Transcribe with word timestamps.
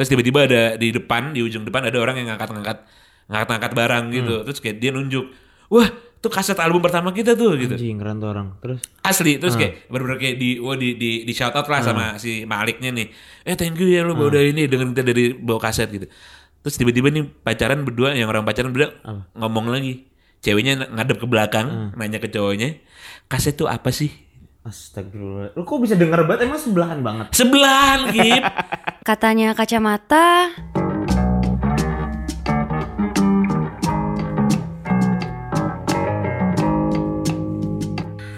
Terus 0.00 0.08
tiba-tiba 0.08 0.48
ada 0.48 0.62
di 0.74 0.88
depan, 0.88 1.36
di 1.36 1.44
ujung 1.44 1.60
depan 1.62 1.84
ada 1.84 2.00
orang 2.00 2.16
yang 2.16 2.32
ngangkat-ngangkat 2.32 2.88
ngangkat-ngangkat 3.28 3.72
barang 3.76 4.04
gitu. 4.10 4.34
Hmm. 4.40 4.44
Terus 4.48 4.58
kayak 4.58 4.76
dia 4.80 4.90
nunjuk, 4.90 5.28
wah 5.68 5.84
itu 5.92 6.28
kaset 6.28 6.56
album 6.56 6.80
pertama 6.80 7.12
kita 7.12 7.36
tuh 7.36 7.52
gitu. 7.54 7.76
Anjing 7.76 8.00
keren 8.00 8.16
tuh 8.16 8.28
orang. 8.28 8.56
Terus 8.58 8.80
Asli, 9.00 9.36
terus 9.36 9.54
Hmm. 9.54 9.60
kayak 9.60 9.72
bener-bener 9.86 10.18
kayak 10.18 10.36
di, 10.36 10.48
wah 10.56 10.72
di, 10.72 10.96
di, 10.96 11.10
di 11.22 11.32
shout 11.32 11.52
out 11.52 11.64
lah 11.64 11.80
sama 11.80 12.16
si 12.16 12.44
Maliknya 12.44 12.88
nih. 12.90 13.12
Eh 13.42 13.54
thank 13.54 13.76
you 13.76 13.86
ya 13.86 14.00
lu 14.00 14.16
Hmm. 14.16 14.24
udah 14.26 14.40
ini 14.40 14.64
dengan 14.64 14.92
kita 14.92 15.04
dari 15.04 15.32
bawa 15.32 15.60
kaset 15.60 15.88
gitu. 15.88 16.08
Terus 16.60 16.74
tiba-tiba 16.76 17.08
nih 17.08 17.24
pacaran 17.24 17.84
berdua, 17.84 18.12
yang 18.12 18.28
orang 18.28 18.44
pacaran 18.44 18.72
berdua 18.72 18.96
ngomong 19.32 19.68
lagi. 19.68 20.08
Ceweknya 20.40 20.88
ngadep 20.88 21.20
ke 21.20 21.26
belakang, 21.26 21.92
Hmm. 21.92 22.00
nanya 22.00 22.16
ke 22.16 22.28
cowoknya, 22.28 22.80
kaset 23.28 23.52
tuh 23.52 23.68
apa 23.68 23.88
sih? 23.88 24.08
Astagfirullah. 24.60 25.56
Lu 25.56 25.64
kok 25.64 25.80
bisa 25.80 25.96
denger 25.96 26.24
banget 26.24 26.44
emang 26.44 26.60
sebelahan 26.60 27.00
banget. 27.00 27.32
Sebelahan, 27.32 28.12
Gip. 28.12 28.44
Katanya 29.00 29.56
kacamata, 29.56 30.52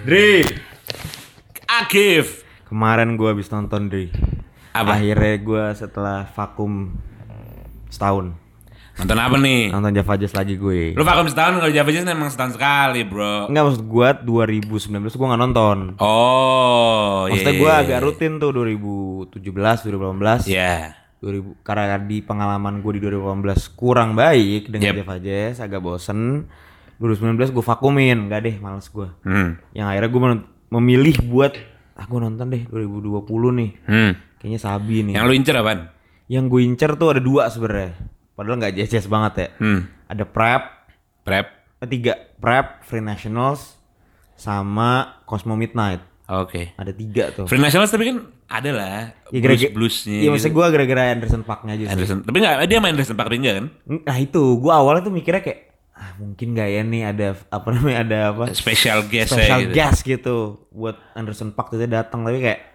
Dri. 0.03 0.43
Akif. 1.67 2.47
Kemarin 2.71 3.15
gua 3.21 3.35
habis 3.37 3.51
nonton 3.53 3.91
Dri. 3.91 4.09
Apa? 4.73 4.97
Akhirnya 4.97 5.35
gua 5.43 5.65
setelah 5.77 6.27
vakum 6.33 6.97
setahun 7.93 8.42
Nonton 8.93 9.19
apa 9.19 9.37
nih? 9.41 9.73
nonton 9.73 9.93
Java 9.97 10.15
Jazz 10.21 10.37
lagi 10.37 10.55
gue. 10.61 10.93
Lu 10.93 11.03
vakum 11.03 11.25
setahun 11.25 11.57
kalau 11.59 11.73
Java 11.73 11.91
Jazz 11.91 12.05
emang 12.05 12.29
setahun 12.29 12.61
sekali, 12.61 13.01
bro. 13.09 13.49
Enggak 13.49 13.65
maksud 13.65 13.85
gua 13.89 14.09
2019 14.21 15.17
gua 15.17 15.27
nggak 15.33 15.43
nonton. 15.49 15.79
Oh, 15.97 17.25
iya. 17.27 17.33
Maksudnya 17.33 17.55
gua 17.57 17.73
agak 17.81 17.99
rutin 18.05 18.33
tuh 18.37 18.51
2017, 18.53 19.33
2018. 19.89 20.53
Iya. 20.53 21.01
2000 21.23 21.63
karena 21.63 22.03
di 22.03 22.19
pengalaman 22.19 22.83
gue 22.83 22.99
di 22.99 23.01
2018 23.07 23.79
kurang 23.79 24.19
baik 24.19 24.75
dengan 24.75 24.91
Yep. 24.91 24.97
Java 25.07 25.17
Jazz, 25.23 25.55
agak 25.63 25.81
bosen. 25.81 26.51
2019 26.99 27.51
gue 27.55 27.65
vakumin, 27.67 28.19
enggak 28.27 28.41
deh, 28.47 28.57
males 28.59 28.87
gue. 28.91 29.09
Hmm. 29.27 29.59
Yang 29.75 29.87
akhirnya 29.87 30.11
gue 30.11 30.23
memilih 30.75 31.17
buat 31.27 31.53
ah 31.95 32.07
gue 32.07 32.19
nonton 32.19 32.47
deh 32.51 32.63
2020 32.67 33.59
nih. 33.59 33.71
Hmm. 33.87 34.13
Kayaknya 34.43 34.61
Sabi 34.61 34.97
nih. 35.07 35.15
Yang 35.15 35.25
lu 35.27 35.33
incer 35.39 35.55
apaan? 35.59 35.81
Yang 36.27 36.45
gue 36.51 36.61
incer 36.67 36.91
tuh 36.99 37.09
ada 37.15 37.23
dua 37.23 37.47
sebenarnya. 37.51 37.95
Padahal 38.43 38.59
nggak 38.59 38.75
jazz 38.83 39.07
banget 39.07 39.33
ya. 39.37 39.49
Hmm. 39.57 39.81
Ada 40.05 40.25
Prep, 40.25 40.63
Prep. 41.23 41.47
tiga 41.85 42.15
Prep, 42.37 42.83
Free 42.83 43.01
Nationals, 43.01 43.79
sama 44.35 45.23
Cosmo 45.23 45.55
Midnight. 45.55 46.03
Oke. 46.25 46.73
Ada 46.75 46.91
tiga 46.91 47.31
tuh. 47.31 47.45
Free 47.45 47.59
Nationals 47.59 47.89
tapi 47.89 48.07
kan 48.07 48.17
ada 48.49 48.71
lah 48.71 48.99
Ya, 49.29 49.39
blues 49.39 49.43
gara-gara- 49.59 49.75
bluesnya. 49.75 50.19
Iya 50.19 50.29
maksudnya 50.31 50.55
gue 50.55 50.67
gara-gara 50.71 51.03
Anderson 51.11 51.43
Parknya 51.43 51.73
aja 51.73 51.85
sih. 51.85 51.93
Anderson. 51.93 52.19
Tapi 52.23 52.37
nggak 52.39 52.55
dia 52.65 52.79
main 52.79 52.93
Anderson 52.93 53.15
Park 53.15 53.31
enggak 53.33 53.55
kan? 53.59 53.67
Nah 54.03 54.17
itu 54.17 54.43
gue 54.57 54.73
awalnya 54.73 55.03
tuh 55.03 55.11
mikirnya 55.11 55.41
kayak 55.41 55.61
ah 55.93 56.11
mungkin 56.17 56.51
gak 56.53 56.67
ya 56.67 56.83
nih 56.83 57.03
ada 57.05 57.27
apa 57.47 57.69
namanya 57.71 57.99
ada 58.01 58.19
apa 58.31 58.45
Special 58.51 59.07
guest 59.07 59.31
special 59.31 59.61
gitu. 59.61 59.73
guest 59.73 60.01
gitu 60.03 60.37
buat 60.71 60.97
Anderson 61.13 61.53
Park 61.53 61.71
tuh 61.71 61.79
dia 61.79 61.91
datang 61.93 62.23
tapi 62.23 62.41
kayak 62.41 62.72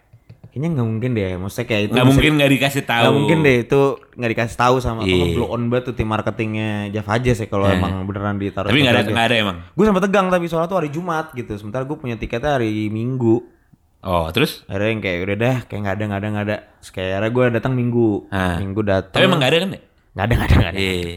kayaknya 0.57 0.69
nggak 0.73 0.89
mungkin 0.89 1.11
deh 1.13 1.37
maksudnya 1.37 1.67
kayak 1.67 1.81
itu 1.83 1.93
Nggak 1.93 2.07
mungkin 2.07 2.31
nggak 2.33 2.51
dikasih 2.51 2.83
tahu. 2.83 3.03
nggak 3.03 3.15
mungkin 3.15 3.37
deh 3.39 3.55
itu 3.61 3.81
nggak 4.11 4.31
dikasih 4.33 4.57
tahu 4.57 4.75
sama 4.79 4.99
Iya. 4.99 5.13
atau 5.13 5.27
blow 5.31 5.47
on 5.51 5.61
banget 5.67 5.83
tuh 5.83 5.93
tim 5.93 6.07
marketingnya 6.07 6.69
Java 6.89 7.11
aja 7.13 7.31
sih 7.31 7.45
kalau 7.45 7.63
Eh. 7.63 7.73
emang 7.73 7.93
beneran 8.03 8.35
ditaruh 8.35 8.65
Tapi 8.65 8.79
nggak 8.79 8.93
ada 8.95 9.01
nggak 9.05 9.27
ada 9.27 9.35
emang. 9.37 9.57
gue 9.69 9.83
sempat 9.83 10.03
tegang 10.03 10.27
tapi 10.27 10.45
soalnya 10.45 10.65
tuh 10.65 10.77
hari 10.77 10.89
Jumat 10.89 11.29
gitu 11.31 11.53
sementara 11.53 11.83
gue 11.83 11.93
punya 11.95 12.15
tiketnya 12.15 12.57
hari 12.57 12.89
Minggu 12.89 13.53
Oh 13.99 14.25
terus? 14.29 14.65
akhirnya 14.65 14.89
yang 14.89 15.01
kayak 15.01 15.19
udah 15.21 15.37
dah 15.37 15.57
kayak 15.63 15.79
nggak 15.79 15.93
ada 15.93 16.03
nggak 16.03 16.17
ada 16.17 16.27
nggak 16.27 16.45
ada 16.45 16.57
Terus 16.79 16.91
kayak 16.91 17.11
akhirnya 17.13 17.29
gue 17.29 17.43
datang 17.53 17.73
Minggu 17.73 18.09
Ah. 18.27 18.57
Minggu 18.57 18.81
datang 18.81 19.13
Tapi 19.13 19.23
emang 19.23 19.37
nggak 19.37 19.51
ada 19.51 19.59
kan? 19.59 19.69
nggak 19.69 19.85
ada 20.17 20.33
nggak 20.33 20.47
ada 20.47 20.55
nggak 20.55 20.71
ada 20.71 20.79
Iya. 20.79 21.15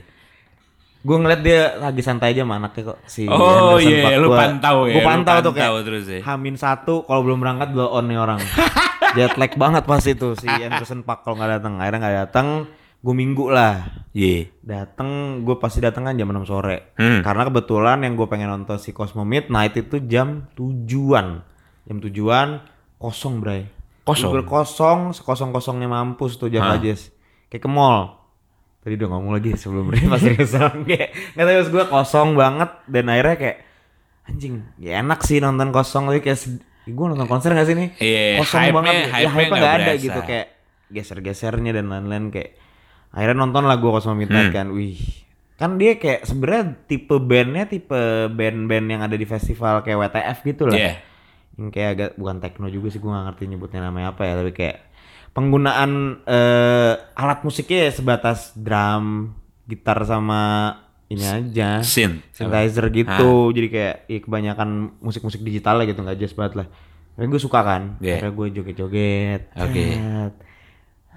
Gue 1.01 1.17
ngeliat 1.17 1.41
dia 1.41 1.61
lagi 1.77 2.01
santai 2.01 2.31
aja 2.31 2.45
sama 2.45 2.61
anaknya 2.61 2.93
kok 2.93 2.99
si 3.05 3.25
Oh, 3.25 3.81
iya, 3.81 4.05
Paak. 4.05 4.21
lu 4.21 4.29
pantau 4.31 4.77
ya, 4.85 4.93
Gue 4.93 5.01
lu 5.01 5.09
pantau 5.09 5.37
tuh 5.39 5.51
pantau 5.51 5.53
kayak 5.55 5.83
terus 5.83 6.05
ya. 6.07 6.21
Hamin 6.23 6.55
satu 6.55 6.95
kalau 7.03 7.25
belum 7.25 7.41
berangkat 7.41 7.73
blow 7.73 7.89
on 7.89 8.05
nih 8.05 8.17
orang 8.17 8.37
Jet 9.17 9.35
lag 9.35 9.53
banget 9.55 9.83
pas 9.83 10.03
itu 10.03 10.29
si 10.35 10.45
Anderson 10.47 11.01
Park 11.01 11.25
kalau 11.25 11.35
nggak 11.35 11.57
datang 11.57 11.81
Akhirnya 11.81 11.99
nggak 11.99 12.17
datang 12.21 12.47
Gue 13.01 13.15
minggu 13.15 13.49
lah 13.49 13.81
Iya. 14.13 14.53
Dateng 14.61 15.09
gue 15.41 15.57
pasti 15.57 15.81
datang 15.81 16.05
kan 16.05 16.15
jam 16.15 16.29
6 16.29 16.45
sore 16.45 16.93
Hmm. 16.95 17.25
Karena 17.25 17.43
kebetulan 17.45 17.99
yang 18.01 18.13
gue 18.13 18.29
pengen 18.29 18.53
nonton 18.53 18.77
si 18.77 18.93
Cosmo 18.93 19.25
Midnight 19.25 19.73
itu 19.75 20.05
jam 20.05 20.53
tujuan 20.53 21.41
Jam 21.83 21.97
tujuan 21.99 22.61
kosong 22.97 23.41
bray 23.41 23.65
Kosong? 24.03 24.29
Bener-bener 24.29 24.45
kosong 24.47 24.99
sekosong-kosongnya 25.11 25.89
mampus 25.89 26.37
tuh 26.37 26.47
Java? 26.47 26.77
Jazz 26.77 27.09
Kayak 27.49 27.65
ke 27.65 27.71
mall 27.73 28.20
Tadi 28.81 28.97
udah 28.97 29.09
ngomong 29.11 29.33
lagi 29.33 29.53
sebelum 29.55 29.93
ini 29.93 30.09
pas 30.13 30.17
seriusan 30.17 30.85
kayak 30.85 31.09
nggak 31.37 31.45
tahu 31.45 31.63
gue 31.71 31.85
kosong 31.87 32.29
banget. 32.33 32.71
Dan 32.85 33.05
akhirnya 33.07 33.37
kayak 33.37 33.57
anjing 34.25 34.55
ya 34.77 34.99
enak 34.99 35.21
sih 35.21 35.39
nonton 35.39 35.69
kosong. 35.69 36.09
Tapi 36.09 36.21
kayak 36.21 36.39
gue 36.87 37.07
nonton 37.07 37.25
konser 37.25 37.53
gak 37.53 37.65
sih 37.65 37.77
nih? 37.77 37.89
Iya, 37.95 38.23
kosong 38.41 38.61
hype-nya- 38.63 38.75
banget. 38.75 38.95
Ya 38.95 39.05
hype-nya 39.07 39.31
hype 39.31 39.53
nggak 39.53 39.75
ada 39.75 39.85
berasa. 39.87 40.01
gitu. 40.01 40.21
Kayak 40.23 40.47
geser-gesernya 40.91 41.73
dan 41.73 41.87
lain-lain. 41.87 42.25
Kayak 42.29 42.51
akhirnya 43.11 43.37
nonton 43.39 43.65
lah 43.65 43.77
gue 43.77 43.91
Cosmo 43.91 44.15
Midnight 44.15 44.49
Hmm. 44.49 44.57
kan. 44.57 44.67
Wih. 44.71 44.99
Kan 45.55 45.77
dia 45.77 45.93
kayak 45.95 46.25
sebenarnya 46.25 46.65
tipe 46.87 47.17
bandnya 47.17 47.65
tipe 47.65 48.01
band-band 48.29 48.87
yang 48.89 49.03
ada 49.03 49.13
di 49.13 49.25
festival 49.25 49.81
kayak 49.81 49.99
WTF 50.01 50.39
gitu 50.47 50.65
lah. 50.67 50.77
Iya. 50.77 50.95
yang 51.53 51.69
kayak 51.69 51.91
agak 51.93 52.11
bukan 52.17 52.41
techno 52.41 52.67
juga 52.67 52.89
sih 52.89 52.97
gue 52.97 53.07
gak 53.07 53.25
ngerti 53.29 53.45
nyebutnya 53.47 53.81
namanya 53.85 54.17
apa 54.17 54.25
ya. 54.25 54.33
Tapi 54.35 54.51
kayak 54.51 54.77
penggunaan 55.31 55.91
eh, 56.23 56.93
alat 57.15 57.41
musiknya 57.41 57.87
ya 57.87 57.93
sebatas 57.93 58.53
drum 58.55 59.35
gitar 59.65 60.03
sama 60.03 60.75
ini 61.07 61.23
aja 61.23 61.83
Sin. 61.83 62.23
synthesizer 62.31 62.87
gitu 62.89 63.31
jadi 63.51 63.69
kayak 63.69 63.97
ya 64.07 64.19
kebanyakan 64.21 64.69
musik-musik 65.01 65.41
digital 65.41 65.79
lah 65.79 65.85
gitu 65.85 65.99
nggak 65.99 66.17
jazz 66.17 66.33
banget 66.33 66.55
lah 66.57 66.67
tapi 67.13 67.27
gue 67.27 67.41
suka 67.41 67.61
kan 67.61 67.83
Iya. 67.99 68.19
akhirnya 68.19 68.33
gue 68.33 68.47
joget-joget 68.53 69.43
Oke. 69.53 69.85
cet. 69.89 70.35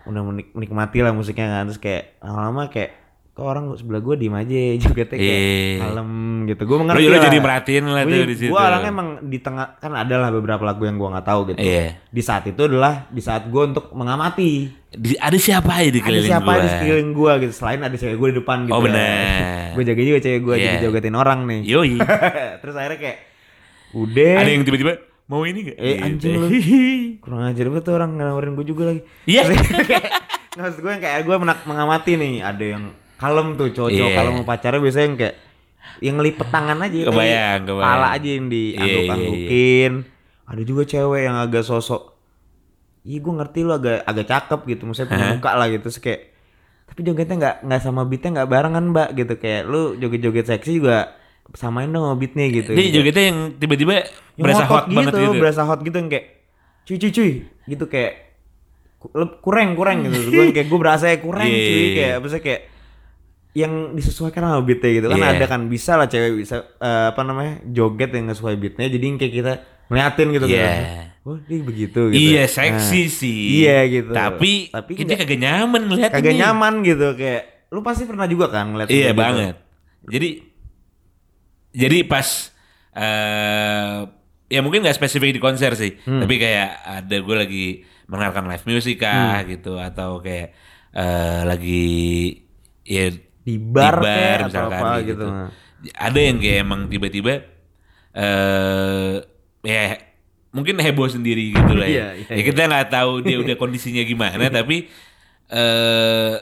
udah 0.03 0.22
menik- 0.22 0.52
menikmati 0.52 1.00
lah 1.00 1.12
musiknya 1.12 1.47
kan 1.52 1.63
terus 1.66 1.78
kayak 1.78 2.18
lama-lama 2.19 2.68
kayak 2.68 2.91
kok 3.33 3.41
orang 3.44 3.73
sebelah 3.73 3.97
gue 3.99 4.16
diem 4.16 4.29
aja 4.31 4.53
jogetnya 4.83 5.17
kayak 5.17 5.25
Iya. 5.25 5.77
kalem 5.81 6.11
gitu 6.45 6.61
gue 6.63 6.75
Lu, 6.75 6.81
mengerti 6.81 7.01
lu 7.01 7.09
lah. 7.09 7.23
jadi 7.23 7.38
merhatiin 7.39 7.85
lah 7.88 8.03
tuh 8.03 8.23
di 8.23 8.35
situ. 8.35 8.51
Gue 8.51 8.61
orangnya 8.61 8.91
emang 8.91 9.09
di 9.23 9.38
tengah 9.38 9.67
kan 9.75 9.91
ada 9.91 10.16
lah 10.16 10.29
beberapa 10.29 10.61
lagu 10.61 10.83
yang 10.83 10.95
gua 10.95 11.09
nggak 11.11 11.25
tahu 11.25 11.41
gitu. 11.47 11.57
Iya. 11.57 11.97
Di 12.05 12.22
saat 12.22 12.43
itu 12.45 12.61
adalah 12.61 13.07
di 13.07 13.19
saat 13.19 13.43
gue 13.45 13.63
untuk 13.66 13.89
mengamati 13.91 14.69
Di- 14.88 15.17
ada 15.17 15.33
siapa 15.35 15.72
aja 15.73 15.89
di 15.89 15.97
ada 15.97 16.05
keliling 16.05 16.29
siapa 16.29 16.45
gua? 16.47 16.61
di 16.61 16.67
sekeliling 16.69 17.09
gue 17.11 17.31
gitu. 17.39 17.53
Selain 17.55 17.79
ada 17.79 17.95
cewek 17.95 18.16
gue 18.16 18.27
di 18.29 18.38
depan 18.38 18.57
gitu. 18.63 18.72
Oh, 18.72 18.81
bener. 18.81 19.73
gue 19.75 19.83
jaga 19.83 20.01
juga 20.03 20.19
cewek 20.22 20.41
gue 20.43 20.55
Iya. 20.55 20.63
jadi 20.63 20.77
jogetin 20.83 21.16
orang 21.16 21.39
nih. 21.43 21.59
Yoi. 21.66 21.91
Terus 22.61 22.75
akhirnya 22.75 22.99
kayak 23.01 23.17
udah. 23.93 24.33
ada 24.38 24.49
yang 24.51 24.61
tiba-tiba 24.61 24.93
mau 25.23 25.41
ini 25.41 25.59
gak? 25.66 25.77
eh 25.79 25.97
anjing 25.97 26.33
lu. 26.35 26.47
Kurang 27.17 27.47
ajar 27.47 27.66
banget 27.66 27.83
tuh 27.83 27.95
orang 27.95 28.11
nawarin 28.13 28.53
gue 28.53 28.66
juga 28.67 28.83
lagi. 28.88 29.01
Iya. 29.25 29.49
Nggak, 29.49 30.05
Maksud 30.53 30.79
gue 30.79 30.91
yang 30.91 31.01
kayak 31.01 31.19
gue 31.23 31.35
menak- 31.35 31.66
mengamati 31.66 32.13
nih 32.13 32.33
ada 32.39 32.61
yang 32.67 32.83
kalem 33.16 33.47
tuh 33.53 33.69
cowok 33.69 33.90
Iya. 33.90 34.07
kalau 34.13 34.31
mau 34.34 34.46
pacarnya 34.46 34.79
biasanya 34.79 35.06
yang 35.06 35.18
kayak 35.18 35.35
yang 36.00 36.16
ngelipet 36.18 36.47
tangan 36.47 36.78
aja 36.79 36.97
Kebayang, 37.06 37.59
kebayang. 37.63 37.85
Pala 37.85 38.07
aja 38.12 38.29
yang 38.29 38.46
Iya, 38.46 38.53
diangguk-anggukin 38.53 39.91
ada 40.44 40.62
juga 40.62 40.84
cewek 40.84 41.22
yang 41.23 41.38
agak 41.38 41.63
sosok 41.63 42.12
Iya 43.03 43.19
gue 43.19 43.34
ngerti 43.34 43.59
lu 43.62 43.72
agak 43.72 44.00
agak 44.02 44.25
cakep 44.25 44.59
gitu 44.66 44.81
maksudnya 44.84 45.09
punya 45.09 45.25
muka 45.34 45.52
lah 45.53 45.68
gitu 45.68 45.84
Terus 45.85 46.00
kayak 46.00 46.22
tapi 46.84 47.00
jogetnya 47.02 47.35
nggak 47.35 47.56
nggak 47.63 47.81
sama 47.81 48.02
beatnya 48.03 48.29
nggak 48.34 48.50
barengan 48.50 48.85
mbak 48.85 49.09
gitu 49.13 49.34
kayak 49.35 49.62
lu 49.66 49.96
joget-joget 49.96 50.46
seksi 50.47 50.72
juga 50.78 51.16
samain 51.52 51.88
dong 51.88 52.03
sama 52.03 52.16
beatnya 52.16 52.46
gitu 52.47 52.72
Dia 52.72 52.79
Gitu. 52.81 52.96
jogetnya 52.97 53.23
yang 53.28 53.40
tiba-tiba 53.53 53.94
Yang 54.35 54.44
berasa 54.44 54.62
ngotot 54.62 54.72
hot 54.73 54.85
banget 54.90 55.13
gitu. 55.13 55.40
berasa 55.40 55.62
hot 55.63 55.79
gitu 55.81 55.96
yang 55.96 56.09
kayak 56.09 56.25
cuy 56.84 56.97
cuy 56.97 57.12
cuy 57.12 57.31
gitu 57.66 57.85
kayak 57.88 58.13
kurang 59.40 59.75
kurang 59.75 59.97
gitu 60.03 60.19
gue 60.29 60.44
kayak 60.52 60.68
gue 60.68 60.79
berasa 60.79 61.06
kurang 61.18 61.44
Iya, 61.44 61.56
cuy 61.57 61.68
iya, 61.68 61.84
iya. 61.84 61.91
kayak 61.94 62.13
apa 62.16 62.28
kayak 62.40 62.61
yang 63.53 63.94
disesuaikan 63.94 64.41
sama 64.41 64.61
beatnya 64.61 64.91
gitu 64.96 65.08
kan 65.08 65.17
Iya. 65.17 65.29
ada 65.32 65.46
kan 65.46 65.61
bisa 65.66 65.94
lah 65.94 66.05
cewek 66.05 66.35
bisa 66.35 66.55
eh, 66.76 67.05
apa 67.09 67.22
namanya 67.22 67.61
joget 67.64 68.09
yang 68.09 68.26
sesuai 68.28 68.55
beatnya 68.55 68.88
jadi 68.88 69.03
yang 69.03 69.17
kayak 69.17 69.34
kita 69.35 69.53
ngeliatin 69.85 70.28
gitu 70.32 70.46
Iya. 70.47 70.58
kan 70.59 70.82
oh 71.23 71.38
dia 71.40 71.59
begitu 71.61 72.02
gitu 72.09 72.17
Iya 72.32 72.44
Nah, 72.44 72.50
seksi 72.50 73.02
sih. 73.05 73.40
iya 73.59 73.85
gitu 73.85 74.09
Tapi, 74.09 74.70
tapi 74.70 74.91
kita 74.94 75.14
kagak 75.16 75.38
nyaman 75.38 75.82
ngeliat 75.85 76.09
kagak 76.11 76.34
ini. 76.34 76.41
nyaman 76.41 76.73
gitu 76.82 77.08
kayak 77.14 77.41
lu 77.70 77.79
pasti 77.79 78.03
pernah 78.03 78.26
juga 78.26 78.50
kan 78.50 78.70
ngeliat 78.70 78.90
Iya 78.90 79.09
gitu. 79.09 79.17
banget. 79.17 79.56
Jadi 80.03 80.29
jadi 81.73 81.97
pas 82.03 82.28
eh 82.94 83.97
ya 84.47 84.59
mungkin 84.61 84.82
nggak 84.82 84.94
spesifik 84.96 85.34
di 85.34 85.41
konser 85.41 85.73
sih, 85.73 85.97
Hmm. 85.99 86.22
tapi 86.22 86.38
kayak 86.38 86.70
ada 86.84 87.16
gue 87.17 87.35
lagi 87.35 87.66
mendengarkan 88.06 88.46
live 88.46 88.66
music 88.67 88.99
kah 88.99 89.41
Hmm. 89.41 89.49
gitu 89.49 89.73
atau 89.76 90.20
kayak 90.20 90.53
eh 90.91 91.41
lagi 91.44 91.85
ya 92.84 93.09
di 93.43 93.55
bar, 93.59 93.99
kayak 93.99 94.35
atau 94.35 94.47
misalkan 94.47 94.79
apa 94.79 94.90
gitu. 95.03 95.28
gitu, 95.28 95.28
Ada 95.93 96.19
yang 96.19 96.37
kayak 96.40 96.57
emang 96.63 96.81
tiba-tiba 96.87 97.34
eh 98.13 99.13
ya 99.63 99.84
mungkin 100.49 100.78
heboh 100.78 101.07
sendiri 101.07 101.51
gitu 101.51 101.73
lah 101.73 101.87
ya. 101.87 102.13
Iya, 102.16 102.23
iya, 102.23 102.35
ya 102.40 102.43
kita 102.45 102.61
nggak 102.66 102.87
tahu 102.87 103.11
dia 103.19 103.37
udah 103.37 103.55
kondisinya 103.61 104.03
gimana 104.03 104.47
tapi 104.47 104.87
eh 105.49 106.34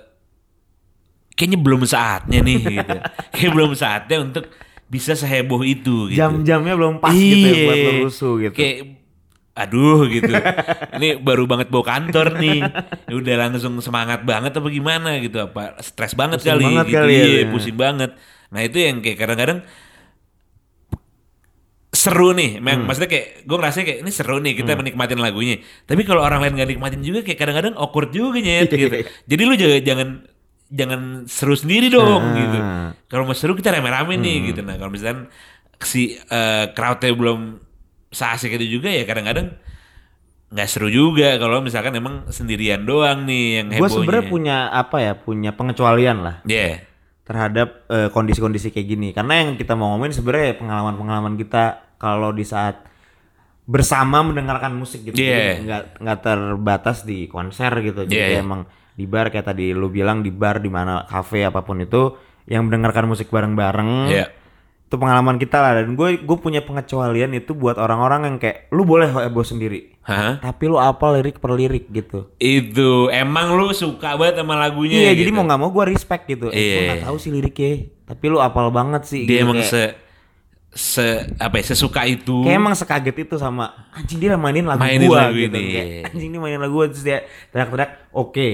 kayaknya 1.34 1.58
belum 1.58 1.82
saatnya 1.84 2.40
nih 2.40 2.58
gitu. 2.62 2.98
Kayak 3.34 3.52
belum 3.52 3.72
saatnya 3.74 4.18
untuk 4.22 4.46
bisa 4.86 5.16
seheboh 5.16 5.64
itu 5.64 6.12
gitu. 6.12 6.20
Jam-jamnya 6.20 6.76
belum 6.76 7.00
pas 7.00 7.16
gitu 7.16 7.34
ya 7.42 7.56
Iya. 7.56 7.66
buat 7.66 7.78
lo 7.80 7.92
rusuh 8.06 8.34
gitu. 8.38 8.54
Kayak 8.54 8.78
aduh 9.54 10.08
gitu. 10.08 10.32
Ini 10.96 11.20
baru 11.20 11.44
banget 11.44 11.68
bawa 11.68 11.84
kantor 11.86 12.40
nih. 12.40 12.60
Ya 13.06 13.14
udah 13.14 13.36
langsung 13.38 13.76
semangat 13.80 14.24
banget 14.24 14.54
apa 14.54 14.68
gimana 14.68 15.20
gitu 15.20 15.38
apa 15.42 15.76
stres 15.80 16.16
banget 16.16 16.40
Pusing 16.40 16.52
kali 16.52 16.64
banget 16.66 16.86
gitu. 16.88 16.96
kali 16.98 17.12
ya, 17.12 17.26
Iya, 17.26 17.40
ya. 17.44 17.46
pusing 17.52 17.76
banget. 17.76 18.12
Nah, 18.48 18.62
itu 18.62 18.78
yang 18.78 19.00
kayak 19.00 19.18
kadang-kadang 19.18 19.60
seru 21.92 22.32
nih, 22.32 22.56
Hmm. 22.56 22.64
memang 22.64 22.84
maksudnya 22.88 23.12
kayak 23.12 23.28
gue 23.44 23.58
ngerasa 23.58 23.78
kayak 23.84 24.00
ini 24.00 24.12
seru 24.12 24.40
nih 24.40 24.54
kita 24.56 24.72
menikmatin 24.74 25.20
lagunya. 25.20 25.60
Tapi 25.84 26.02
kalau 26.02 26.24
orang 26.24 26.40
lain 26.40 26.56
gak 26.56 26.70
nikmatin 26.70 27.04
juga 27.04 27.20
kayak 27.20 27.36
kadang-kadang 27.38 27.76
awkward 27.76 28.10
juga 28.10 28.40
nyet 28.40 28.72
gitu. 28.72 28.96
Jadi 29.28 29.42
lu 29.44 29.54
jangan 29.54 29.80
jangan 29.84 30.10
jangan 30.72 31.02
seru 31.28 31.52
sendiri 31.52 31.92
dong 31.92 32.24
Ah. 32.24 32.32
gitu. 32.34 32.58
Kalau 33.06 33.24
mau 33.24 33.36
seru 33.36 33.52
kita 33.54 33.70
rame-rame 33.70 34.16
nih 34.16 34.38
gitu. 34.50 34.64
Nah 34.64 34.80
kalau 34.80 34.88
misalnya 34.90 35.28
si 35.78 36.16
eh, 36.16 36.66
crowdnya 36.72 37.12
belum 37.12 37.40
seasik 38.12 38.60
itu 38.60 38.78
juga 38.80 38.92
ya 38.92 39.08
kadang-kadang 39.08 39.56
nggak 40.52 40.68
seru 40.68 40.92
juga 40.92 41.40
kalau 41.40 41.64
misalkan 41.64 41.96
emang 41.96 42.28
sendirian 42.28 42.84
doang 42.84 43.24
nih 43.24 43.64
yang 43.64 43.68
Gue 43.72 43.88
hebohnya. 43.88 43.96
sebenarnya 43.96 44.26
punya 44.28 44.58
apa 44.68 44.98
ya, 45.00 45.14
punya 45.16 45.52
pengecualian 45.56 46.18
lah 46.20 46.36
Iya. 46.44 46.84
terhadap 47.24 47.88
eh, 47.88 48.12
kondisi-kondisi 48.12 48.76
kayak 48.76 48.88
gini. 48.88 49.10
Karena 49.16 49.40
yang 49.40 49.56
kita 49.56 49.80
mau 49.80 49.96
ngomongin 49.96 50.12
sebenarnya 50.12 50.60
pengalaman-pengalaman 50.60 51.40
kita 51.40 51.96
kalau 51.96 52.36
di 52.36 52.44
saat 52.44 52.84
bersama 53.64 54.20
mendengarkan 54.28 54.76
musik 54.76 55.08
gitu. 55.08 55.16
Jadi 55.16 55.64
nggak 55.64 56.04
nggak 56.04 56.20
terbatas 56.20 57.08
di 57.08 57.32
konser 57.32 57.72
gitu. 57.80 58.04
Jadi 58.04 58.36
iya. 58.36 58.44
emang 58.44 58.68
di 58.92 59.08
bar 59.08 59.32
kayak 59.32 59.56
tadi 59.56 59.72
lu 59.72 59.88
bilang 59.88 60.20
di 60.20 60.36
bar 60.36 60.60
di 60.60 60.68
mana 60.68 61.08
kafe 61.08 61.48
apa 61.48 61.64
pun 61.64 61.80
itu 61.80 62.12
yang 62.52 62.68
mendengarkan 62.68 63.08
musik 63.08 63.32
bareng-bareng. 63.32 63.92
Iya. 64.12 64.28
Itu 64.92 65.00
pengalaman 65.00 65.40
kita 65.40 65.56
lah 65.56 65.72
dan 65.80 65.96
gue 65.96 66.20
gue 66.20 66.38
punya 66.38 66.60
pengecualian 66.60 67.32
itu 67.32 67.56
buat 67.56 67.80
orang-orang 67.80 68.28
yang 68.28 68.36
kayak 68.38 68.68
lu 68.70 68.84
boleh 68.84 69.08
heboh 69.08 69.40
sendiri. 69.42 69.96
Hah? 70.04 70.44
Tapi 70.44 70.68
lu 70.68 70.76
apa 70.76 71.16
lirik 71.16 71.40
per 71.40 71.56
lirik 71.56 71.88
gitu. 71.88 72.28
Itu 72.36 73.08
emang 73.08 73.56
lu 73.56 73.72
suka 73.72 74.20
banget 74.20 74.44
sama 74.44 74.60
lagunya 74.60 75.00
Iya, 75.00 75.16
gitu. 75.16 75.20
jadi 75.24 75.30
mau 75.32 75.48
nggak 75.48 75.60
mau 75.60 75.72
gue 75.72 75.86
respect 75.88 76.28
gitu. 76.28 76.48
Eh, 76.48 76.52
gue 76.52 76.60
Iya. 76.60 76.82
nggak 76.92 77.04
tahu 77.08 77.16
sih 77.16 77.32
liriknya, 77.32 77.72
tapi 78.04 78.26
lu 78.28 78.38
apal 78.38 78.68
banget 78.68 79.08
sih. 79.08 79.24
dia 79.24 79.40
gitu, 79.40 79.48
emang 79.48 79.64
kayak, 79.64 79.72
se 79.72 79.82
se 80.72 81.06
apa 81.36 81.56
ya 81.56 81.64
sesuka 81.68 82.02
itu 82.04 82.44
kayak 82.44 82.60
emang 82.60 82.76
sekaget 82.76 83.16
itu 83.24 83.36
sama 83.36 83.72
anjing 83.92 84.20
dia 84.20 84.36
mainin 84.36 84.64
lagu 84.64 84.80
Mainin 84.80 85.08
gua 85.08 85.32
lagu 85.32 85.40
gitu. 85.40 85.56
ini. 85.56 85.72
Kayak, 85.72 86.12
anjing 86.12 86.30
dia 86.32 86.42
mainin 86.44 86.60
lagu 86.60 86.76
gua 86.76 86.92
terus 86.92 87.00
dia 87.02 87.24
teriak-teriak, 87.48 88.12
oke. 88.12 88.50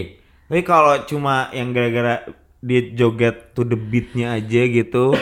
Tapi 0.49 0.61
kalau 0.61 1.01
cuma 1.03 1.49
yang 1.49 1.73
gara-gara 1.73 2.29
dia 2.57 2.81
joget 2.91 3.53
to 3.53 3.61
the 3.61 3.73
beatnya 3.73 4.33
aja 4.33 4.61
gitu, 4.65 5.17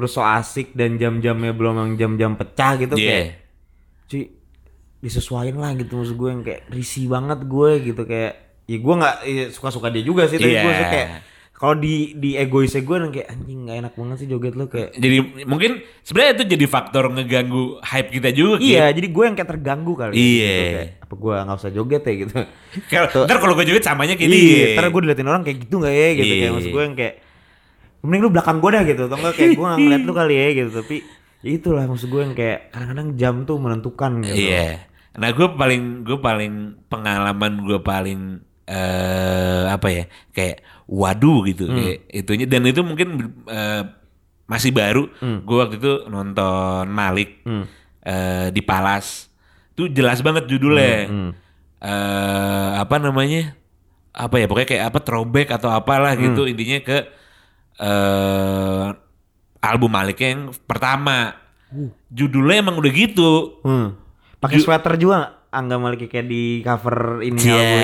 terus 0.00 0.10
so 0.10 0.24
asik 0.24 0.72
dan 0.72 0.96
jam-jamnya 0.96 1.52
belum 1.52 1.76
yang 1.76 1.90
jam-jam 1.94 2.32
pecah 2.34 2.72
gitu 2.74 2.96
Iya. 2.96 3.04
kayak, 3.06 3.26
cuy 4.06 4.22
disesuaiin 4.98 5.56
lah 5.56 5.72
gitu 5.74 5.92
maksud 5.94 6.12
gue 6.14 6.28
yang 6.30 6.42
kayak 6.42 6.62
risih 6.68 7.04
banget 7.06 7.40
gue 7.42 7.70
gitu 7.82 8.02
kayak 8.02 8.32
ya 8.64 8.78
gue 8.78 8.94
nggak 8.96 9.16
ya, 9.22 9.44
suka-suka 9.48 9.88
dia 9.88 10.00
juga 10.00 10.24
sih 10.24 10.36
tapi 10.36 10.50
Iya. 10.50 10.62
gue 10.62 10.72
kayak 10.86 11.08
kalau 11.52 11.74
di 11.74 12.16
di 12.16 12.30
egoisnya 12.34 12.80
gue 12.80 12.96
kayak 13.10 13.28
anjing 13.28 13.58
nggak 13.62 13.76
enak 13.78 13.92
banget 13.94 14.16
sih 14.18 14.28
joget 14.28 14.54
lo 14.54 14.64
kayak 14.66 14.92
jadi 14.94 15.16
mungkin 15.44 15.70
sebenarnya 16.00 16.32
itu 16.34 16.44
jadi 16.50 16.66
faktor 16.66 17.04
ngeganggu 17.10 17.62
hype 17.82 18.08
kita 18.10 18.28
juga 18.30 18.56
iya 18.58 18.88
jadi 18.88 19.04
gue 19.06 19.24
yang 19.26 19.34
kayak 19.34 19.50
terganggu 19.50 19.92
kali 19.94 20.12
ya, 20.12 20.16
Iya. 20.16 20.48
gitu, 20.48 20.64
kayak, 20.70 20.88
apa 21.00 21.14
gue 21.16 21.34
nggak 21.38 21.58
usah 21.58 21.70
joget 21.70 22.02
ya 22.02 22.14
gitu 22.18 22.32
Kalau- 22.88 23.24
ntar 23.24 23.36
kalau 23.38 23.54
gue 23.54 23.66
juga 23.66 23.80
samanya 23.82 24.14
kayak 24.16 24.30
iya 24.30 24.64
ntar 24.72 24.84
gue 24.86 25.00
diliatin 25.00 25.28
orang 25.28 25.42
kayak 25.42 25.58
gitu 25.64 25.74
nggak 25.76 25.92
ya 25.92 26.08
gitu 26.14 26.24
Iya. 26.26 26.36
kayak 26.38 26.52
maksud 26.54 26.70
gue 26.70 26.82
yang 26.82 26.94
kayak 26.94 27.14
mending 28.02 28.22
lu 28.22 28.30
belakang 28.30 28.58
gue 28.58 28.70
dah 28.70 28.82
gitu 28.82 29.02
atau 29.04 29.16
enggak 29.16 29.34
kayak 29.34 29.50
gue 29.54 29.66
ngeliat 29.78 30.02
lu 30.02 30.12
kali 30.12 30.34
ya 30.34 30.46
gitu 30.54 30.70
tapi 30.74 30.96
ya 31.40 31.50
itulah 31.52 31.84
maksud 31.84 32.08
gue 32.08 32.20
yang 32.20 32.34
kayak 32.34 32.58
kadang-kadang 32.68 33.08
jam 33.14 33.34
tuh 33.42 33.56
menentukan 33.56 34.10
gitu 34.22 34.36
Iya. 34.46 34.84
Nah 35.12 35.28
gue 35.30 35.46
paling 35.50 35.82
gue 36.02 36.18
paling 36.18 36.52
pengalaman 36.86 37.52
gue 37.60 37.78
paling 37.78 38.20
eh 38.64 39.64
apa 39.66 39.88
ya 39.88 40.04
kayak 40.30 40.56
waduh 40.86 41.42
gitu 41.44 41.66
Hmm. 41.66 41.76
kayak 41.76 41.98
itunya 42.08 42.46
dan 42.46 42.62
itu 42.64 42.80
mungkin 42.80 43.08
eh, 43.44 43.82
masih 44.46 44.70
baru. 44.70 45.10
Hmm. 45.18 45.42
Gue 45.42 45.56
waktu 45.58 45.76
itu 45.76 45.92
nonton 46.06 46.86
Malik 46.88 47.42
eh, 48.00 48.48
di 48.48 48.60
Palas. 48.60 49.26
Itu 49.72 49.88
jelas 49.88 50.20
banget 50.20 50.46
judulnya. 50.46 50.96
Hmm. 51.04 51.30
Eh, 51.80 52.70
apa 52.76 52.96
namanya? 52.96 53.56
Apa 54.10 54.36
ya 54.36 54.46
pokoknya 54.46 54.68
kayak 54.68 54.84
apa 54.86 54.98
throwback 55.00 55.48
atau 55.50 55.68
apalah 55.68 56.12
Hmm. 56.12 56.22
gitu 56.28 56.44
intinya 56.44 56.78
ke 56.80 56.98
eh 57.80 58.86
album 59.60 59.90
Malik 59.90 60.18
yang 60.18 60.52
pertama. 60.62 61.32
Judulnya 62.08 62.60
emang 62.60 62.76
udah 62.76 62.90
gitu. 62.90 63.60
Hmm. 63.62 63.94
Pakai 64.36 64.58
sweater 64.58 64.96
juga? 64.96 65.40
Angga 65.50 65.82
Maliki 65.82 66.06
kayak 66.06 66.26
di 66.26 66.62
cover 66.62 67.22
ini 67.22 67.34
album. 67.42 67.82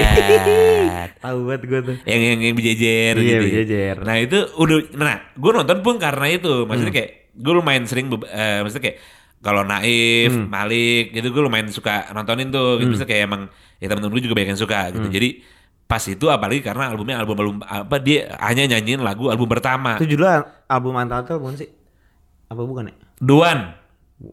Tahu 1.24 1.38
banget 1.44 1.62
gue 1.64 1.80
tuh. 1.82 1.96
yang 2.04 2.22
yang, 2.24 2.38
yang 2.40 2.54
berjejer 2.54 3.12
Iya, 3.12 3.22
gitu. 3.26 3.42
berjejer. 3.42 3.96
Nah 4.00 4.16
itu 4.16 4.38
udah, 4.54 4.76
nah 4.94 5.16
gue 5.34 5.50
nonton 5.52 5.78
pun 5.82 5.98
karena 5.98 6.26
itu, 6.30 6.62
maksudnya 6.62 6.94
Hmm. 6.94 6.98
kayak 7.02 7.10
gue 7.34 7.52
lumayan 7.52 7.84
sering, 7.84 8.06
eh, 8.24 8.62
maksudnya 8.62 8.84
kayak 8.86 8.98
kalau 9.40 9.62
Naif, 9.62 10.30
Hmm. 10.30 10.46
Malik 10.46 11.10
gitu 11.10 11.26
gue 11.28 11.42
lumayan 11.42 11.66
suka 11.68 12.06
nontonin 12.12 12.48
tuh, 12.48 12.78
gitu. 12.78 12.86
maksudnya 12.86 13.10
kayak 13.10 13.22
emang 13.26 13.42
ya 13.76 13.86
temen-temen 13.86 14.14
gue 14.14 14.22
juga 14.22 14.34
banyak 14.38 14.50
yang 14.54 14.62
suka 14.62 14.78
Hmm. 14.80 14.92
gitu. 14.94 15.08
Jadi 15.10 15.28
pas 15.86 16.02
itu 16.02 16.26
apalagi 16.26 16.60
karena 16.60 16.90
albumnya 16.90 17.16
album 17.16 17.36
album 17.38 17.56
apa 17.62 17.96
dia 17.96 18.34
hanya 18.42 18.74
nyanyiin 18.74 19.00
lagu 19.00 19.30
album 19.30 19.46
pertama, 19.46 19.94
Itu 19.96 20.06
judulnya 20.06 20.66
album 20.66 20.98
Untitled 20.98 21.38
bukan 21.38 21.54
sih? 21.56 21.70
Apa 22.46 22.62
bukan 22.62 22.90
ya? 22.90 22.94
Duan. 23.18 23.58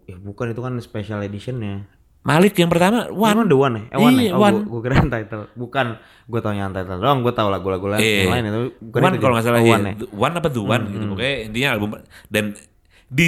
Ya 0.10 0.18
bukan 0.18 0.50
itu 0.50 0.62
kan 0.62 0.74
special 0.82 1.22
editionnya. 1.22 1.86
Malik 2.24 2.56
yang 2.56 2.72
pertama 2.72 3.12
One. 3.12 3.44
One. 3.44 3.50
The 3.52 3.58
One 3.60 3.76
ya? 3.76 3.84
Eh, 3.92 4.00
One 4.00 4.16
Iya, 4.16 4.24
ya? 4.26 4.34
Oh, 4.34 4.42
One. 4.42 4.58
Gue 4.64 4.82
kira 4.82 4.96
Untitled. 4.98 5.50
Bukan. 5.54 5.86
Gue 6.24 6.40
taunya 6.40 6.64
Untitled 6.66 7.00
doang. 7.00 7.20
Gue 7.20 7.34
tahu 7.36 7.52
lagu-lagu 7.52 7.86
lain 7.86 8.00
Iya. 8.00 8.16
yang 8.24 8.32
lain 8.32 8.46
itu. 8.48 8.60
Bukan 8.80 9.00
One 9.04 9.16
kalau 9.20 9.34
nggak 9.36 9.46
salah 9.46 9.60
Oh, 9.60 9.68
ya. 9.68 9.74
One 9.76 9.84
ya? 9.86 9.94
One 10.10 10.34
apa 10.34 10.48
The 10.48 10.62
One 10.64 10.84
gitu. 10.88 11.06
Pokoknya 11.12 11.36
intinya 11.44 11.70
album 11.76 11.90
dan 12.32 12.46
di 13.08 13.28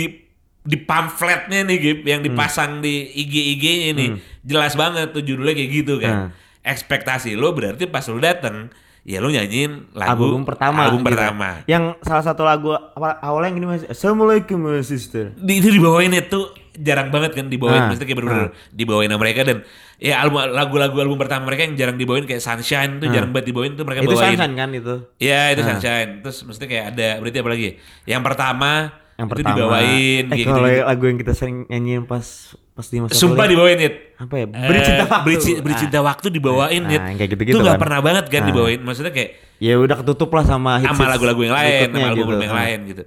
di 0.66 0.78
pamfletnya 0.82 1.62
nih 1.62 1.78
Gip 1.78 2.00
yang 2.08 2.26
Hmm. 2.26 2.28
dipasang 2.32 2.72
di 2.82 3.06
IG-IG-nya 3.12 3.90
nih 3.94 4.10
jelas 4.42 4.74
banget 4.74 5.14
tuh 5.14 5.22
judulnya 5.22 5.54
kayak 5.54 5.70
gitu 5.72 5.94
Hmm. 6.02 6.34
Ekspektasi 6.66 7.34
lo 7.34 7.54
berarti 7.54 7.86
pas 7.86 8.02
lo 8.04 8.18
dateng 8.18 8.74
ya 9.02 9.22
lo 9.22 9.30
nyanyiin 9.30 9.94
lagu 9.94 10.26
album 10.26 10.42
pertama. 10.44 10.82
album 10.84 11.00
gitu. 11.00 11.08
pertama. 11.08 11.62
Yang 11.66 11.84
salah 12.02 12.26
satu 12.26 12.42
lagu 12.42 12.74
apa 12.74 13.22
awalnya 13.22 13.48
yang 13.48 13.58
gini 13.60 13.68
mas. 13.70 13.86
Assalamualaikum 13.86 14.58
my 14.58 14.82
sister. 14.82 15.30
Di, 15.36 15.62
itu 15.62 15.70
dibawain 15.72 16.10
itu 16.10 16.42
jarang 16.76 17.08
banget 17.08 17.32
kan 17.32 17.46
dibawain 17.46 17.80
Ah, 17.80 17.88
maksudnya 17.88 18.04
kayak 18.06 18.20
bener-bener 18.20 18.50
dibawain 18.70 19.08
sama 19.08 19.22
mereka 19.22 19.42
dan 19.44 19.58
ya 19.96 20.20
album 20.20 20.44
lagu-lagu 20.50 20.98
album 21.00 21.16
pertama 21.16 21.48
mereka 21.48 21.64
yang 21.64 21.78
jarang 21.78 21.96
dibawain 21.96 22.26
kayak 22.26 22.42
Sunshine 22.42 22.98
tuh 22.98 23.08
jarang 23.08 23.30
banget 23.30 23.48
dibawain 23.48 23.74
tuh 23.74 23.86
mereka 23.86 24.02
Ah. 24.02 24.04
Itu 24.04 24.12
bawain. 24.12 24.26
Sunshine 24.28 24.54
kan 24.54 24.70
itu. 24.74 24.96
Iya 25.18 25.42
itu 25.54 25.62
Sunshine. 25.62 26.10
Terus 26.20 26.38
maksudnya 26.44 26.68
kayak 26.68 26.86
ada 26.92 27.08
berarti 27.22 27.38
apa 27.38 27.50
lagi? 27.50 27.70
Yang 28.04 28.22
pertama 28.26 28.72
Yang 29.14 29.24
itu 29.24 29.32
pertama. 29.32 29.50
dibawain 29.54 30.24
Eh 30.26 30.38
kalau 30.44 30.66
gitu. 30.66 30.82
lagu 30.84 31.04
yang 31.06 31.18
kita 31.22 31.32
sering 31.32 31.58
nyanyiin 31.70 32.04
pas 32.04 32.26
pas 32.76 32.84
di 32.86 33.00
masa 33.00 33.16
Sumpah 33.16 33.48
kuliah. 33.48 33.52
dibawain 33.56 33.80
it. 33.82 33.96
apa 34.16 34.34
ya? 34.36 34.46
Beri 34.46 34.80
cinta 34.82 35.04
waktu. 35.06 35.24
Beri, 35.24 35.36
Ci- 35.40 35.60
Beri 35.64 35.76
cinta 35.80 36.00
waktu 36.02 36.28
dibawain 36.30 36.84
Nah, 36.84 36.92
it. 36.92 37.02
kayak 37.16 37.30
gitu-gitu 37.32 37.56
Itu 37.56 37.64
nggak 37.64 37.76
kan. 37.76 37.84
pernah 37.88 38.00
banget 38.04 38.26
kan 38.28 38.42
Nah. 38.44 38.48
dibawain. 38.52 38.80
Maksudnya 38.80 39.10
kayak 39.10 39.32
Ya 39.56 39.80
udah 39.80 39.96
ketutup 39.96 40.28
lah 40.30 40.44
sama 40.44 40.72
hits 40.78 40.92
sama 40.92 41.08
lagu-lagu 41.08 41.40
yang 41.40 41.56
lain, 41.56 41.88
sama 41.88 42.08
album 42.12 42.28
gitu. 42.28 42.44
yang 42.44 42.52
Ah. 42.52 42.60
lain 42.62 42.80
gitu. 42.86 43.04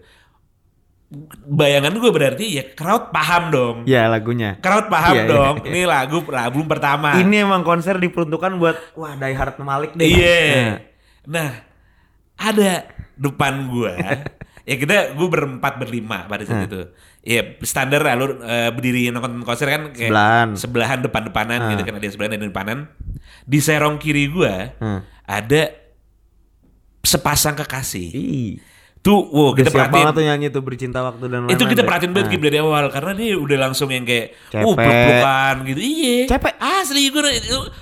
Bayangan 1.47 1.93
gue 1.95 2.11
berarti 2.11 2.45
ya 2.51 2.65
crowd 2.71 3.09
paham 3.09 3.43
dong. 3.49 3.77
Ya 3.85 4.09
lagunya. 4.09 4.57
Crowd 4.59 4.89
paham 4.89 5.15
iya. 5.15 5.25
dong. 5.25 5.55
Ini 5.63 5.81
lagu 5.85 6.21
album 6.27 6.65
pertama. 6.65 7.17
Ini 7.17 7.45
emang 7.45 7.61
konser 7.61 7.97
diperuntukkan 7.97 8.53
buat 8.57 8.77
wah 8.95 9.13
Die 9.15 9.33
Hard 9.33 9.57
Malik 9.59 9.93
deh. 9.93 10.05
Iya. 10.05 10.41
Nah, 10.49 10.77
Nah, 11.29 11.51
ada 12.35 12.89
depan 13.15 13.69
gua. 13.69 13.93
Ya 14.69 14.77
kita 14.77 15.17
gue 15.17 15.29
berempat 15.29 15.81
berlima 15.81 16.29
pada 16.29 16.45
saat 16.45 16.69
itu. 16.69 16.93
Ya 17.25 17.41
standar 17.61 18.05
lah 18.05 18.15
lu 18.15 18.37
eh, 18.39 18.69
berdiri 18.69 19.09
nonton 19.09 19.41
konser 19.41 19.67
kan 19.67 19.91
kayak 19.91 20.13
Sebelahan. 20.13 20.49
sebelahan 20.55 20.99
depan-depanan 21.01 21.73
gitu 21.73 21.83
kan 21.83 21.97
ada 21.97 22.05
yang 22.05 22.15
sebelahan 22.15 22.33
yang 22.37 22.53
depanan. 22.53 22.79
Di 23.43 23.59
serong 23.59 23.97
kiri 23.97 24.29
gua 24.29 24.77
Hmm. 24.77 25.01
ada 25.25 25.73
sepasang 27.01 27.57
kekasih. 27.57 28.07
Ih. 28.07 28.53
Tuh, 28.99 29.15
wow, 29.25 29.51
Udah 29.51 29.57
kita 29.57 29.71
banget 29.71 29.89
perhatiin. 29.89 30.13
tuh 30.13 30.25
nyanyi 30.25 30.47
tuh 30.49 30.61
bercinta 30.61 30.99
waktu 31.01 31.25
dan 31.25 31.41
Itu 31.41 31.49
lain-lain 31.49 31.69
kita 31.69 31.77
deh. 31.77 31.87
perhatiin 31.87 32.13
banget 32.13 32.29
Nah. 32.29 32.41
Dari 32.41 32.59
awal 32.59 32.85
karena 32.89 33.13
dia 33.15 33.35
udah 33.35 33.59
langsung 33.61 33.89
yang 33.89 34.03
kayak 34.03 34.27
uh 34.49 34.59
Cepet. 34.59 34.75
peluk-pelukan 34.75 35.55
gitu. 35.65 35.81
Iya. 35.81 36.17
Cepet. 36.29 36.53
Asli 36.59 37.03
gue 37.07 37.21
lu, 37.21 37.31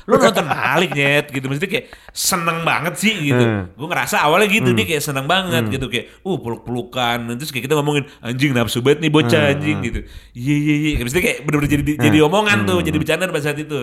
nonton 0.08 0.46
Malik 0.46 0.90
nyet 0.92 1.26
gitu 1.28 1.44
maksudnya 1.46 1.70
kayak 1.70 1.86
seneng 2.10 2.58
banget 2.62 2.94
sih 2.96 3.14
gitu. 3.24 3.40
Hmm. 3.40 3.64
Gue 3.70 3.86
ngerasa 3.86 4.16
awalnya 4.20 4.48
gitu 4.50 4.68
dia 4.72 4.84
kayak 4.84 5.02
seneng 5.02 5.26
banget 5.26 5.64
gitu 5.68 5.86
kayak 5.86 6.06
uh 6.20 6.36
peluk-pelukan 6.36 7.16
terus 7.34 7.48
kayak 7.48 7.64
kita 7.64 7.74
ngomongin 7.74 8.04
anjing 8.20 8.52
nafsu 8.52 8.80
banget 8.80 9.00
nih 9.00 9.10
bocah 9.10 9.42
Hmm. 9.42 9.52
anjing 9.52 9.78
gitu. 9.82 10.00
Iya 10.32 10.54
iya 10.54 10.74
iya. 10.76 10.92
Maksudnya 10.98 11.24
kayak 11.24 11.38
bener-bener 11.42 11.70
jadi 11.72 11.82
jadi 12.02 12.18
omongan 12.22 12.58
tuh, 12.64 12.78
jadi 12.80 12.96
bercanda 12.96 13.24
pada 13.26 13.40
saat 13.42 13.56
itu. 13.56 13.80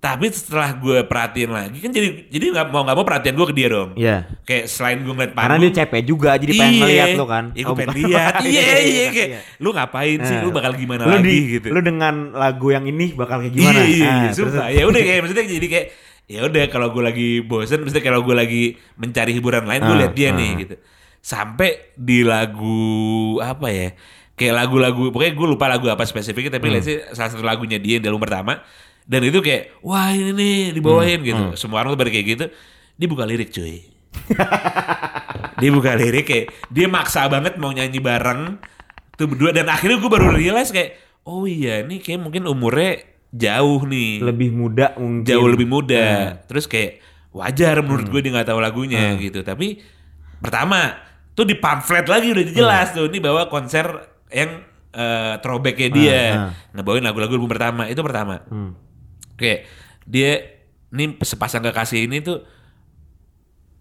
Tapi 0.00 0.32
setelah 0.32 0.72
gue 0.72 1.04
perhatiin 1.04 1.52
lagi 1.52 1.76
kan 1.76 1.92
jadi 1.92 2.24
jadi 2.26 2.44
nggak 2.50 2.66
mau 2.68 2.88
nggak 2.88 2.96
mau 2.96 3.04
perhatian 3.04 3.36
gue 3.36 3.44
ke 3.44 3.54
dia 3.54 3.68
dong. 3.68 3.90
Iya. 3.94 4.16
Kayak 4.42 4.64
selain 4.66 4.98
gue 4.98 5.12
ngeliat 5.12 5.30
Karena 5.30 5.44
panggung. 5.46 5.60
dia 5.62 5.72
capek 5.76 6.02
juga 6.02 6.30
jadi 6.34 6.52
pengen 6.54 6.72
Iya. 6.72 6.80
ngeliat 6.80 7.08
lo 7.12 7.26
kan. 7.28 7.44
Iya, 7.52 7.64
Oh, 7.64 7.74
pengen 7.76 7.88
lihat. 7.94 8.32
Iya, 8.40 8.48
iya, 8.48 8.74
Iya, 8.80 9.04
kayak 9.12 9.28
iya. 9.28 9.40
lu 9.56 9.68
ngapain 9.70 10.18
sih? 10.18 10.34
Nah. 10.34 10.42
Lu 10.42 10.50
bakal 10.50 10.72
gimana 10.74 11.02
lu 11.04 11.12
lagi 11.12 11.28
di, 11.28 11.38
gitu. 11.52 11.66
Lu 11.68 11.80
dengan 11.80 12.14
lagu 12.32 12.66
yang 12.70 12.84
ini 12.84 13.12
bakal 13.12 13.44
kayak 13.44 13.52
gimana? 13.52 13.80
Iya, 13.84 14.08
Ah, 14.08 14.32
terus- 14.32 14.56
sumpah. 14.56 14.68
Ya 14.70 14.82
udah 14.88 15.00
kayak 15.00 15.18
maksudnya 15.20 15.44
jadi 15.44 15.66
kayak 15.68 15.86
ya 16.26 16.40
udah 16.42 16.64
kalau 16.66 16.88
gue 16.88 17.02
lagi 17.02 17.28
bosen, 17.42 17.78
maksudnya 17.78 18.00
kalau 18.02 18.20
gue 18.22 18.32
lagi 18.32 18.62
mencari 18.96 19.32
hiburan 19.32 19.68
lain, 19.68 19.80
gue 19.82 19.92
Ah, 19.92 20.00
lihat 20.00 20.14
dia 20.14 20.32
ah. 20.32 20.34
nih 20.34 20.50
gitu. 20.58 20.74
Sampai 21.20 21.92
di 21.92 22.24
lagu 22.24 22.80
apa 23.38 23.68
ya? 23.68 23.92
Kayak 24.32 24.54
lagu-lagu, 24.56 25.12
pokoknya 25.12 25.36
gue 25.36 25.46
lupa 25.46 25.68
lagu 25.68 25.84
apa 25.86 26.00
spesifiknya, 26.02 26.56
tapi 26.56 26.66
Hmm. 26.66 26.74
lihat 26.74 26.84
sih 26.86 26.96
salah 27.12 27.28
satu 27.28 27.44
lagunya 27.44 27.76
dia 27.76 28.00
yang 28.00 28.02
di 28.02 28.08
album 28.08 28.24
pertama. 28.24 28.64
Dan 29.10 29.26
itu 29.26 29.42
kayak, 29.42 29.82
wah 29.82 30.06
ini 30.08 30.30
nih 30.30 30.54
dibawain 30.70 31.18
Hmm, 31.18 31.26
gitu. 31.26 31.44
Semua 31.58 31.82
orang 31.82 31.92
tuh 31.92 32.00
pada 32.00 32.10
kayak 32.10 32.26
gitu. 32.28 32.44
Dia 32.94 33.06
buka 33.06 33.26
lirik 33.26 33.50
cuy. 33.50 33.82
dia 35.58 35.70
buka 35.70 35.92
lirik 35.94 36.24
kayak, 36.24 36.46
dia 36.68 36.86
maksa 36.86 37.26
banget 37.26 37.58
mau 37.58 37.70
nyanyi 37.70 37.98
bareng. 37.98 38.62
Tuh 39.14 39.26
berdua, 39.26 39.50
dan 39.50 39.66
akhirnya 39.66 39.98
gue 39.98 40.06
baru 40.08 40.30
realize 40.30 40.70
kayak, 40.70 40.96
oh 41.26 41.44
iya 41.44 41.82
ini 41.82 41.98
kayak 41.98 42.22
mungkin 42.22 42.46
umurnya 42.46 43.02
jauh 43.30 43.84
nih 43.84 44.18
lebih 44.24 44.50
muda 44.50 44.94
mungkin. 44.96 45.26
jauh 45.26 45.46
lebih 45.46 45.66
muda. 45.66 46.06
Hmm. 46.06 46.46
Terus 46.46 46.64
kayak 46.64 46.98
wajar 47.30 47.82
menurut 47.82 48.06
gue 48.08 48.20
dia 48.20 48.32
nggak 48.32 48.48
tahu 48.48 48.58
lagunya 48.58 49.14
gitu. 49.18 49.42
Tapi 49.42 49.78
pertama 50.38 50.96
tuh 51.34 51.44
di 51.44 51.54
pamflet 51.54 52.06
lagi 52.06 52.32
udah 52.32 52.44
jelas 52.46 52.90
tuh 52.90 53.06
ini 53.06 53.18
bawa 53.18 53.46
konser 53.46 53.86
yang 54.30 54.62
eh, 54.90 55.34
throwbacknya 55.38 55.88
dia 55.90 56.20
Hmm. 56.30 56.50
ngebawain 56.74 57.04
lagu-lagu 57.04 57.34
album 57.34 57.50
pertama 57.50 57.86
itu 57.86 58.00
pertama. 58.00 58.42
Hmm. 58.46 58.72
Kayak 59.40 59.60
dia 60.04 60.30
ini 60.90 61.16
sepasang 61.18 61.62
kekasih 61.62 62.04
ini 62.04 62.20
tuh 62.20 62.44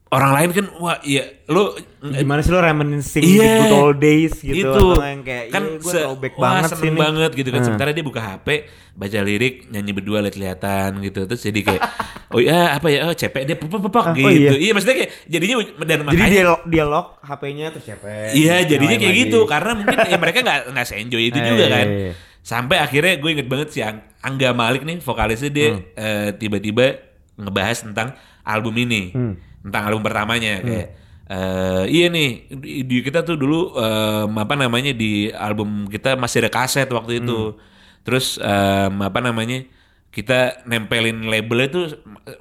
orang 0.09 0.31
lain 0.33 0.49
kan 0.51 0.65
wah 0.79 0.97
iya 1.03 1.45
lu 1.45 1.69
Gimana 2.01 2.41
sih 2.41 2.49
lo 2.49 2.57
reminiscing 2.57 3.21
Iya. 3.21 3.45
the 3.45 3.61
good 3.61 3.75
old 3.75 3.97
days 3.99 4.33
gitu 4.39 4.57
itu 4.65 4.83
yang 4.97 5.21
kayak 5.21 5.45
kan 5.51 5.63
iya, 5.67 5.77
gue 5.77 5.91
throwback 5.91 6.33
banget 6.33 6.69
sih 6.71 6.89
banget 6.89 7.31
gitu 7.35 7.49
kan 7.49 7.59
Hmm. 7.59 7.67
sementara 7.69 7.89
dia 7.93 8.01
buka 8.01 8.17
HP 8.17 8.47
baca 8.95 9.19
lirik 9.21 9.69
nyanyi 9.69 9.91
berdua 9.91 10.25
lihat-lihatan 10.25 10.97
gitu 11.03 11.29
terus 11.29 11.41
jadi 11.43 11.59
kayak 11.61 11.81
oh 12.33 12.41
iya 12.41 12.73
apa 12.73 12.87
ya 12.89 13.05
oh 13.05 13.13
cepet 13.13 13.41
dia 13.43 13.53
pepek 13.53 13.81
pepek 13.85 14.01
Ah, 14.01 14.09
oh 14.09 14.15
gitu 14.17 14.33
iya. 14.33 14.51
iya. 14.57 14.71
maksudnya 14.73 14.97
kayak 14.97 15.11
jadinya 15.29 15.55
dan 15.61 15.97
Jadi 15.99 16.05
makanya 16.07 16.29
dia 16.31 16.45
dia 16.65 16.83
lock 16.85 17.07
HP-nya 17.21 17.65
terus 17.69 17.85
siapa? 17.85 18.05
iya 18.33 18.55
jadinya 18.65 18.97
kayak 18.97 19.13
lagi. 19.13 19.23
gitu 19.25 19.39
karena 19.45 19.71
mungkin 19.77 19.97
ya 20.05 20.17
mereka 20.17 20.37
nggak 20.41 20.59
nggak 20.73 20.85
enjoy 20.95 21.21
itu 21.21 21.37
Eh, 21.37 21.45
juga 21.45 21.63
iya, 21.63 21.69
kan 21.69 21.85
iya, 21.85 21.99
iya. 22.01 22.13
Sampai 22.41 22.77
akhirnya 22.77 23.15
gue 23.15 23.29
inget 23.31 23.47
banget 23.47 23.69
si 23.69 23.79
Ang- 23.79 24.03
Angga 24.19 24.51
Malik 24.51 24.83
nih 24.83 24.99
vokalisnya 24.99 25.49
dia 25.49 25.69
Hmm. 25.71 25.81
eh, 25.93 26.29
tiba-tiba 26.33 26.97
ngebahas 27.35 27.77
tentang 27.83 28.15
album 28.43 28.75
ini 28.75 29.11
Hmm. 29.11 29.33
tentang 29.61 29.87
album 29.87 30.01
pertamanya 30.01 30.59
kayak 30.61 30.87
eh, 31.25 31.83
iya 31.87 32.07
nih 32.07 32.29
di, 32.49 32.71
di 32.83 32.95
kita 32.99 33.21
tuh 33.21 33.35
dulu 33.35 33.75
em, 33.75 34.33
apa 34.33 34.55
namanya 34.55 34.91
di 34.91 35.29
album 35.29 35.85
kita 35.85 36.15
masih 36.15 36.41
ada 36.41 36.51
kaset 36.51 36.89
waktu 36.89 37.19
itu 37.19 37.53
Hmm. 37.53 37.57
terus 38.01 38.35
em, 38.35 38.95
apa 38.99 39.19
namanya 39.19 39.61
kita 40.09 40.65
nempelin 40.65 41.21
labelnya 41.23 41.69
tuh 41.69 41.85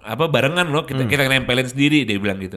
apa 0.01 0.25
barengan 0.27 0.67
loh 0.67 0.83
Hmm. 0.83 1.05
kita 1.05 1.05
kita 1.05 1.29
nempelin 1.29 1.69
sendiri 1.69 2.03
dia 2.03 2.17
bilang 2.17 2.41
gitu 2.41 2.57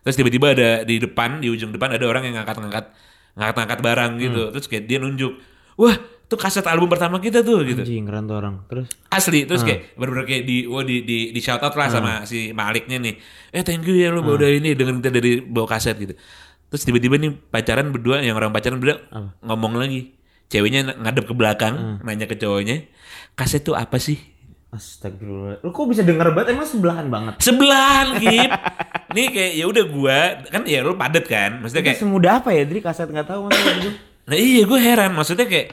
terus 0.00 0.14
tiba-tiba 0.14 0.54
ada 0.54 0.70
di 0.82 0.96
depan 0.96 1.38
di 1.38 1.46
ujung 1.46 1.70
depan 1.70 1.92
ada 1.92 2.04
orang 2.04 2.24
yang 2.24 2.38
ngangkat-ngangkat 2.38 2.94
ngangkat-ngangkat 3.34 3.80
barang 3.80 4.12
gitu 4.18 4.40
Hmm. 4.40 4.52
terus 4.54 4.66
kayak 4.66 4.86
dia 4.86 4.98
nunjuk 4.98 5.34
wah 5.74 5.96
tuh 6.32 6.40
kaset 6.40 6.64
album 6.64 6.88
pertama 6.88 7.16
kita 7.16 7.40
tuh 7.40 7.60
gitu. 7.62 7.78
Anjing 7.78 8.02
keren 8.02 8.24
tuh 8.24 8.34
orang. 8.34 8.64
Terus? 8.64 8.88
Asli 9.06 9.44
terus 9.44 9.60
kayak 9.60 9.92
bener-bener 9.92 10.24
kayak 10.24 10.42
di 10.42 10.64
wah 10.64 10.80
di 10.80 10.96
di 11.00 11.18
di 11.28 11.38
shout 11.38 11.60
out 11.60 11.72
lah 11.72 11.86
sama 11.86 12.12
si 12.24 12.50
Maliknya 12.50 12.96
nih. 12.96 13.14
Eh 13.50 13.60
thank 13.60 13.84
you 13.84 13.92
ya 13.92 14.08
lu 14.08 14.20
Hmm. 14.20 14.32
udah 14.32 14.48
ini 14.48 14.72
dengan 14.72 14.96
kita 14.96 15.10
dari 15.10 15.38
bawa 15.38 15.68
kaset 15.68 15.94
gitu. 15.94 16.16
Terus 16.66 16.82
tiba-tiba 16.82 17.16
nih 17.16 17.30
pacaran 17.46 17.88
berdua 17.88 18.18
yang 18.18 18.32
orang 18.32 18.48
pacaran 18.48 18.76
berdua 18.76 18.96
ngomong 19.40 19.76
lagi. 19.76 20.16
Ceweknya 20.48 20.84
ng- 20.86 20.98
ngadep 21.00 21.24
ke 21.24 21.34
belakang 21.34 21.74
Hmm. 21.74 21.96
nanya 22.02 22.24
ke 22.24 22.34
cowoknya 22.34 22.88
kaset 23.32 23.60
tuh 23.60 23.72
apa 23.72 23.96
sih? 23.96 24.16
Astagfirullah. 24.72 25.60
Lu 25.60 25.68
kok 25.68 25.84
bisa 25.84 26.00
denger 26.00 26.32
banget? 26.32 26.56
Emang 26.56 26.64
sebelahan 26.64 27.06
banget. 27.06 27.34
sebelahan 27.38 28.16
Gip. 28.16 28.50
Nih 29.16 29.28
kayak 29.28 29.52
ya 29.54 29.64
udah 29.66 29.84
gua 29.86 30.18
kan 30.46 30.64
ya 30.64 30.80
lu 30.80 30.94
padet 30.94 31.24
kan? 31.24 31.60
Maksudnya 31.60 31.82
Itu 31.82 31.88
kayak 31.90 32.00
semudah 32.00 32.32
apa 32.40 32.50
ya 32.50 32.64
Dri? 32.64 32.80
Kaset 32.80 33.04
nggak 33.06 33.28
tahu 33.28 33.48
gitu. 33.48 33.90
nah 34.22 34.32
iya 34.34 34.62
gue 34.62 34.78
heran. 34.78 35.12
Maksudnya 35.12 35.44
kayak 35.44 35.66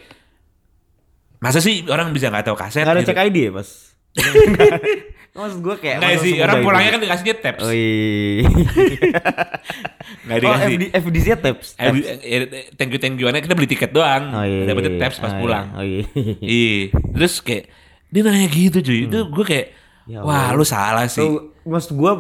masa 1.40 1.60
sih 1.64 1.88
orang 1.88 2.12
bisa 2.12 2.28
nggak 2.28 2.52
tahu 2.52 2.58
kaset 2.60 2.84
Gak 2.84 2.94
ada 2.96 3.02
gitu? 3.04 3.10
cek 3.16 3.20
ID 3.32 3.38
ya 3.48 3.52
pas. 3.56 3.70
Maksud 5.40 5.60
gue 5.62 5.76
kayak 5.80 5.98
masa 6.04 6.20
sih, 6.26 6.36
orang 6.42 6.58
pulangnya 6.66 6.92
kan 6.98 7.02
dikasihnya 7.06 7.36
tabs. 7.40 7.62
Oh 7.64 7.72
iya. 7.72 8.44
Nggak 10.26 10.36
oh 10.36 10.42
dikasih. 10.42 10.68
FD, 10.74 10.84
FDC 10.92 11.28
tips. 11.40 11.68
Eh, 11.78 11.90
eh, 12.26 12.42
thank 12.76 12.92
you 12.92 13.00
thank 13.00 13.16
you 13.16 13.30
kita 13.30 13.56
beli 13.56 13.70
tiket 13.70 13.92
doang. 13.94 14.36
Oh 14.36 14.44
iya. 14.44 14.68
Dapetnya 14.68 15.00
tabs 15.00 15.18
pas 15.22 15.32
Oh, 15.32 15.38
iya. 15.38 15.40
pulang. 15.40 15.66
Oh 15.78 15.86
iya. 15.86 16.04
Iya. 16.44 16.92
Terus 17.16 17.34
kayak 17.46 17.64
dia 18.10 18.22
nanya 18.26 18.50
gitu 18.50 18.78
cuy. 18.82 19.00
Itu 19.06 19.20
gue 19.30 19.46
kayak 19.46 19.68
Ya 20.10 20.26
wah 20.26 20.50
lu 20.58 20.66
salah 20.66 21.06
sih. 21.06 21.22
So, 21.22 21.54
maksud 21.70 21.94
gue, 21.94 22.12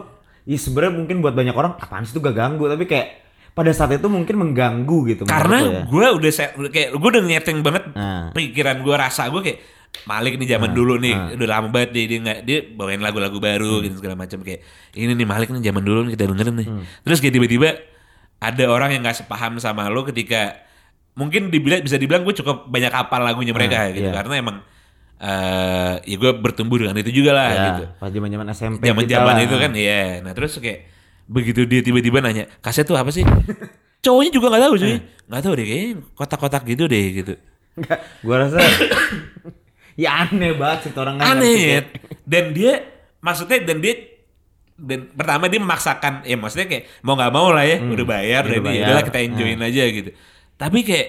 ya 0.45 0.57
sebenarnya 0.61 0.93
mungkin 0.93 1.25
buat 1.25 1.33
banyak 1.33 1.57
orang 1.57 1.73
apaan 1.81 2.05
sih 2.05 2.13
itu 2.13 2.21
gak 2.21 2.37
ganggu, 2.37 2.69
tapi 2.69 2.85
kayak 2.85 3.28
pada 3.51 3.69
saat 3.69 3.91
itu 3.91 4.05
mungkin 4.05 4.35
mengganggu 4.35 4.97
gitu. 5.07 5.23
Karena 5.23 5.57
ya. 5.59 5.81
gue 5.83 6.05
udah 6.13 6.31
se- 6.31 6.53
kayak 6.65 6.89
gue 6.91 7.09
udah 7.09 7.23
nyeting 7.23 7.59
banget 7.59 7.83
Nah. 7.91 8.31
pikiran 8.31 8.79
gue 8.79 8.95
rasa 8.95 9.27
gue 9.27 9.41
kayak 9.41 9.59
Malik 10.01 10.37
nih 10.37 10.49
zaman 10.51 10.71
dulu 10.71 10.95
nih 10.97 11.33
udah 11.33 11.47
lama 11.49 11.67
banget 11.67 11.89
dia 11.91 12.05
dia 12.05 12.19
nggak 12.19 12.39
dia 12.43 12.57
bawain 12.69 12.99
lagu-lagu 12.99 13.35
baru 13.35 13.81
gitu 13.81 13.97
segala 13.97 14.13
macam 14.15 14.37
kayak 14.39 14.61
ini 14.93 15.11
nih 15.11 15.25
Malik 15.25 15.49
nih 15.49 15.63
zaman 15.63 15.81
dulu 15.81 15.99
nih 16.03 16.11
kita 16.13 16.23
dengerin 16.27 16.55
nih 16.55 16.67
terus 17.01 17.17
kayak 17.17 17.33
tiba-tiba 17.33 17.69
ada 18.39 18.63
orang 18.65 18.89
yang 18.91 19.01
nggak 19.01 19.17
sepaham 19.17 19.57
sama 19.57 19.87
lo 19.87 20.05
ketika 20.05 20.61
mungkin 21.11 21.49
dibilang 21.49 21.81
bisa 21.81 21.95
dibilang 21.95 22.21
gue 22.21 22.31
cukup 22.33 22.65
banyak 22.65 22.87
hafal 22.89 23.19
lagunya 23.19 23.49
mereka 23.49 23.81
Nah, 23.81 23.91
gitu 23.91 24.05
iya. 24.05 24.15
karena 24.15 24.33
emang 24.37 24.57
eh 25.17 25.93
ya 26.05 26.15
gue 26.15 26.31
bertumbuh 26.33 26.77
dengan 26.77 26.95
itu 26.95 27.11
juga 27.11 27.31
lah 27.33 27.49
Ya, 27.49 27.63
gitu 27.67 27.83
pas 27.97 28.07
zaman 28.07 28.29
zaman 28.29 28.47
SMP. 28.49 28.81
zaman 28.85 29.03
kita 29.03 29.13
zaman 29.17 29.33
lah. 29.33 29.43
itu 29.43 29.55
kan 29.57 29.71
iya 29.73 30.21
nah 30.21 30.31
terus 30.31 30.55
kayak 30.55 30.79
begitu 31.29 31.61
dia 31.63 31.79
tiba-tiba 31.79 32.19
nanya 32.19 32.49
kaset 32.59 32.83
tuh 32.83 32.97
apa 32.97 33.09
sih? 33.09 33.21
Cowoknya 34.03 34.31
juga 34.31 34.49
nggak 34.49 34.63
tahu 34.63 34.73
Eh. 34.73 34.79
cuy 34.79 34.93
nggak 35.29 35.41
tahu 35.41 35.53
deh 35.53 35.65
kayaknya 35.65 35.87
kotak-kotak 36.13 36.63
gitu 36.65 36.83
deh 36.85 37.05
gitu. 37.13 37.33
Enggak, 37.75 37.99
gua 38.19 38.35
rasa 38.41 38.57
ya 40.01 40.25
aneh 40.25 40.51
banget 40.53 40.79
sih 40.83 40.91
orang 40.95 41.15
aneh. 41.17 41.55
kayak- 41.55 41.91
dan 42.23 42.43
dia 42.51 42.73
maksudnya 43.19 43.59
dan 43.61 43.77
dia 43.77 43.93
dan 44.75 45.11
pertama 45.11 45.45
dia 45.45 45.59
memaksakan 45.59 46.23
ya 46.23 46.33
maksudnya 46.33 46.65
kayak 46.65 46.83
mau 47.01 47.13
nggak 47.13 47.29
mau 47.29 47.51
lah 47.51 47.61
ya 47.61 47.77
udah 47.77 48.05
bayar 48.07 48.41
udah 48.41 48.53
dan 48.53 48.61
bayar. 48.63 48.83
udahlah 48.87 49.03
kita 49.05 49.19
enjoyin 49.21 49.59
aja 49.59 49.83
gitu. 49.85 50.09
Tapi 50.55 50.79
kayak 50.81 51.07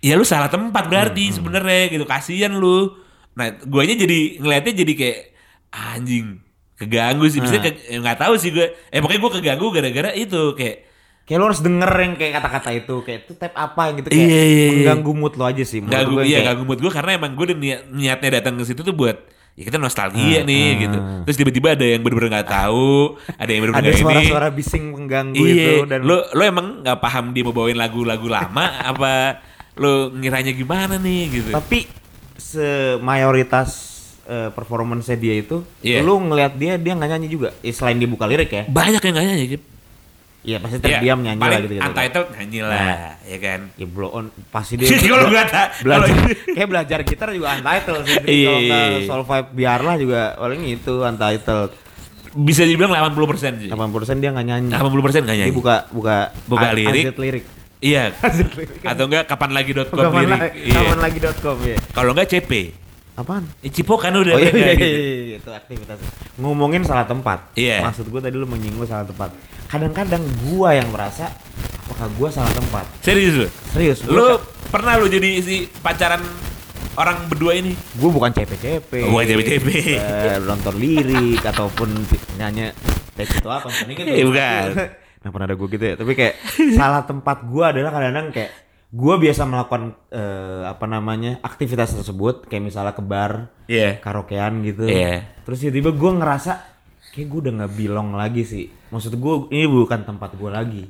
ya 0.00 0.16
lu 0.16 0.24
salah 0.24 0.48
tempat 0.48 0.84
berarti 0.86 1.28
sebenarnya 1.30 1.88
gitu 1.88 2.04
kasihan 2.04 2.50
lu. 2.50 2.96
Nah 3.30 3.52
guanya 3.62 3.94
jadi 3.94 4.18
ngelihatnya 4.36 4.72
jadi 4.74 4.92
kayak 4.96 5.18
anjing 5.70 6.40
keganggu 6.80 7.28
sih 7.28 7.38
bisa 7.38 7.60
nggak 7.60 8.16
tahu 8.18 8.34
sih 8.34 8.50
gue 8.50 8.64
eh 8.88 8.98
pokoknya 8.98 9.20
gue 9.20 9.32
keganggu 9.36 9.66
gara-gara 9.70 10.10
itu 10.10 10.56
kayak 10.56 10.88
Kayak 11.20 11.38
lo 11.38 11.46
harus 11.46 11.62
denger 11.62 11.92
yang 11.94 12.14
kayak 12.16 12.32
kata-kata 12.34 12.70
itu 12.74 12.94
Kayak 13.00 13.18
itu 13.22 13.32
tab 13.36 13.54
apa 13.54 13.94
gitu 13.94 14.10
Kayak 14.10 14.18
Iya, 14.18 14.26
iya, 14.26 14.42
iya. 14.42 14.70
mengganggu 14.74 15.12
mood 15.14 15.34
lo 15.36 15.44
aja 15.44 15.62
sih 15.62 15.78
gue 15.78 15.86
yang 15.86 16.10
iya 16.18 16.38
kayak- 16.42 16.58
gak 16.58 16.66
mood 16.66 16.80
gue 16.80 16.90
karena 16.90 17.10
emang 17.14 17.30
gue 17.32 17.44
udah 17.46 17.58
niat, 17.60 17.80
niatnya 17.88 18.30
datang 18.34 18.58
ke 18.58 18.64
situ 18.64 18.82
tuh 18.82 18.90
buat 18.90 19.14
ya 19.50 19.62
kita 19.62 19.76
nostalgia 19.76 20.40
nih 20.42 20.66
gitu. 20.80 20.98
Terus 21.22 21.36
tiba-tiba 21.36 21.68
ada 21.74 21.84
yang 21.84 22.00
bener-bener 22.00 22.32
nggak 22.32 22.48
tahu, 22.48 23.14
ada 23.30 23.46
yang 23.46 23.60
bener-bener 23.60 23.82
Ada 23.82 23.90
nggak 23.92 24.00
ini. 24.00 24.06
suara-suara 24.24 24.48
bising 24.50 24.84
mengganggu 24.88 25.36
Iya, 25.36 25.52
itu 25.52 25.72
dan 25.84 26.00
lo 26.00 26.16
lo 26.24 26.42
emang 26.42 26.66
nggak 26.80 26.98
paham 26.98 27.24
dia 27.30 27.42
mau 27.44 27.52
bawain 27.52 27.76
lagu-lagu 27.76 28.26
lama 28.26 28.66
apa 28.90 29.12
lo 29.76 30.10
ngiranya 30.10 30.50
gimana 30.50 30.96
nih 30.96 31.20
gitu. 31.30 31.50
Tapi 31.52 31.86
semayoritas 32.40 33.89
eh, 34.30 34.48
performance 34.48 35.10
dia 35.10 35.34
itu 35.36 35.66
Iya. 35.80 36.00
Lu 36.00 36.22
ngelihat 36.22 36.54
dia 36.54 36.74
dia 36.76 36.92
nggak 36.92 37.10
nyanyi 37.10 37.28
juga 37.28 37.50
Eh, 37.58 37.70
Selain 37.70 37.94
dia 37.94 38.06
buka 38.06 38.24
lirik 38.24 38.46
ya 38.48 38.62
Banyak 38.64 39.02
yang 39.02 39.12
nggak 39.12 39.26
nyanyi 39.26 39.46
gitu. 39.50 39.66
Iya 40.40 40.56
pasti 40.56 40.80
terdiam 40.80 41.20
nyanyi 41.20 41.36
paling 41.36 41.52
lah 41.52 41.60
gitu, 41.60 41.74
gitu 41.74 41.84
Untitled 41.84 42.28
nyanyi 42.32 42.58
lah, 42.62 42.80
ya 43.20 43.38
kan. 43.38 43.60
Ya 43.74 43.84
blow 43.84 44.08
on 44.08 44.24
Pasti 44.48 44.72
dia 44.80 44.88
Kalau 44.88 45.28
tak, 45.44 45.68
kalau 45.76 46.00
belajar 46.00 46.16
kayak 46.56 46.68
belajar 46.70 46.98
gitar 47.02 47.28
juga 47.30 47.48
untitled 47.52 48.02
sih. 48.06 48.16
Iya, 48.24 48.48
Kalau 48.48 48.60
iya, 48.62 48.78
iya. 48.88 49.04
soul 49.04 49.22
vibe 49.22 49.48
biarlah 49.52 49.94
juga 49.96 50.20
paling 50.34 50.62
itu 50.66 50.94
untitled. 50.96 51.70
bisa 52.30 52.62
dibilang 52.62 52.94
80 52.94 53.20
persen 53.26 53.52
sih. 53.58 53.68
80% 53.68 54.16
dia 54.16 54.30
nggak 54.30 54.46
nyanyi. 54.46 54.68
80 54.70 55.02
persen 55.02 55.20
nggak 55.20 55.34
Dia 55.34 55.44
nyanyi. 55.44 55.52
buka 55.52 55.76
buka 55.90 56.16
Buka 56.46 56.64
un- 56.64 56.76
lirik. 56.78 57.04
lirik. 57.12 57.44
Iya. 57.80 58.04
Atau 58.90 59.04
enggak 59.08 59.24
kapan 59.26 59.50
lagi 59.50 59.70
dot 59.72 59.88
com 59.90 60.08
Kapan 60.08 60.20
lirik. 60.22 60.40
lagi, 60.40 60.58
Iya. 60.62 60.76
kapan 60.78 60.98
lagi.com 61.00 61.56
ya. 61.60 61.76
Kalau 61.90 62.10
enggak 62.14 62.28
CP. 62.30 62.52
Apaan? 63.20 63.44
Eh, 63.60 63.68
Cipo 63.68 63.94
kan 63.94 64.12
udah 64.12 64.32
Oh 64.32 64.40
iya, 64.40 64.48
iya, 64.48 64.72
gitu. 64.72 64.86
iya, 64.86 65.00
iya, 65.22 65.36
itu 65.36 65.50
aktivitas. 65.50 65.98
Ngomongin 66.36 66.82
salah 66.82 67.04
tempat. 67.04 67.52
Iya. 67.52 67.84
Maksud 67.84 68.08
gue 68.08 68.20
tadi 68.20 68.34
lu 68.34 68.44
menyinggung 68.44 68.84
salah 68.84 69.04
tempat. 69.04 69.28
Kadang-kadang 69.68 70.18
gua 70.42 70.72
yang 70.72 70.88
merasa 70.88 71.28
apakah 71.84 72.08
gua 72.16 72.28
salah 72.28 72.50
tempat. 72.50 72.84
Serius 73.00 73.34
lu? 73.36 73.46
Serius, 73.70 73.98
Lu 74.02 74.16
gua 74.16 74.40
pernah 74.66 74.96
lu 74.96 75.06
jadi 75.06 75.38
si 75.38 75.68
pacaran 75.78 76.24
orang 76.92 77.28
berdua 77.28 77.54
ini? 77.54 77.76
Gue 77.94 78.08
bukan 78.08 78.32
CP-CP. 78.32 78.90
Oh, 79.04 79.14
bukan 79.14 79.24
CP-CP. 79.26 79.68
Eh, 79.94 80.38
nonton 80.42 80.74
lirik 80.74 81.40
ataupun 81.40 81.92
nyanyi 82.34 82.72
teks 83.14 83.36
itu 83.36 83.48
apa? 83.48 83.68
Ini 83.68 83.92
kan 83.94 84.04
Eh, 84.06 84.24
bukan. 84.24 84.64
Nah 85.20 85.28
pernah 85.28 85.44
ada 85.44 85.52
gue 85.52 85.68
gitu 85.68 85.84
ya. 85.84 85.94
Tapi 86.00 86.12
kayak 86.16 86.34
salah 86.72 87.04
tempat 87.04 87.44
gue 87.44 87.60
adalah 87.60 87.92
kadang-kadang 87.92 88.32
kayak 88.32 88.50
gue 88.90 89.14
biasa 89.16 89.46
melakukan 89.46 89.94
eh, 90.10 90.62
apa 90.66 90.82
namanya 90.84 91.38
aktivitas 91.40 91.94
tersebut 91.94 92.44
kayak 92.44 92.64
misalnya 92.64 92.90
ke 92.90 93.00
bar, 93.00 93.46
Iya. 93.64 93.98
karaokean 93.98 94.62
gitu. 94.62 94.84
Iya. 94.84 95.22
Terus 95.42 95.58
tiba-tiba 95.60 95.90
gue 95.92 96.10
ngerasa 96.18 96.52
kayak 97.10 97.26
gue 97.26 97.38
udah 97.40 97.52
nggak 97.54 97.72
belong 97.72 98.08
lagi 98.12 98.42
sih. 98.42 98.66
Maksud 98.90 99.14
gue 99.14 99.34
ini 99.50 99.64
bukan 99.64 100.02
tempat 100.02 100.34
gue 100.34 100.50
lagi. 100.50 100.82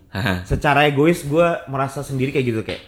Secara 0.42 0.88
egois 0.88 1.20
gue 1.22 1.44
merasa 1.68 2.00
sendiri 2.00 2.32
kayak 2.32 2.46
gitu 2.46 2.60
kayak 2.62 2.80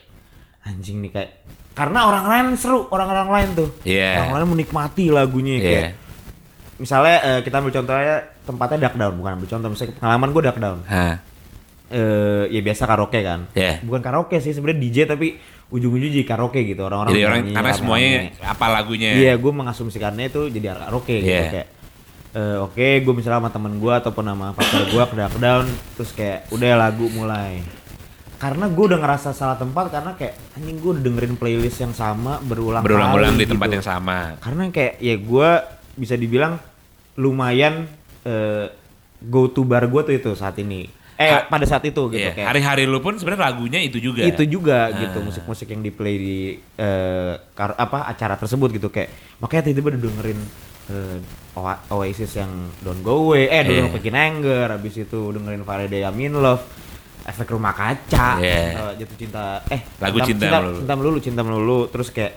anjing 0.65 1.01
nih 1.01 1.11
kayak 1.11 1.31
karena 1.73 2.05
orang 2.05 2.25
lain 2.25 2.47
seru 2.57 2.89
orang-orang 2.89 3.29
lain 3.29 3.49
tuh. 3.55 3.69
Iya. 3.85 4.25
Orang 4.25 4.33
lain 4.35 4.49
menikmati 4.57 5.09
lagunya 5.09 5.57
Iya. 5.57 5.63
kayak 5.63 5.89
misalnya 6.73 7.17
eh, 7.23 7.41
kita 7.43 7.61
ambil 7.61 7.71
contohnya 7.71 8.17
tempatnya 8.43 8.79
Duck 8.83 8.97
Down 8.97 9.15
bukan 9.15 9.33
ambil 9.37 9.49
contoh 9.49 9.69
misalnya 9.71 9.93
pengalaman 9.95 10.29
gue 10.31 10.43
Duck 10.43 10.59
Down 10.59 10.79
Hah. 10.83 11.15
Eh 11.93 12.49
ya 12.49 12.61
biasa 12.61 12.83
karaoke 12.85 13.21
kan 13.21 13.53
Iya. 13.53 13.79
bukan 13.81 14.01
karaoke 14.01 14.37
sih 14.39 14.51
sebenarnya 14.51 14.81
DJ 14.81 14.97
tapi 15.07 15.37
ujung-ujung 15.69 16.09
jadi 16.11 16.25
karaoke 16.25 16.65
gitu 16.65 16.81
orang-orang 16.81 17.13
Jadi 17.13 17.23
orang 17.23 17.39
nyanyi, 17.39 17.53
karena 17.53 17.61
rame-rame. 17.67 17.81
semuanya 17.81 18.11
apa 18.43 18.67
lagunya? 18.67 19.11
Iya, 19.15 19.33
gue 19.35 19.53
mengasumsikannya 19.53 20.27
itu 20.27 20.43
jadi 20.49 20.67
karaoke 20.75 21.17
gitu 21.19 21.29
Iya. 21.31 21.49
kayak 21.51 21.69
eh, 22.33 22.57
oke, 22.59 22.87
gue 22.99 23.13
misalnya 23.13 23.39
sama 23.39 23.51
temen 23.51 23.77
gue 23.77 23.93
ataupun 23.95 24.25
sama 24.25 24.47
pacar 24.53 24.83
gue 24.83 25.05
ke 25.05 25.17
down, 25.39 25.65
terus 25.93 26.11
kayak 26.11 26.49
udah 26.49 26.71
lagu 26.79 27.05
mulai. 27.09 27.61
Karena 28.37 28.67
gue 28.67 28.85
udah 28.85 28.99
ngerasa 28.99 29.31
salah 29.31 29.55
tempat 29.55 29.89
karena 29.89 30.13
kayak 30.13 30.35
anjing 30.57 30.77
gue 30.77 30.91
udah 30.93 31.03
dengerin 31.03 31.37
playlist 31.37 31.79
yang 31.79 31.93
sama 31.93 32.41
berulang 32.41 32.81
Berulang-ulang 32.81 33.33
kali 33.33 33.39
di 33.39 33.47
tempat 33.47 33.69
gitu. 33.69 33.77
yang 33.77 33.85
sama. 33.87 34.19
Karena 34.41 34.63
kayak 34.67 34.95
ya 34.99 35.15
gue 35.15 35.51
bisa 35.95 36.15
dibilang 36.17 36.57
lumayan 37.15 37.85
eh, 38.25 38.67
go 39.23 39.47
to 39.47 39.63
bar 39.63 39.85
gue 39.85 40.01
tuh 40.03 40.15
itu 40.15 40.31
saat 40.33 40.57
ini. 40.57 40.89
Eh 41.23 41.31
Ha- 41.33 41.47
pada 41.47 41.63
saat 41.63 41.83
itu 41.83 42.03
gitu 42.09 42.19
Iya. 42.19 42.33
kayak 42.33 42.49
Hari-hari 42.49 42.85
lu 42.85 42.99
pun 42.99 43.15
sebenarnya 43.15 43.47
lagunya 43.47 43.79
itu 43.79 43.99
juga. 43.99 44.21
itu 44.21 44.43
juga 44.45 44.79
Ah. 44.87 44.99
gitu 44.99 45.19
musik-musik 45.21 45.67
yang 45.67 45.81
di 45.81 45.91
play 45.91 46.17
di 46.17 46.37
eh, 46.75 47.33
kar- 47.53 47.77
apa 47.77 48.05
acara 48.05 48.35
tersebut 48.35 48.69
gitu 48.73 48.89
kayak 48.89 49.09
makanya 49.39 49.63
tiba-tiba 49.65 49.89
udah 49.91 50.03
dengerin 50.03 50.41
Oa- 51.53 51.83
Oasis 51.91 52.33
yang 52.35 52.51
Don't 52.79 53.01
Go 53.01 53.29
Away 53.29 53.47
eh 53.47 53.63
Iya. 53.63 53.81
Don't 53.83 53.95
Bikin 53.95 54.13
Anger 54.13 54.67
habis 54.69 54.99
itu 54.99 55.19
dengerin 55.31 55.63
Faraday 55.63 56.03
I'm 56.03 56.19
in 56.19 56.35
Love 56.35 56.65
efek 57.23 57.49
rumah 57.49 57.71
kaca 57.71 58.37
Iya. 58.37 58.59
eh, 58.73 58.93
jatuh 58.99 59.17
cinta 59.17 59.43
eh 59.69 59.81
Lagu 59.99 60.19
Cinta 60.21 60.43
cinta, 60.43 60.59
Melulu. 60.59 60.77
cinta 60.77 60.93
melulu 60.93 61.19
cinta 61.21 61.41
melulu 61.41 61.79
terus 61.87 62.09
kayak 62.09 62.33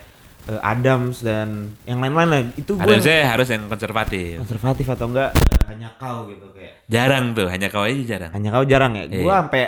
eh, 0.48 0.62
Adams 0.62 1.20
dan 1.20 1.48
yang 1.84 2.00
lain-lain 2.00 2.28
lah 2.28 2.42
itu 2.54 2.72
gue 2.74 2.98
saya 3.00 3.30
harus 3.30 3.48
yang 3.48 3.66
konservatif. 3.66 4.38
konservatif 4.40 4.86
atau 4.88 5.06
enggak 5.08 5.30
eh, 5.32 5.66
hanya 5.68 5.90
kau 5.96 6.26
gitu 6.26 6.46
kayak 6.52 6.86
Jarang 6.86 7.34
tuh, 7.34 7.48
hanya 7.48 7.68
kau 7.68 7.82
aja 7.82 7.98
jarang. 8.08 8.32
hanya 8.32 8.50
kau 8.52 8.64
jarang 8.64 8.94
ya 8.94 9.06
gue 9.06 9.22
Iya. 9.22 9.42
sampai 9.42 9.64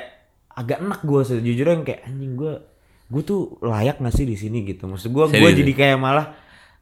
agak 0.49 0.77
enak 0.79 0.99
gue 1.01 1.21
sejujurnya 1.23 1.73
yang 1.73 1.85
kayak 1.85 2.01
anjing 2.03 2.33
gue 2.33 2.53
gue 3.07 3.21
tuh 3.23 3.41
layak 3.61 3.97
gak 3.97 4.11
sih 4.11 4.23
di 4.23 4.35
sini 4.35 4.61
gitu 4.63 4.83
maksud 4.83 5.07
gue 5.07 5.25
gue 5.31 5.51
jadi 5.55 5.71
kayak 5.73 5.97
malah 5.97 6.33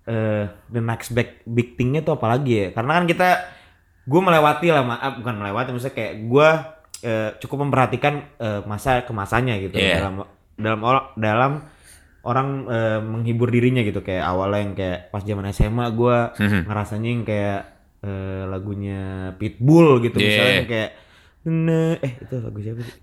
eh 0.03 0.43
the 0.67 0.79
next 0.79 1.11
big 1.11 1.43
big 1.43 1.73
thingnya 1.73 1.99
tuh 1.99 2.13
apalagi 2.13 2.53
ya 2.55 2.67
karena 2.71 2.91
kan 2.93 3.05
kita 3.05 3.29
gue 4.03 4.21
melewati 4.21 4.67
lah 4.69 4.81
maaf 4.81 5.17
bukan 5.17 5.35
melewati 5.35 5.69
maksudnya 5.69 5.93
kayak 5.93 6.13
gue 6.23 6.47
eh, 7.01 7.29
cukup 7.37 7.57
memperhatikan 7.61 8.13
eh, 8.35 8.61
masa 8.63 9.01
ke 9.01 9.11
masanya 9.11 9.57
gitu 9.57 9.75
Iya. 9.75 9.97
dalam 9.99 10.13
dalam 10.55 10.79
dalam 11.15 11.51
orang 12.25 12.47
eh, 12.65 12.99
menghibur 12.99 13.47
dirinya 13.47 13.79
gitu 13.79 14.01
kayak 14.01 14.25
awalnya 14.25 14.59
yang 14.59 14.73
kayak 14.73 14.99
pas 15.09 15.21
zaman 15.21 15.45
SMA 15.49 15.85
gue 15.91 16.17
Mhm. 16.35 16.61
ngerasanya 16.65 17.09
yang 17.11 17.23
kayak 17.23 17.59
eh, 18.01 18.43
lagunya 18.45 19.01
Pitbull 19.35 20.01
gitu 20.01 20.17
Iya. 20.17 20.25
misalnya 20.27 20.55
yang 20.55 20.69
kayak 20.69 20.91
Nah, 21.45 21.93
eh 22.01 22.13
itu 22.17 22.35
lagu 22.41 22.57
siapa 22.57 22.81
sih? 22.81 22.93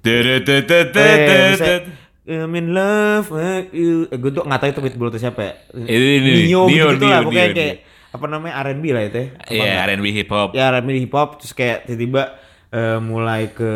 Eh, 2.23 2.39
I'm 2.39 2.55
in 2.55 2.71
love 2.71 3.31
with 3.31 3.71
you. 3.71 4.07
Eh, 4.07 4.19
gue 4.19 4.31
tuh 4.31 4.43
nggak 4.43 4.59
tahu 4.59 4.71
itu 4.71 4.81
Pitbull 4.83 5.11
itu 5.11 5.19
siapa 5.19 5.41
ya. 5.43 5.53
Ini, 5.75 6.47
Nio, 6.47 6.67
Nio, 6.67 6.87
gitu 6.91 7.07
lah 7.07 7.19
Nio, 7.19 7.27
pokoknya 7.27 7.47
Nio, 7.47 7.55
kayak 7.55 7.77
apa 8.13 8.25
namanya 8.27 8.55
R&B 8.63 8.85
lah 8.91 9.03
itu 9.03 9.17
ya. 9.17 9.27
Iya, 9.47 9.63
enggak? 9.63 9.83
R&B 9.89 10.07
hip 10.13 10.31
hop. 10.31 10.49
Ya 10.53 10.65
R&B 10.71 10.91
hip 11.01 11.13
hop 11.13 11.29
terus 11.39 11.53
kayak 11.53 11.87
tiba-tiba 11.87 12.23
eh, 12.71 12.99
mulai 12.99 13.51
ke 13.51 13.71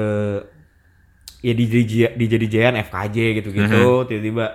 ya 1.42 1.52
DJ 1.52 1.74
DJ 2.14 2.32
DJ-an 2.40 2.74
FKJ 2.80 3.16
gitu-gitu, 3.36 3.86
tiba-tiba 4.04 4.46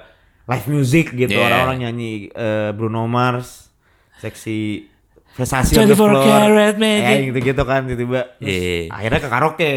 live 0.43 0.67
music 0.67 1.05
gitu. 1.11 1.31
Yeah. 1.31 1.45
orang-orang 1.45 1.77
nyanyi 1.83 2.11
eh, 2.27 2.71
Bruno 2.71 3.05
Mars, 3.05 3.69
seksi 4.17 4.87
Versace 5.31 5.71
on 5.77 5.87
the 5.87 5.95
24 5.95 5.95
floor, 5.95 6.11
karat 6.21 6.75
ya 6.75 6.75
magic. 6.77 7.19
gitu-gitu 7.25 7.63
kan 7.63 7.81
tiba-tiba. 7.85 8.21
Terus 8.35 8.51
Iya. 8.51 8.75
Akhirnya 8.89 9.19
ke 9.19 9.29
karaoke. 9.29 9.71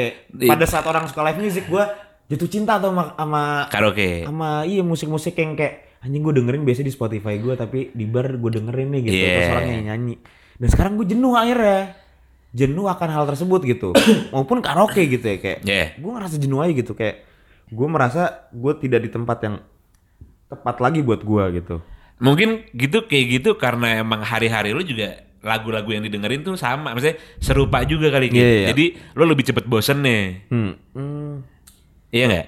Pada 0.44 0.66
saat 0.66 0.83
orang 0.83 1.07
suka 1.07 1.22
live 1.22 1.40
music 1.40 1.64
gua 1.64 1.94
jatuh 2.24 2.48
cinta 2.48 2.74
tuh 2.77 2.90
sama 2.90 3.14
sama, 3.14 3.42
Karaoke. 3.68 4.24
sama 4.24 4.64
iya 4.64 4.81
musik-musik 4.81 5.37
yang 5.37 5.55
kayak 5.55 6.00
anjing 6.00 6.20
gue 6.20 6.35
dengerin 6.35 6.62
biasa 6.62 6.81
di 6.81 6.90
Spotify 6.90 7.37
gua 7.37 7.55
tapi 7.55 7.88
di 7.90 8.05
bar 8.05 8.35
gue 8.35 8.50
dengerin 8.50 8.88
nih 8.90 9.00
gitu 9.05 9.14
Iya. 9.14 9.31
terus 9.31 9.50
orang 9.53 9.68
yang 9.70 9.85
nyanyi. 9.87 10.14
Dan 10.55 10.68
sekarang 10.68 10.92
gue 10.96 11.07
jenuh 11.07 11.33
akhirnya. 11.33 11.81
Jenuh 12.50 12.87
akan 12.87 13.09
hal 13.09 13.24
tersebut 13.24 13.61
gitu. 13.64 13.88
Maupun 14.35 14.59
karaoke 14.59 15.07
gitu 15.07 15.22
ya 15.24 15.38
kayak. 15.38 15.59
Iya. 15.62 15.87
Gue 15.96 16.11
ngerasa 16.12 16.37
jenuh 16.37 16.59
aja 16.61 16.72
gitu 16.72 16.92
kayak 16.92 17.16
gue 17.64 17.87
merasa 17.87 18.22
gue 18.50 18.72
tidak 18.77 19.00
di 19.00 19.11
tempat 19.11 19.38
yang 19.40 19.57
tepat 20.55 20.77
lagi 20.79 21.01
buat 21.01 21.21
gua 21.21 21.51
gitu. 21.51 21.83
Mungkin 22.19 22.71
gitu 22.73 23.05
kayak 23.05 23.27
gitu 23.29 23.51
karena 23.55 23.99
emang 23.99 24.23
hari-hari 24.23 24.71
lu 24.71 24.81
juga 24.81 25.19
lagu-lagu 25.45 25.90
yang 25.90 26.01
didengerin 26.01 26.40
tuh 26.40 26.57
sama, 26.57 26.97
maksudnya 26.97 27.21
serupa 27.37 27.85
juga 27.85 28.09
kali 28.09 28.33
gitu. 28.33 28.40
Iya, 28.40 28.55
iya. 28.64 28.67
Jadi 28.73 28.85
lu 29.12 29.25
lebih 29.27 29.45
cepet 29.45 29.64
bosen 29.67 30.01
nih. 30.01 30.49
Hmm. 30.49 30.73
Hmm. 30.97 31.35
Iya 32.09 32.25
nggak? 32.31 32.47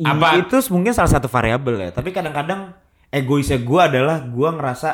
Apa 0.00 0.16
Apa- 0.16 0.38
itu 0.40 0.56
mungkin 0.72 0.90
salah 0.90 1.12
satu 1.12 1.28
variabel 1.28 1.76
ya. 1.78 1.90
Tapi 1.92 2.10
kadang-kadang 2.10 2.74
egoisnya 3.08 3.60
gue 3.60 3.80
adalah 3.80 4.24
gue 4.24 4.48
ngerasa 4.48 4.90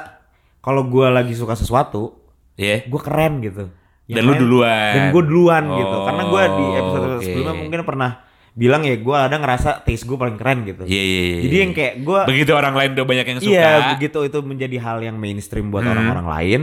kalau 0.61 0.85
gue 0.85 1.07
lagi 1.07 1.33
suka 1.33 1.55
sesuatu, 1.55 2.19
Iya. 2.59 2.85
gue 2.85 3.01
keren 3.01 3.39
gitu. 3.41 3.71
Dan 4.07 4.23
lu 4.23 4.35
duluan. 4.37 4.93
Dan 4.93 5.05
gue 5.11 5.23
duluan 5.25 5.65
gitu. 5.73 5.97
Oh, 5.97 6.05
Karena 6.05 6.23
gue 6.27 6.43
di 6.43 6.65
episode 6.75 7.07
oke. 7.09 7.23
sebelumnya 7.23 7.55
mungkin 7.55 7.81
pernah 7.83 8.11
bilang 8.57 8.83
ya 8.83 8.97
gue 8.97 9.13
ada 9.13 9.37
ngerasa 9.37 9.85
taste 9.85 10.03
gue 10.03 10.17
paling 10.17 10.35
keren 10.35 10.65
gitu. 10.65 10.83
Iya, 10.83 10.97
iya, 10.99 11.21
iya. 11.23 11.39
Jadi 11.45 11.57
yang 11.61 11.73
kayak 11.73 11.95
gue 12.01 12.21
begitu 12.25 12.51
orang 12.51 12.73
lain 12.73 12.91
udah 12.93 13.05
banyak 13.05 13.27
yang 13.29 13.39
suka. 13.39 13.53
Iya, 13.53 13.71
begitu 13.93 14.19
itu 14.25 14.39
menjadi 14.41 14.77
hal 14.81 14.99
yang 14.99 15.15
mainstream 15.15 15.69
buat 15.69 15.85
Hmm. 15.85 15.93
orang-orang 15.93 16.27
lain. 16.27 16.63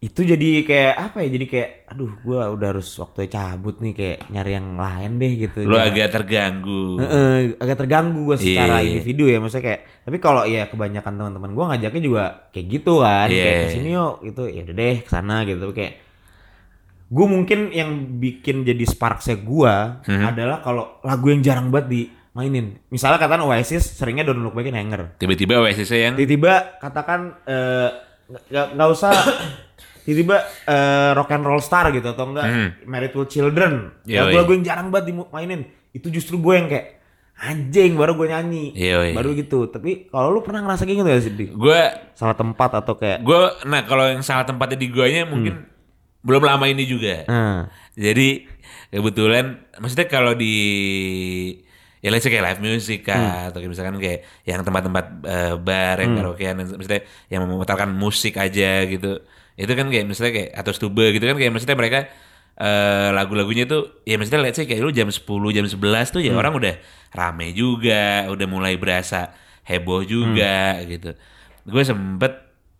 Itu 0.00 0.24
jadi 0.24 0.64
kayak 0.64 0.94
apa 0.96 1.20
ya? 1.20 1.28
Jadi 1.28 1.44
kayak 1.44 1.70
aduh, 1.92 2.08
gua 2.22 2.48
udah 2.48 2.72
harus 2.72 2.88
waktu 2.96 3.28
cabut 3.28 3.76
nih 3.76 3.92
kayak 3.92 4.18
nyari 4.30 4.52
yang 4.54 4.72
lain 4.72 5.10
deh 5.18 5.32
gitu. 5.36 5.58
Lu 5.60 5.76
Jangan- 5.76 5.90
agak 5.92 6.08
terganggu. 6.10 6.82
Heeh, 6.96 7.36
agak 7.58 7.76
terganggu 7.76 8.20
gue 8.24 8.36
secara 8.38 8.80
Iya. 8.80 8.86
individu 8.88 9.24
ya 9.26 9.36
maksudnya 9.36 9.64
kayak 9.66 9.80
tapi 10.00 10.16
kalau 10.16 10.42
ya 10.46 10.62
kebanyakan 10.64 11.12
teman-teman 11.12 11.50
gue 11.52 11.64
ngajaknya 11.66 12.00
juga 12.00 12.24
kayak 12.48 12.66
gitu 12.70 12.92
kan 12.98 13.28
Iya. 13.28 13.44
kayak 13.44 13.58
ke 13.60 13.68
sini 13.68 13.88
yuk 13.92 14.14
gitu 14.24 14.42
ya 14.46 14.60
udah 14.64 14.76
deh 14.78 14.96
ke 14.96 15.10
sana 15.10 15.36
gitu 15.44 15.66
kayak 15.70 15.92
gue 17.10 17.26
mungkin 17.26 17.60
yang 17.70 17.90
bikin 18.16 18.62
jadi 18.62 18.84
sparksnya 18.84 19.36
gue 19.36 19.74
Hmm. 20.06 20.24
adalah 20.24 20.62
kalau 20.62 21.02
lagu 21.02 21.26
yang 21.26 21.42
jarang 21.42 21.68
banget 21.68 21.90
dimainin. 21.90 22.78
Misalnya 22.86 23.18
katakan 23.18 23.42
Oasis 23.42 23.82
seringnya 23.92 24.22
Don't 24.22 24.38
Look 24.38 24.54
Back 24.54 24.64
in 24.64 24.78
Anger. 24.78 25.18
Tiba-tiba 25.18 25.58
WCC 25.60 25.92
yang 26.00 26.14
tiba-tiba 26.14 26.78
katakan 26.78 27.34
eh, 27.44 27.88
nggak 28.46 28.66
nggak 28.72 28.88
usah 28.88 29.10
tiba-tiba 30.04 30.36
eh, 30.64 31.10
rock 31.12 31.30
and 31.30 31.42
roll 31.42 31.58
star 31.58 31.90
gitu 31.90 32.06
atau 32.08 32.24
enggak 32.26 32.46
Hmm. 32.46 32.68
Married 32.84 33.12
with 33.12 33.28
Children. 33.28 33.90
Lagu-lagu 34.06 34.50
yang 34.52 34.64
jarang 34.64 34.88
banget 34.88 35.10
dimainin 35.10 35.62
itu 35.90 36.06
justru 36.08 36.38
gue 36.38 36.54
yang 36.54 36.70
kayak 36.70 37.02
anjing 37.36 37.96
baru 37.96 38.14
gue 38.14 38.26
nyanyi. 38.28 38.64
Yoi. 38.72 39.10
baru 39.12 39.34
gitu. 39.34 39.66
Tapi 39.66 40.06
kalau 40.06 40.30
lu 40.30 40.40
pernah 40.40 40.62
ngerasa 40.62 40.84
kayak 40.84 40.94
gitu 40.94 41.08
gak 41.08 41.22
sih 41.22 41.32
gue 41.50 41.80
salah 42.12 42.36
tempat 42.36 42.70
atau 42.76 42.94
kayak 42.94 43.18
gue 43.20 43.40
nah 43.64 43.82
kalau 43.82 44.06
yang 44.06 44.20
salah 44.20 44.44
tempatnya 44.44 44.76
di 44.76 44.88
guanya 44.88 45.24
mungkin 45.24 45.66
belum 46.20 46.42
lama 46.44 46.64
ini 46.68 46.84
juga. 46.84 47.24
nah, 47.24 47.60
Jadi 47.96 48.44
kebetulan 48.90 49.64
maksudnya 49.78 50.08
kalau 50.10 50.34
di 50.34 50.54
ya 52.00 52.08
let's 52.08 52.24
say 52.24 52.32
kayak 52.32 52.44
live 52.56 52.60
music 52.64 53.04
kah 53.04 53.20
atau 53.52 53.60
kayak 53.60 53.70
misalkan 53.70 53.96
kayak 54.00 54.24
yang 54.48 54.64
tempat-tempat 54.64 55.04
eh, 55.24 55.54
bar 55.60 55.96
yang 56.00 56.12
karaokean 56.16 56.54
yang 56.56 56.68
maksudnya 56.76 57.02
yang 57.28 57.40
memutarkan 57.44 57.90
musik 57.92 58.40
aja 58.40 58.84
gitu. 58.88 59.20
Itu 59.54 59.72
kan 59.76 59.86
kayak 59.92 60.08
misalnya 60.08 60.32
kayak 60.32 60.50
atau 60.56 60.72
stube 60.72 61.04
gitu 61.12 61.24
kan 61.24 61.36
kayak 61.36 61.52
maksudnya 61.52 61.76
mereka 61.76 62.08
eh, 62.56 63.08
lagu-lagunya 63.12 63.68
tuh 63.68 64.00
ya 64.08 64.16
maksudnya 64.16 64.40
let's 64.40 64.56
say 64.56 64.64
kayak 64.64 64.80
lu 64.80 64.92
jam 64.92 65.08
10 65.08 65.24
jam 65.52 65.64
11 65.68 65.76
tuh 66.14 66.20
ya 66.24 66.32
orang 66.36 66.52
udah 66.56 66.74
rame 67.12 67.52
juga, 67.52 68.28
udah 68.32 68.46
mulai 68.48 68.80
berasa 68.80 69.32
heboh 69.68 70.00
juga 70.04 70.80
gitu. 70.88 71.12
Gue 71.68 71.82
sempet 71.84 72.32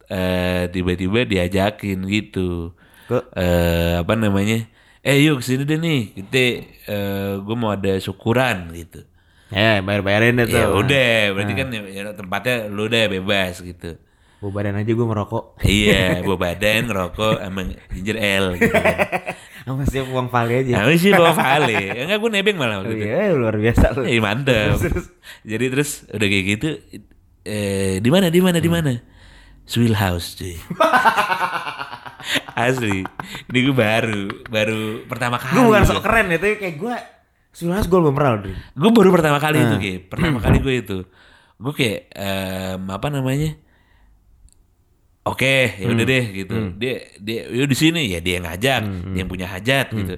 eh, 0.09 0.73
tiba-tiba 0.73 1.29
diajakin 1.29 1.99
gitu 2.09 2.73
Ke- 3.11 3.27
eh 3.35 3.99
apa 3.99 4.15
namanya 4.15 4.71
eh 5.03 5.17
yuk 5.19 5.43
ke 5.43 5.45
sini 5.45 5.67
deh 5.67 5.75
nih 5.77 6.15
kita 6.15 6.39
eh 6.87 7.31
gue 7.43 7.57
mau 7.59 7.75
ada 7.75 7.99
syukuran 7.99 8.71
gitu 8.71 9.03
ya 9.51 9.83
bayar 9.83 10.07
bayarin 10.07 10.39
deh 10.39 10.47
tuh 10.47 10.63
ya 10.63 10.67
udah 10.71 11.35
berarti 11.35 11.53
kan 11.59 11.67
ya, 11.75 11.81
ya 11.91 12.03
tempatnya 12.15 12.71
lu 12.71 12.87
deh 12.87 13.11
bebas 13.11 13.59
gitu 13.59 13.99
Bawa 14.41 14.57
badan 14.57 14.81
aja 14.81 14.89
gue 14.97 15.05
merokok. 15.05 15.61
iya, 15.69 16.17
bawa 16.25 16.39
badan, 16.41 16.89
ngerokok, 16.89 17.45
sama 17.45 17.61
ginger 17.93 18.17
ale 18.17 18.57
gitu. 18.57 18.73
Sama 19.69 19.85
siap 19.85 20.09
uang 20.09 20.33
vale 20.33 20.65
aja. 20.65 20.81
Nah, 20.81 20.97
sih 20.97 21.13
bawa 21.13 21.37
vale. 21.37 21.77
Enggak, 22.09 22.19
gue 22.25 22.31
nebeng 22.33 22.57
malah 22.57 22.81
Oh 22.81 22.89
waktu 22.89 22.97
itu. 22.97 23.05
iya, 23.05 23.37
luar 23.37 23.61
biasa 23.61 23.93
lu. 23.93 24.09
Eh, 24.09 24.17
mantep. 24.17 24.81
Jadi 25.45 25.65
terus 25.69 26.09
udah 26.09 26.25
kayak 26.25 26.45
gitu, 26.57 26.69
eh 27.45 28.01
di 28.01 28.09
mana, 28.09 28.33
di 28.33 28.41
mana, 28.41 28.65
di 28.65 28.71
mana? 28.73 28.97
Swill 29.69 29.93
House, 29.93 30.41
cuy. 30.41 30.57
Asli. 32.53 33.03
Ini 33.47 33.59
gue 33.61 33.75
baru, 33.75 34.21
baru 34.47 34.81
pertama 35.05 35.37
kali. 35.37 35.55
Gue 35.55 35.65
bukan 35.67 35.83
sok 35.85 36.03
keren 36.03 36.27
ya, 36.29 36.39
tapi 36.39 36.55
kayak 36.57 36.77
gue 36.77 36.97
Sulas 37.51 37.85
gue 37.85 37.99
belum 37.99 38.15
pernah. 38.15 38.47
Gue 38.71 38.91
baru 38.91 39.11
pertama 39.11 39.37
kali 39.37 39.59
itu, 39.59 39.75
Hmm. 39.75 39.83
kayak 39.83 40.01
pertama 40.07 40.39
kali 40.39 40.59
gue 40.59 40.75
itu. 40.79 40.99
Gue 41.57 41.73
kayak 41.73 42.01
em, 42.13 42.83
apa 42.87 43.07
namanya? 43.09 43.59
Oke, 45.21 45.77
ya 45.77 45.85
Hmm. 45.85 45.93
udah 45.93 46.07
deh 46.07 46.25
gitu. 46.33 46.55
Dia 46.77 46.95
dia 47.19 47.41
yuk 47.47 47.67
di 47.67 47.77
sini 47.77 48.09
ya 48.09 48.19
dia 48.19 48.39
yang 48.39 48.47
ngajak, 48.47 48.83
Hmm, 48.83 49.13
dia 49.13 49.19
yang 49.19 49.29
punya 49.29 49.47
hajat 49.47 49.87
gitu. 49.93 50.15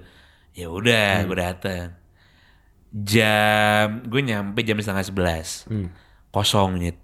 Ya 0.53 0.67
udah, 0.69 1.25
gue 1.25 1.37
datang. 1.37 1.87
Jam 2.93 4.05
gue 4.05 4.21
nyampe 4.21 4.61
jam 4.61 4.77
setengah 4.77 5.03
sebelas. 5.03 5.65
Kosong 6.29 6.77
nyet. 6.79 6.97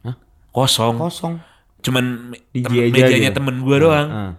Hmm. 0.00 0.08
Hah? 0.08 0.16
Kosong. 0.48 0.94
Kosong. 0.96 1.34
Cuman 1.78 2.04
DJ 2.48 2.62
tem- 2.64 2.74
aja 2.88 2.94
mejanya 2.96 3.30
gitu. 3.30 3.36
temen 3.36 3.56
gue 3.60 3.76
doang. 3.76 4.08
Ah. 4.08 4.32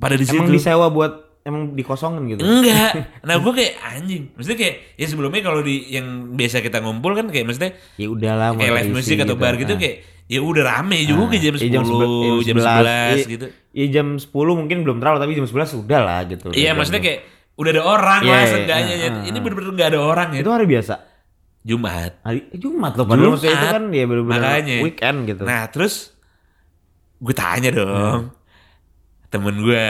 Pada 0.00 0.14
di 0.14 0.24
situ. 0.24 0.34
Emang 0.34 0.48
disewa 0.50 0.88
buat 0.88 1.12
emang 1.40 1.72
dikosongin 1.72 2.22
gitu. 2.26 2.40
Enggak. 2.40 2.92
Nah 3.26 3.36
gue 3.36 3.52
kayak 3.52 3.72
anjing. 3.78 4.22
Maksudnya 4.32 4.58
kayak 4.58 4.74
ya 4.94 5.06
sebelumnya 5.06 5.40
kalau 5.40 5.60
di 5.60 5.88
yang 5.88 6.06
biasa 6.32 6.58
kita 6.58 6.80
ngumpul 6.80 7.12
kan 7.12 7.28
kayak 7.28 7.44
maksudnya 7.44 7.72
Ya 7.94 8.06
udahlah 8.06 8.52
kayak 8.54 8.72
live 8.74 8.92
music 8.92 9.18
atau 9.18 9.36
bar 9.36 9.54
gitu 9.54 9.72
Ah. 9.72 9.78
kayak 9.78 9.96
ya 10.24 10.38
udah 10.38 10.62
rame 10.64 10.94
juga 11.02 11.34
jam 11.34 11.52
10, 11.52 11.58
Ya, 11.58 11.70
jam, 11.72 11.82
11 11.82 13.18
11, 13.18 13.18
gitu. 13.26 13.46
Ya 13.72 13.86
jam 13.90 14.06
10 14.14 14.30
mungkin 14.54 14.78
belum 14.80 14.96
terlalu 14.98 15.18
tapi 15.18 15.32
jam 15.34 15.44
11 15.44 15.68
sudah 15.70 16.00
lah 16.00 16.20
gitu. 16.24 16.48
Iya 16.50 16.72
maksudnya 16.72 17.00
kayak 17.00 17.20
udah 17.54 17.70
ada 17.70 17.82
orang 17.84 18.20
Iya, 18.20 18.30
lah 18.30 18.38
iya, 18.38 18.48
seenggaknya. 18.48 18.86
iya, 18.86 18.96
ya. 18.96 19.08
iya, 19.10 19.20
Ini 19.22 19.32
iya. 19.32 19.40
bener-bener 19.42 19.70
gak 19.74 19.88
ada 19.90 20.00
orang 20.00 20.28
ya. 20.32 20.40
itu 20.40 20.50
hari 20.50 20.66
biasa. 20.66 20.94
Jumat. 21.60 22.12
Hari 22.22 22.40
eh, 22.46 22.58
Jumat 22.58 22.92
loh 22.94 23.04
padahal 23.04 23.30
maksudnya 23.30 23.50
itu 23.50 23.58
Jumat. 23.58 23.74
kan 23.74 23.82
ya 23.90 24.04
bener-bener 24.06 24.40
Makanya. 24.40 24.76
weekend 24.80 25.18
gitu. 25.24 25.42
Nah 25.42 25.62
terus 25.66 25.94
gue 27.18 27.34
tanya 27.34 27.70
dong. 27.70 28.32
Temen 29.30 29.54
gue. 29.56 29.86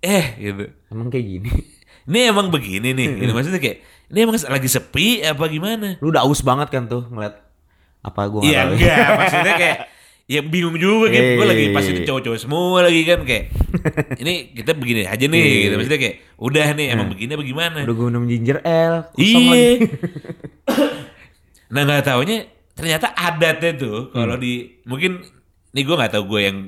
Eh 0.00 0.24
gitu. 0.38 0.64
Emang 0.88 1.08
kayak 1.08 1.26
gini. 1.26 1.50
Ini 2.08 2.18
emang 2.26 2.48
begini 2.48 2.90
nih. 2.90 3.06
Gitu. 3.18 3.32
Maksudnya 3.32 3.58
kayak 3.58 3.78
ini 4.08 4.18
emang 4.18 4.40
lagi 4.40 4.64
sepi 4.66 5.20
apa 5.20 5.44
gimana? 5.46 6.00
Lu 6.00 6.08
udah 6.08 6.24
aus 6.24 6.40
banget 6.40 6.68
kan 6.68 6.88
tuh 6.88 7.04
ngeliat 7.06 7.36
apa 8.00 8.20
gua 8.26 8.40
nggak 8.40 8.48
Iya 8.48 8.60
tahu. 8.62 8.72
enggak, 8.72 9.08
maksudnya 9.12 9.54
kayak 9.54 9.78
ya 10.24 10.40
bingung 10.40 10.76
juga 10.76 11.06
gitu. 11.10 11.30
Gue 11.36 11.44
lagi 11.44 11.64
pas 11.68 11.84
itu 11.84 12.00
Eh. 12.00 12.06
cowok-cowok 12.06 12.38
semua 12.38 12.80
lagi 12.80 13.00
kan 13.02 13.20
kayak 13.22 13.44
ini 14.22 14.32
kita 14.54 14.72
begini 14.72 15.04
aja 15.04 15.20
nih 15.20 15.44
gitu. 15.62 15.74
Maksudnya 15.76 16.00
kayak 16.00 16.16
udah 16.38 16.66
nih 16.72 16.86
emang 16.88 17.08
begini 17.10 17.30
apa 17.30 17.44
gimana? 17.44 17.78
Udah 17.84 17.92
gua 17.92 18.06
minum 18.08 18.24
ginger 18.24 18.58
ale. 18.62 18.98
kosong 19.10 19.44
Iya. 19.44 19.68
nah 21.68 21.80
nggak 21.84 22.02
taunya 22.02 22.36
ternyata 22.72 23.12
adatnya 23.12 23.72
tuh 23.76 24.08
kalau 24.08 24.34
Hmm. 24.34 24.42
di 24.42 24.52
mungkin 24.84 25.20
nih 25.70 25.82
gue 25.82 25.94
nggak 25.94 26.12
tahu 26.14 26.24
gue 26.26 26.40
yang 26.42 26.58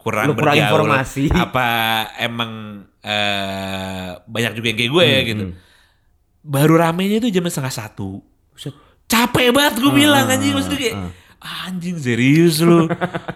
kurang 0.00 0.26
Lu 0.26 0.34
kurang 0.34 0.56
bergaul 0.56 0.64
informasi. 0.88 1.28
apa 1.44 1.68
emang 2.16 2.52
eh, 3.00 4.08
banyak 4.18 4.52
juga 4.54 4.66
yang 4.68 4.78
kayak 4.78 4.90
gue 4.90 5.04
Hmm, 5.04 5.12
ya 5.12 5.20
gitu. 5.22 5.44
Baru 6.40 6.74
ramenya 6.74 7.20
itu 7.20 7.28
jam 7.28 7.44
setengah 7.44 7.74
satu. 7.84 8.24
Capek 9.04 9.50
banget 9.50 9.74
gue 9.76 9.86
Hmm, 9.86 9.98
bilang 9.98 10.24
anjing 10.24 10.54
maksudnya 10.54 10.78
kayak 10.78 10.96
anjing 11.40 11.96
serius 11.96 12.60
lu. 12.60 12.86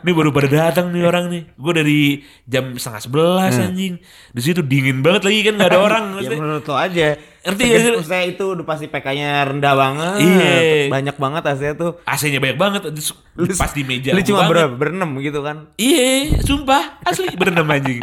Ini 0.00 0.11
baru 0.12 0.31
pada 0.31 0.46
datang 0.46 0.88
nih 0.88 1.03
orang 1.03 1.29
nih. 1.29 1.42
Gue 1.53 1.72
dari 1.74 2.00
jam 2.44 2.72
setengah 2.74 3.03
sebelas 3.03 3.53
anjing. 3.59 3.98
Di 4.31 4.40
situ 4.40 4.62
dingin 4.62 5.03
banget 5.03 5.24
lagi 5.24 5.40
kan 5.42 5.55
nggak 5.57 5.70
ada 5.70 5.81
orang. 5.90 6.05
Hmm. 6.14 6.22
ya 6.22 6.31
menurut 6.33 6.64
lo 6.64 6.74
aja. 6.74 7.09
Ngerti 7.45 7.65
sih? 7.69 7.93
Maksudnya 8.01 8.25
itu 8.25 8.45
udah 8.57 8.65
pasti 8.65 8.87
PK-nya 8.89 9.45
rendah 9.45 9.75
banget. 9.77 10.17
Iya. 10.25 10.57
Banyak 10.89 11.17
banget 11.21 11.43
hasilnya 11.45 11.75
tuh. 11.77 11.93
AC-nya 12.09 12.41
banyak 12.41 12.59
banget. 12.59 12.83
Terus 12.89 13.61
pas 13.61 13.73
di 13.77 13.85
meja. 13.85 14.17
Lu 14.17 14.25
cuma 14.25 14.49
ber 14.49 14.73
berenam 14.73 15.13
gitu 15.21 15.45
kan. 15.45 15.69
Iya, 15.77 16.41
sumpah 16.41 17.05
asli 17.05 17.29
berenam 17.37 17.69
anjing. 17.69 18.01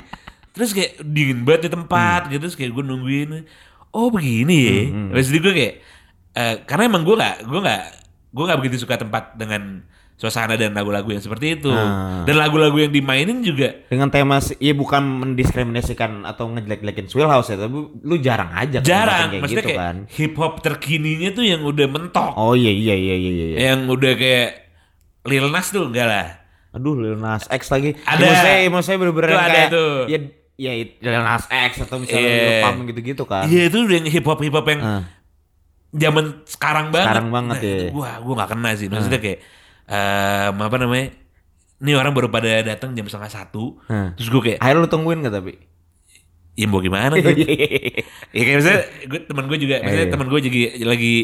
Terus 0.54 0.76
kayak 0.78 1.02
dingin 1.02 1.42
banget 1.42 1.68
di 1.68 1.70
tempat 1.74 2.30
gitu, 2.30 2.44
terus 2.46 2.58
kayak 2.60 2.72
gue 2.76 2.84
nungguin. 2.86 3.48
Oh 3.92 4.14
begini 4.14 4.58
ya. 4.62 4.80
Terus 5.16 5.26
jadi 5.34 5.40
gue 5.42 5.54
kayak, 5.58 5.76
eh, 6.38 6.56
karena 6.68 6.84
emang 6.92 7.04
gue 7.08 7.16
gak, 7.18 7.48
gue 7.48 7.60
gak, 7.64 7.84
gue 8.32 8.44
gak 8.46 8.60
begitu 8.60 8.76
suka 8.84 9.00
tempat 9.00 9.36
dengan 9.40 9.84
suasana 10.22 10.54
dan 10.54 10.70
lagu-lagu 10.72 11.10
yang 11.10 11.18
seperti 11.18 11.58
itu. 11.58 11.74
Ah. 11.74 12.22
Dan 12.22 12.38
lagu-lagu 12.38 12.78
yang 12.78 12.94
dimainin 12.94 13.42
juga. 13.42 13.74
Dengan 13.90 14.08
tema 14.08 14.38
ya 14.56 14.70
bukan 14.72 15.02
mendiskriminasikan 15.02 16.22
atau 16.24 16.46
ngejelek-jelekin 16.48 17.10
Swill 17.10 17.26
House 17.26 17.50
ya, 17.50 17.58
tapi 17.58 17.74
lu 17.98 18.16
jarang 18.16 18.54
aja 18.54 18.78
yang 18.78 18.86
Jarang, 18.86 19.28
kayak 19.28 19.42
maksudnya 19.42 19.58
gitu 19.58 19.70
kayak 19.72 19.82
kan. 19.82 19.96
hip 20.08 20.34
hop 20.38 20.54
terkininya 20.62 21.30
tuh 21.32 21.42
yang 21.42 21.62
udah 21.62 21.88
mentok, 21.88 22.32
Oh 22.36 22.54
iya 22.54 22.70
iya 22.70 22.94
iya 22.94 23.16
iya 23.18 23.32
iya. 23.34 23.58
yang 23.74 23.90
udah 23.90 24.14
kayak 24.14 24.50
Lil 25.24 25.50
Nas 25.50 25.68
tuh 25.68 25.90
enggak 25.90 26.06
lah. 26.06 26.28
Aduh 26.72 26.94
Lil 26.96 27.18
Nas 27.18 27.46
X 27.48 27.68
lagi. 27.68 27.98
Ada. 28.00 28.16
Ya, 28.16 28.30
maksudnya, 28.30 28.58
maksudnya 28.70 28.98
bener-bener 29.00 29.30
yang 29.30 29.42
ada 29.42 29.50
kayak 29.52 29.70
tuh. 29.72 29.92
ya 30.06 30.20
ya 30.56 30.72
Lil 30.78 31.18
Nas 31.20 31.44
X 31.50 31.72
atau 31.82 31.98
misalnya 31.98 32.22
Iya. 32.24 32.38
Lil 32.38 32.58
Pump 32.62 32.78
gitu-gitu 32.88 33.24
kan. 33.26 33.44
Iya 33.46 33.62
itu 33.68 33.78
udah 33.82 33.96
yang 33.96 34.08
hip 34.08 34.24
hop 34.24 34.40
hip 34.40 34.54
hop 34.54 34.68
yang 34.68 34.82
Ah. 34.82 35.04
zaman 35.92 36.26
sekarang 36.46 36.88
banget. 36.90 37.10
Sekarang 37.10 37.28
banget, 37.30 37.56
nah, 37.56 37.62
ya. 37.62 37.74
itu 37.76 37.86
Gua 37.92 38.10
gua 38.20 38.34
gak 38.40 38.50
kena 38.52 38.70
sih. 38.74 38.88
Maksudnya 38.88 39.20
kayak 39.20 39.40
em, 39.92 40.56
apa 40.58 40.78
namanya? 40.78 41.12
Ini 41.78 41.92
orang 41.94 42.14
baru 42.14 42.28
pada 42.28 42.62
datang 42.64 42.94
jam 42.94 43.04
setengah 43.04 43.28
satu. 43.30 43.82
Hmm. 43.86 44.14
Terus 44.14 44.30
gue 44.30 44.42
kayak, 44.44 44.60
Akhirnya 44.60 44.80
lu 44.80 44.90
tungguin 44.90 45.20
gak 45.20 45.36
tapi? 45.36 45.54
ya 46.52 46.68
mau 46.68 46.78
gimana 46.78 47.16
Iya, 47.18 47.32
gitu. 47.32 47.48
ya 48.30 48.42
kayak 48.44 48.58
misalnya 48.60 48.82
gue, 49.08 49.20
temen 49.24 49.46
gue 49.46 49.58
juga, 49.58 49.76
misalnya 49.80 50.04
Iya. 50.04 50.14
temen 50.14 50.28
gue 50.28 50.40
juga 50.42 50.58
lagi 50.86 51.16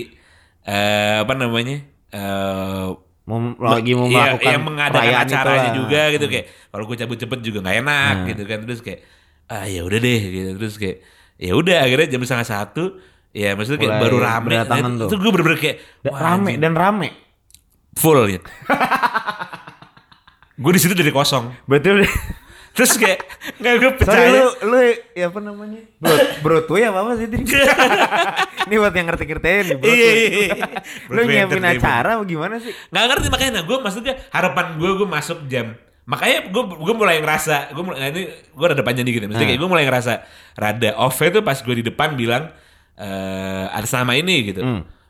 eh, 0.64 1.16
apa 1.20 1.34
namanya? 1.34 1.78
eh 2.10 2.88
mau 3.24 3.38
lagi 3.60 3.92
mau 3.92 4.08
iya, 4.08 4.16
melakukan 4.34 4.48
yang 4.50 4.64
mengadakan 4.64 5.14
acaranya 5.20 5.70
juga 5.76 6.02
gitu 6.10 6.26
kayak 6.26 6.46
kalau 6.70 6.84
gue 6.86 6.96
cabut 6.96 7.18
cepet 7.18 7.40
juga 7.42 7.58
nggak 7.60 7.78
enak 7.78 8.14
Hmm. 8.16 8.28
gitu 8.32 8.44
kan 8.46 8.60
terus 8.64 8.80
kayak 8.80 9.00
ah 9.46 9.68
ya 9.68 9.84
udah 9.84 10.00
deh 10.00 10.22
gitu 10.24 10.50
terus 10.56 10.76
kayak 10.76 10.98
ya 11.36 11.52
udah 11.54 11.78
akhirnya 11.78 12.08
jam 12.08 12.24
setengah 12.24 12.48
satu 12.48 12.84
ya 13.30 13.52
maksudnya 13.52 13.80
kayak 13.80 13.94
Mulai 13.94 14.06
baru 14.08 14.18
rame 14.18 14.46
berdatangan 14.48 14.80
Nah, 14.88 14.98
tuh. 14.98 15.08
itu 15.08 15.16
gue 15.20 15.30
bener-bener 15.30 15.60
kayak 15.60 15.78
rame 16.06 16.24
anjing, 16.48 16.58
dan 16.58 16.74
rame. 16.74 17.08
Full 17.98 18.30
ya 18.30 18.40
gue 20.58 20.72
di 20.74 20.82
situ 20.82 20.94
dari 20.98 21.14
kosong 21.14 21.54
Berarti 21.70 22.06
terus 22.78 22.94
kayak 22.94 23.26
nggak 23.58 23.74
gue 23.82 23.90
Sorry 23.90 23.98
percaya 23.98 24.30
lu 24.30 24.46
lu 24.70 24.78
ya 25.18 25.34
apa 25.34 25.40
namanya? 25.42 25.82
Bro, 25.98 26.18
Broadway 26.46 26.86
apa 26.86 27.02
apa 27.02 27.12
sih? 27.18 27.26
Ini 28.70 28.76
buat 28.78 28.94
yang 28.94 29.08
ngerti-ngertiin 29.10 29.64
nih 29.66 29.78
Broadway. 29.82 29.98
Iya, 29.98 30.12
iya, 30.14 30.46
iya. 30.46 30.66
Lu 31.10 31.26
nyiapin 31.26 31.66
acara 31.66 32.22
apa 32.22 32.24
gimana 32.30 32.62
sih? 32.62 32.70
nggak 32.94 33.06
ngerti 33.10 33.28
makanya 33.34 33.52
nah 33.58 33.64
gue 33.66 33.78
maksudnya 33.82 34.14
harapan 34.30 34.78
gue 34.78 34.92
gue 34.94 35.08
masuk 35.10 35.50
jam 35.50 35.74
makanya 36.06 36.54
gue 36.54 36.64
gue 36.70 36.94
mulai 36.96 37.18
ngerasa 37.20 37.74
gue 37.74 37.84
mulai 37.84 37.98
nah 37.98 38.10
ini 38.14 38.22
gue 38.30 38.66
rada 38.70 38.84
panjang 38.86 39.06
dikit 39.10 39.26
ya 39.26 39.28
maksudnya 39.28 39.50
kayak 39.50 39.60
gue 39.60 39.70
mulai 39.74 39.86
ngerasa 39.90 40.14
rada 40.56 40.90
off 41.02 41.18
tuh 41.18 41.44
pas 41.44 41.58
gue 41.58 41.76
di 41.82 41.84
depan 41.84 42.14
bilang 42.14 42.54
eh 42.96 43.66
ada 43.74 43.90
sama 43.90 44.16
ini 44.16 44.54
gitu 44.54 44.62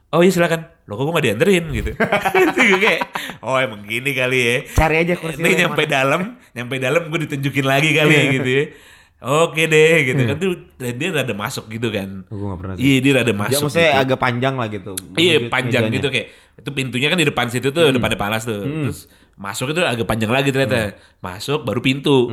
oh 0.10 0.22
iya 0.22 0.32
silakan. 0.32 0.62
Lo 0.88 0.96
kok 0.96 1.04
gue 1.04 1.14
gak 1.16 1.26
dianterin 1.28 1.64
gitu. 1.70 1.92
Itu 2.48 2.60
gue 2.64 2.80
kayak 2.80 3.02
oh 3.44 3.60
emang 3.60 3.84
gini 3.84 4.12
kali 4.12 4.38
ya. 4.40 4.56
Cari 4.72 4.96
aja 5.04 5.14
kursi 5.16 5.40
ini 5.40 5.58
nyampe 5.58 5.84
dalam 5.84 6.22
nyampe 6.52 6.76
dalam 6.80 7.12
gue 7.12 7.20
ditunjukin 7.28 7.66
lagi 7.66 7.92
kali 7.92 8.16
gitu 8.36 8.50
ya. 8.50 8.64
Oke 9.18 9.66
deh 9.66 10.06
gitu. 10.06 10.22
Kan 10.24 10.38
tuh 10.38 10.52
dia 10.78 11.10
rada 11.10 11.34
masuk 11.34 11.68
gitu 11.68 11.90
kan. 11.90 12.24
Gue 12.30 12.48
gak 12.48 12.60
pernah 12.62 12.74
sih. 12.78 12.84
iya 12.86 12.98
dia 13.02 13.14
rada 13.18 13.34
Ya, 13.34 13.38
masuk 13.38 13.62
maksudnya 13.68 13.92
gitu. 13.92 14.02
agak 14.06 14.20
panjang 14.22 14.54
lah 14.56 14.68
gitu. 14.70 14.92
Iya 15.18 15.36
panjang 15.50 15.84
mejanya. 15.90 15.98
gitu 16.00 16.08
kayak 16.14 16.28
itu 16.58 16.70
pintunya 16.74 17.08
kan 17.10 17.18
di 17.18 17.28
depan 17.28 17.46
situ 17.50 17.68
tuh 17.70 17.90
depannya 17.90 18.16
palas 18.16 18.46
tuh. 18.46 18.62
Terus 18.64 19.00
masuk 19.36 19.74
itu 19.74 19.82
agak 19.84 20.08
panjang 20.08 20.32
lagi 20.32 20.50
ternyata. 20.50 20.96
Masuk 21.20 21.66
baru 21.66 21.82
pintu 21.82 22.32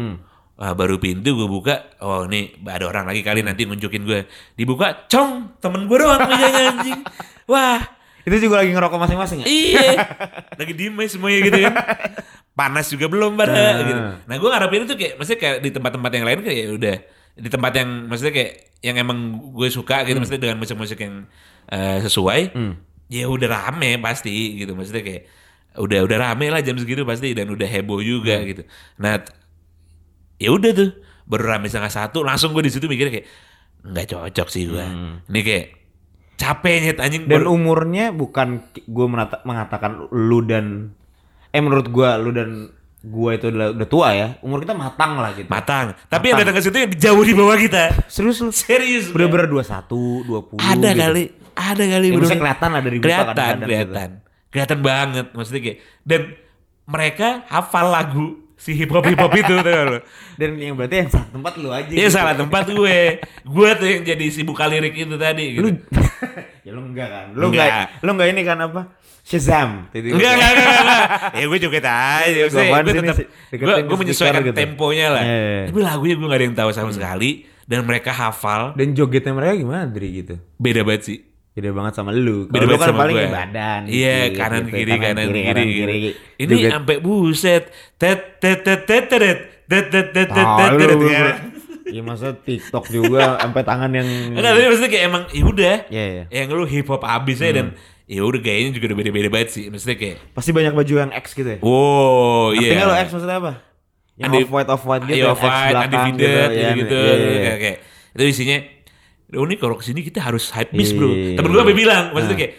Wah, 0.55 0.71
baru 0.71 1.03
pintu 1.03 1.35
gue 1.35 1.49
buka. 1.51 1.99
Oh 1.99 2.31
nih 2.31 2.62
ada 2.62 2.87
orang 2.87 3.11
lagi 3.11 3.27
kali 3.27 3.43
nanti 3.43 3.67
nunjukin 3.67 4.07
gue 4.07 4.23
dibuka 4.55 5.07
cong 5.11 5.59
temen 5.59 5.90
gue 5.90 5.99
doang 5.99 6.23
mejanya 6.23 6.62
anjing. 6.71 7.01
Wah. 7.51 7.83
Itu 8.25 8.40
juga 8.40 8.64
lagi 8.64 8.73
ngerokok 8.73 8.97
masing-masing 9.05 9.45
ya? 9.45 9.47
iya. 9.47 10.01
Lagi 10.61 10.73
diem 10.73 10.97
semuanya 11.05 11.45
gitu 11.45 11.59
kan. 11.61 11.75
Panas 12.57 12.88
juga 12.88 13.05
belum 13.05 13.37
pada 13.37 13.53
Nah. 13.53 13.85
gitu. 13.85 14.01
Nah 14.25 14.35
gue 14.40 14.49
ngarepin 14.49 14.83
itu 14.88 14.95
kayak 14.97 15.14
maksudnya 15.21 15.40
kayak 15.45 15.57
di 15.61 15.69
tempat-tempat 15.69 16.11
yang 16.14 16.25
lain 16.25 16.38
kayak 16.40 16.57
ya 16.57 16.69
udah. 16.73 16.97
Di 17.37 17.49
tempat 17.53 17.73
yang 17.77 17.88
maksudnya 18.09 18.33
kayak 18.33 18.53
yang 18.81 18.97
emang 18.97 19.19
gue 19.53 19.69
suka 19.69 20.09
gitu 20.09 20.17
maksudnya 20.17 20.40
dengan 20.40 20.57
musik-musik 20.57 20.97
yang 20.97 21.29
eh, 21.69 21.99
sesuai. 22.01 22.40
Ya 23.12 23.29
udah 23.29 23.49
rame 23.51 24.01
pasti 24.01 24.57
gitu 24.57 24.73
maksudnya 24.73 25.05
kayak 25.05 25.23
udah 25.77 26.07
udah 26.09 26.17
rame 26.17 26.49
lah 26.49 26.64
jam 26.64 26.81
segitu 26.81 27.05
pasti 27.05 27.37
dan 27.37 27.53
udah 27.53 27.69
heboh 27.69 28.01
juga 28.01 28.40
gitu. 28.40 28.64
Nah 28.97 29.21
ya 30.44 30.50
udah 30.52 30.70
tuh 30.76 30.90
baru 31.24 31.57
rame 31.57 31.66
setengah 31.72 31.92
satu 31.92 32.20
langsung 32.20 32.52
gue 32.52 32.68
di 32.68 32.72
situ 32.72 32.85
mikirnya 32.85 33.20
kayak 33.20 33.26
nggak 33.85 34.07
cocok 34.12 34.48
sih 34.52 34.68
gue 34.68 34.85
ini 35.33 35.40
kayak 35.40 35.66
capek 36.37 36.74
nyet 36.85 36.98
anjing 37.00 37.24
Dan 37.24 37.46
baru- 37.46 37.57
umurnya 37.57 38.12
bukan 38.12 38.61
gue 38.74 39.07
mengatakan 39.44 40.12
lu 40.12 40.44
dan 40.44 40.92
eh 41.54 41.62
menurut 41.62 41.87
gua 41.94 42.18
lu 42.18 42.35
dan 42.35 42.74
gua 43.07 43.38
itu 43.38 43.46
udah, 43.46 43.70
udah 43.78 43.88
tua 43.88 44.09
ya, 44.16 44.28
umur 44.42 44.64
kita 44.64 44.74
matang 44.74 45.20
lah 45.20 45.30
gitu. 45.37 45.46
Matang. 45.46 45.94
Tapi 46.11 46.24
yang 46.33 46.40
datang 46.40 46.57
ke 46.57 46.62
situ 46.64 46.76
yang 46.83 46.90
jauh 46.96 47.22
di 47.22 47.35
bawah 47.37 47.54
kita. 47.61 47.83
Serius 48.11 48.40
lu? 48.42 48.50
Serius. 48.50 49.12
Bener-bener 49.12 49.46
21, 49.46 50.24
20 50.24 50.59
ada 50.59 50.88
gitu. 50.90 51.00
kali. 51.04 51.24
Ada 51.54 51.85
kali. 51.87 52.07
Ya, 52.11 52.12
maksudnya 52.18 52.42
kelihatan 52.42 52.68
lah 52.74 52.83
dari 52.83 52.96
muka 52.98 53.07
kelihatan, 53.07 53.52
gitu. 53.54 53.64
kelihatan. 53.68 54.09
Kelihatan 54.50 54.78
banget 54.83 55.26
maksudnya 55.30 55.62
kayak 55.62 55.78
dan 56.02 56.20
mereka 56.90 57.28
hafal 57.46 57.87
lagu 57.92 58.26
si 58.55 58.73
hip 58.79 58.90
hop 58.90 59.05
hip 59.07 59.19
hop 59.19 59.33
itu 59.35 59.55
tuh 59.61 59.73
lo. 59.85 59.99
Dan 60.38 60.57
yang 60.59 60.75
berarti 60.79 61.07
yang 61.07 61.11
salah 61.11 61.29
tempat 61.31 61.53
lu 61.59 61.69
aja. 61.71 61.90
Dia 61.90 62.07
gitu. 62.07 62.14
salah 62.14 62.35
tempat 62.35 62.64
gue. 62.71 62.99
gue 63.45 63.69
tuh 63.79 63.87
yang 63.87 64.03
jadi 64.07 64.27
si 64.31 64.40
buka 64.47 64.64
lirik 64.71 64.95
itu 64.95 65.17
tadi 65.19 65.59
Lu 65.59 65.69
gitu. 65.71 66.01
ya 66.67 66.71
lu 66.73 66.81
enggak 66.87 67.09
kan? 67.11 67.27
Lu 67.35 67.51
Enggak. 67.51 67.67
enggak. 67.67 67.87
Lu 68.01 68.11
enggak 68.14 68.29
ini 68.31 68.43
kan 68.47 68.59
apa? 68.62 68.81
Shazam. 69.25 69.88
Tiba-tiba. 69.88 70.21
Enggak, 70.21 70.33
enggak, 70.37 70.51
enggak, 70.53 70.69
enggak. 70.85 71.09
Ya 71.33 71.45
gue 71.49 71.59
joget 71.64 71.87
aja. 71.88 72.40
Gue 72.45 72.62
ini 72.64 73.01
tetap, 73.01 73.17
gue, 73.57 73.75
gue 73.88 73.99
menyesuaikan 74.05 74.40
gitu. 74.45 74.57
temponya 74.57 75.07
lah. 75.09 75.25
Iya, 75.25 75.38
iya. 75.40 75.62
Tapi 75.73 75.79
lagunya 75.81 76.14
gue 76.21 76.27
gak 76.29 76.38
ada 76.38 76.47
yang 76.47 76.57
tahu 76.57 76.71
sama 76.77 76.90
sekali. 76.93 77.31
Dan 77.64 77.88
mereka 77.88 78.12
hafal. 78.12 78.77
Dan 78.77 78.93
jogetnya 78.93 79.33
mereka 79.33 79.57
gimana 79.57 79.88
Dri 79.88 80.21
gitu? 80.21 80.37
Beda 80.61 80.85
banget 80.85 81.03
sih. 81.09 81.19
Beda 81.55 81.71
banget 81.71 81.93
sama 81.95 82.11
lu. 82.11 82.51
Beda 82.51 82.67
lu 82.67 82.75
banget 82.75 82.83
kan 82.83 82.88
sama 82.90 83.01
paling 83.07 83.14
gue. 83.14 83.23
ya 83.23 83.31
badan. 83.31 83.81
Iya, 83.87 84.17
dikit, 84.19 84.38
kanan 84.43 84.62
gitu. 84.67 84.75
kiri, 84.75 84.93
kanan 84.99 85.27
kiri. 85.31 85.43
kanan 85.47 85.67
kiri. 85.71 86.01
Ini 86.35 86.55
Joget. 86.59 86.71
sampai 86.75 86.97
buset. 86.99 87.64
Tet 87.95 88.21
tet 88.43 88.59
tet 88.67 88.81
tet 88.83 89.05
tet 89.07 89.23
tet 89.23 89.38
tet 89.71 90.07
tet 90.11 90.11
tet 90.11 90.29
tet 90.51 90.99
ya. 91.07 91.27
Iya 91.85 92.01
masa 92.03 92.35
TikTok 92.35 92.90
juga 92.90 93.37
sampai 93.45 93.62
tangan 93.62 93.93
yang 93.93 94.09
Enggak, 94.35 94.51
tapi 94.51 94.67
maksudnya 94.67 94.90
kayak 94.90 95.05
emang 95.07 95.23
ya 95.31 95.45
udah. 95.47 95.77
Iya, 95.93 96.05
iya. 96.11 96.25
Yang 96.33 96.49
lu 96.59 96.64
hip 96.67 96.88
hop 96.90 97.03
abis 97.07 97.38
aja 97.45 97.53
dan 97.62 97.67
ya 98.11 98.21
udah 98.27 98.40
gayanya 98.40 98.75
juga 98.75 98.90
udah 98.90 98.99
beda-beda 98.99 99.29
banget 99.31 99.49
sih. 99.55 99.64
Maksudnya 99.71 99.97
kayak 100.01 100.17
pasti 100.35 100.51
banyak 100.51 100.75
baju 100.75 100.95
yang 101.07 101.12
X 101.14 101.38
gitu 101.38 101.47
ya. 101.55 101.59
wow, 101.62 102.51
iya. 102.51 102.83
nggak 102.83 102.88
lo 102.88 102.95
X 102.99 103.09
maksudnya 103.14 103.38
apa? 103.38 103.53
Yang 104.14 104.31
off 104.47 104.51
white 104.51 104.71
off 104.71 104.85
white 104.87 105.05
gitu, 105.11 105.19
Iya, 105.19 105.25
off 105.35 105.43
white, 105.43 105.55
belakang 105.75 105.90
undefeated, 105.90 106.19
gitu, 106.19 106.59
ya, 106.62 106.71
gitu, 106.79 106.99
iya, 107.03 107.14
iya, 107.14 107.31
iya. 107.31 107.40
Kayak, 107.43 107.59
kayak 107.59 107.79
itu 108.14 108.25
isinya. 108.31 108.59
Oh 108.62 108.84
ini 109.37 109.55
kalau 109.55 109.75
ke 109.75 109.85
sini 109.85 110.01
kita 110.01 110.23
harus 110.23 110.49
hype 110.51 110.70
beast 110.70 110.94
bro. 110.94 111.09
Iya. 111.09 111.35
Temen 111.35 111.49
gue 111.49 111.61
sampai 111.61 111.75
bilang, 111.75 112.05
maksudnya 112.11 112.38
kayak 112.38 112.55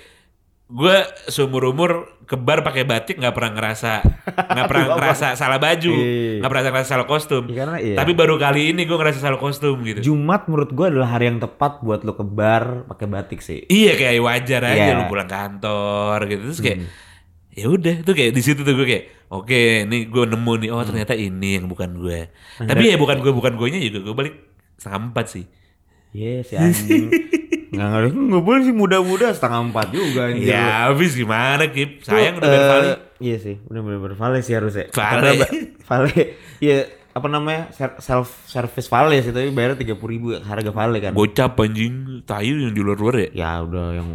gue 0.66 0.96
seumur 1.28 1.62
umur 1.68 1.92
ke 2.26 2.34
bar 2.36 2.60
pakai 2.60 2.84
batik 2.84 3.16
nggak 3.16 3.32
pernah 3.32 3.54
ngerasa 3.54 4.02
nggak 4.50 4.66
pernah 4.66 4.86
ngerasa 4.98 5.28
salah 5.36 5.62
baju 5.62 5.94
Iya. 5.94 6.42
nggak 6.42 6.50
pernah 6.50 6.64
ngerasa 6.66 6.90
salah 6.90 7.06
kostum 7.06 7.44
Iya, 7.46 7.54
karena 7.56 7.78
iya. 7.78 7.94
tapi 7.94 8.12
baru 8.12 8.36
kali 8.36 8.74
ini 8.74 8.82
gue 8.84 8.98
ngerasa 8.98 9.22
salah 9.22 9.38
kostum 9.38 9.78
gitu 9.86 10.02
Jumat 10.04 10.50
menurut 10.50 10.74
gua 10.74 10.90
adalah 10.90 11.14
hari 11.14 11.30
yang 11.30 11.38
tepat 11.38 11.80
buat 11.80 12.02
lo 12.02 12.12
ke 12.12 12.26
bar 12.26 12.90
pakai 12.90 13.06
batik 13.06 13.40
sih. 13.40 13.62
iya 13.68 13.94
kayak 13.94 14.18
wajar 14.20 14.66
aja. 14.66 14.90
Hmm. 14.90 14.98
lu 14.98 15.04
pulang 15.06 15.30
kantor 15.30 16.18
gitu 16.26 16.42
terus 16.44 16.60
kayak 16.60 16.80
ya 17.54 17.66
udah 17.70 17.96
tuh 18.02 18.12
kayak 18.12 18.32
di 18.34 18.42
situ 18.42 18.60
tuh 18.60 18.74
gue 18.74 18.84
kayak 18.84 19.04
oke 19.30 19.62
nih 19.86 20.02
gue 20.10 20.24
nemu 20.26 20.54
nih 20.58 20.70
Hmm. 20.74 20.76
oh 20.76 20.84
ternyata 20.84 21.14
ini 21.14 21.50
yang 21.56 21.70
bukan 21.70 21.94
gue 21.94 22.34
tapi 22.58 22.90
ya 22.90 22.98
bukan 22.98 23.22
gue 23.22 23.30
bukan 23.30 23.54
gue 23.54 23.68
nya 23.70 23.80
juga 23.86 24.00
gue 24.02 24.16
balik 24.18 24.36
setengah 24.76 25.14
empat 25.14 25.26
sih 25.30 25.46
Iya 26.16 26.34
si 26.42 26.54
anjing. 26.58 27.12
Nggak 27.68 27.88
ngerti, 27.92 28.16
nggak 28.16 28.44
boleh 28.46 28.62
sih 28.64 28.72
muda-muda 28.74 29.28
setengah 29.30 29.60
empat 29.68 29.88
juga 29.92 30.32
anjir. 30.32 30.48
ya 30.48 30.88
habis 30.88 31.12
gimana 31.12 31.68
Kip 31.68 32.00
sayang 32.02 32.40
udah 32.40 32.48
Vali 32.48 32.90
Iya 33.18 33.38
sih, 33.38 33.56
udah 33.62 33.82
bener-bener 33.82 34.16
Vale 34.16 34.40
sih 34.40 34.56
harusnya. 34.56 34.88
Vale. 34.90 35.36
Karena 35.36 35.46
Vale, 35.84 36.14
iya 36.58 36.78
apa 37.12 37.28
namanya 37.28 37.72
self 37.98 38.44
service 38.44 38.88
Vale 38.88 39.20
sih 39.20 39.32
tapi 39.32 39.52
bayar 39.52 39.76
tiga 39.76 39.96
puluh 39.96 40.12
ribu 40.14 40.28
harga 40.38 40.72
Vale 40.72 41.00
kan. 41.00 41.12
gocap 41.12 41.60
anjing 41.60 42.24
tayu 42.24 42.60
yang 42.60 42.72
di 42.72 42.80
luar 42.80 42.96
luar 42.96 43.16
ya 43.18 43.30
Ya 43.34 43.52
udah 43.62 43.86
yang 43.94 44.10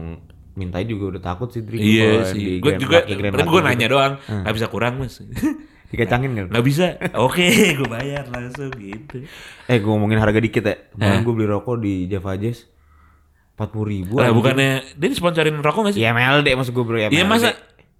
mintai 0.52 0.84
juga 0.84 1.16
udah 1.16 1.22
takut 1.22 1.48
sih 1.48 1.60
Dri. 1.60 1.76
Iya 1.76 2.24
sih, 2.26 2.60
gue 2.60 2.72
juga, 2.76 3.00
Lucky 3.00 3.16
gue 3.16 3.28
gitu. 3.32 3.60
nanya 3.60 3.86
doang, 3.88 4.12
nggak 4.20 4.52
bisa 4.52 4.68
kurang 4.68 5.00
mas, 5.00 5.20
Dikacangin 5.90 6.30
kan? 6.32 6.46
nggak 6.48 6.62
bisa, 6.62 6.86
oke, 7.12 7.42
gue 7.78 7.88
bayar 7.88 8.24
langsung 8.26 8.70
gitu. 8.72 9.26
Eh 9.64 9.76
gue 9.76 9.88
ngomongin 9.88 10.16
harga 10.16 10.38
dikit 10.38 10.62
ya. 10.62 10.74
Kemarin 10.88 11.12
Eh. 11.12 11.22
gue 11.22 11.34
beli 11.34 11.46
rokok 11.46 11.76
di 11.76 11.94
Java 12.06 12.34
Jazz 12.34 12.66
empat 13.52 13.68
puluh 13.68 13.86
ribu. 13.90 14.16
Lah 14.16 14.24
anjing. 14.24 14.36
bukannya 14.36 14.70
dia 14.94 15.08
sponsorin 15.12 15.56
rokok 15.56 15.80
nggak 15.82 15.94
sih? 15.94 16.00
Iya 16.00 16.10
MLD 16.10 16.48
maksud 16.52 16.70
gue 16.70 16.82
bro 16.82 16.96
ya. 16.96 17.08
Iya 17.08 17.20
MLD. 17.20 17.28
masa 17.28 17.48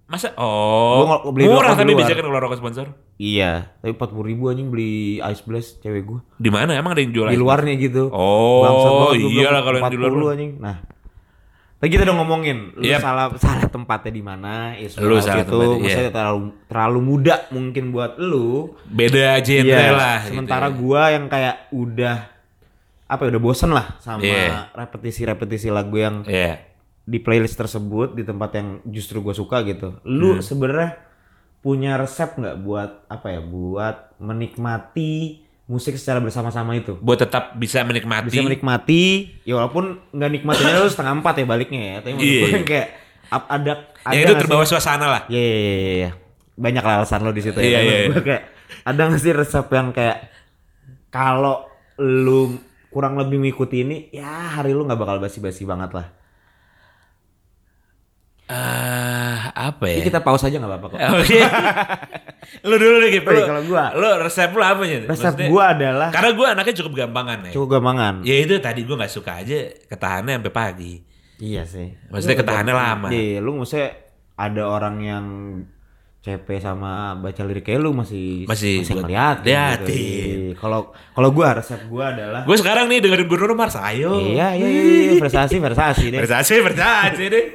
masa 0.07 0.27
oh 0.35 0.97
Gua 0.97 1.05
nggak- 1.09 1.23
beli 1.29 1.45
murah 1.45 1.71
tapi 1.71 1.91
biasanya 1.93 2.17
kan 2.17 2.25
kalau 2.25 2.41
rokok 2.41 2.57
sponsor 2.57 2.87
Iya, 3.15 3.51
tapi 3.77 3.93
empat 3.93 4.09
puluh 4.09 4.27
ribu 4.27 4.43
anjing 4.47 4.67
beli 4.67 4.91
Ice 5.21 5.39
Blast 5.41 5.79
cewek 5.79 6.03
gue. 6.03 6.19
di 6.35 6.49
mana 6.49 6.73
emang 6.73 6.91
ada 6.91 6.99
yang 6.99 7.13
jual 7.13 7.27
Di 7.27 7.37
luarnya 7.37 7.77
gitu. 7.77 8.09
Oh, 8.09 9.13
iyalah 9.13 9.29
bilang, 9.29 9.61
kalau 9.61 9.77
yang 9.77 9.87
di 9.87 9.99
luar 9.99 10.11
40 10.11 10.33
anjing. 10.33 10.51
Nah, 10.57 10.75
tadi 11.81 11.89
kita 11.89 12.05
udah 12.05 12.15
ngomongin 12.15 12.77
lu 12.77 12.85
Yep. 12.85 13.01
salah 13.01 13.25
salah 13.35 13.65
tempatnya 13.65 14.11
di 14.11 14.21
mana. 14.21 14.77
Isu 14.77 15.01
Lu 15.01 15.17
salah 15.17 15.41
itu 15.41 15.49
tempatnya, 15.51 15.89
iya. 15.97 16.09
terlalu 16.09 16.39
terlalu 16.65 16.99
muda 17.01 17.35
mungkin 17.49 17.89
buat 17.89 18.15
lu. 18.15 18.77
beda 18.85 19.41
genre 19.41 19.65
Iya, 19.67 19.89
lah 19.91 20.17
Sementara 20.23 20.69
gitu. 20.69 20.77
gua 20.79 21.09
yang 21.09 21.25
kayak 21.25 21.67
udah 21.71 22.17
apa 23.03 23.21
ya 23.21 23.29
udah 23.33 23.43
bosen 23.43 23.71
lah 23.71 23.97
sama 23.97 24.21
Iya. 24.21 24.69
repetisi-repetisi 24.71 25.67
lagu 25.67 25.97
yang 25.97 26.21
Iya. 26.23 26.61
di 27.01 27.17
playlist 27.17 27.57
tersebut 27.57 28.13
di 28.13 28.21
tempat 28.21 28.53
yang 28.53 28.67
justru 28.85 29.19
gue 29.19 29.33
suka 29.33 29.65
gitu. 29.65 29.97
Lu 30.05 30.37
Hmm. 30.37 30.39
sebenarnya 30.39 31.01
punya 31.59 31.93
resep 31.93 32.29
nggak 32.31 32.61
buat 32.61 33.03
apa 33.05 33.27
ya? 33.27 33.41
Buat 33.41 34.15
menikmati 34.17 35.43
musik 35.71 35.95
secara 35.95 36.19
bersama-sama 36.19 36.75
itu. 36.75 36.99
buat 36.99 37.15
tetap 37.15 37.55
bisa 37.55 37.79
menikmati 37.81 38.27
Bisa 38.27 38.43
menikmati, 38.43 39.03
ya 39.41 39.55
walaupun 39.55 40.03
nggak 40.11 40.31
nikmatinnya 40.33 40.75
lu 40.77 40.91
setengah 40.91 41.13
empat 41.15 41.33
ya 41.33 41.45
baliknya 41.47 41.79
ya. 41.81 41.95
Tapi 42.01 42.19
Iya. 42.19 42.41
gue 42.43 42.49
yang 42.51 42.65
kayak 42.67 42.87
ada 43.31 43.71
ada 44.03 44.11
ya 44.11 44.21
itu 44.21 44.33
terbawa 44.35 44.61
sih- 44.61 44.69
suasana 44.69 45.07
lah 45.07 45.21
Iya, 45.25 45.39
iya, 45.39 45.55
iya, 45.55 45.93
iya. 45.97 46.09
Banyak 46.53 46.83
lah 46.83 46.95
alasan 46.99 47.23
lo 47.23 47.31
di 47.31 47.39
situ 47.39 47.55
Iya, 47.55 47.63
ya. 47.63 47.71
Tapi 47.71 47.87
iya, 47.87 47.95
menurut 48.03 48.11
gue 48.13 48.25
kayak 48.27 48.43
ada 48.83 49.01
nggak 49.01 49.21
sih 49.21 49.31
resep 49.31 49.65
yang 49.69 49.87
kayak 49.89 50.17
kalau 51.07 51.55
lu 51.97 52.59
kurang 52.87 53.15
lebih 53.15 53.39
mengikuti 53.39 53.81
ini, 53.81 54.11
ya 54.11 54.27
hari 54.59 54.71
lu 54.71 54.83
nggak 54.83 54.99
bakal 54.99 55.17
basi-basi 55.17 55.63
banget 55.63 55.91
lah. 55.93 56.07
Eh, 58.45 59.37
apa 59.61 59.85
ya 59.85 60.01
Ini 60.01 60.05
kita 60.05 60.19
pause 60.19 60.45
aja 60.45 60.57
nggak 60.57 60.71
apa-apa 60.71 60.87
kok. 60.89 60.99
Oke. 61.21 61.37
lu 62.67 62.75
dulu 62.75 62.95
nih, 62.99 63.09
Gip. 63.13 63.23
Oke, 63.23 63.35
Lu, 63.35 63.41
kalau 63.45 63.63
gua. 63.65 63.83
lu 63.93 64.07
resep 64.19 64.49
lu 64.49 64.63
apa 64.63 64.81
nya? 64.81 64.97
Resep 65.05 65.33
gua 65.45 65.63
adalah 65.71 66.09
Karena 66.09 66.29
gua 66.33 66.47
anaknya 66.53 66.75
cukup 66.77 66.93
gampangan 66.97 67.37
ya. 67.45 67.51
cukup 67.53 67.69
gampangan. 67.77 68.13
Ya 68.25 68.35
itu 68.37 68.53
tadi 68.57 68.81
gua 68.83 68.95
nggak 68.99 69.13
suka 69.13 69.31
aja 69.39 69.57
ketahannya 69.85 70.41
sampai 70.41 70.53
pagi. 70.53 70.93
Iya 71.37 71.63
sih. 71.65 71.89
Maksudnya 72.09 72.37
Lu 72.37 72.41
ketahannya 72.41 72.73
lama. 72.75 73.07
Iya, 73.09 73.37
lu 73.39 73.51
maksudnya 73.57 73.89
ada 74.37 74.63
orang 74.63 74.95
yang 75.01 75.25
CP 76.21 76.61
sama 76.61 77.17
baca 77.17 77.41
liriknya 77.41 77.81
lu 77.81 77.97
masih 77.97 78.45
Masih 78.45 78.85
ngeliatin. 78.85 79.41
liatin. 79.41 79.89
gitu. 79.89 79.89
Iya. 79.89 80.53
Kalau 80.53 80.93
kalau 81.17 81.29
gua 81.33 81.57
resep 81.57 81.81
gua 81.89 82.13
adalah 82.13 82.45
Gue 82.45 82.61
sekarang 82.61 82.85
nih 82.85 83.01
dengerin 83.01 83.25
Bruno 83.25 83.57
Mars, 83.57 83.73
ayo. 83.73 84.21
Iya, 84.21 84.53
iya, 84.53 84.67
iya, 84.69 84.83
iya, 84.85 85.13
versasi, 85.17 85.57
versasi 85.57 86.13
deh. 86.13 86.21
Bersasi, 86.21 86.61
bersasi 86.61 87.23
deh. 87.25 87.45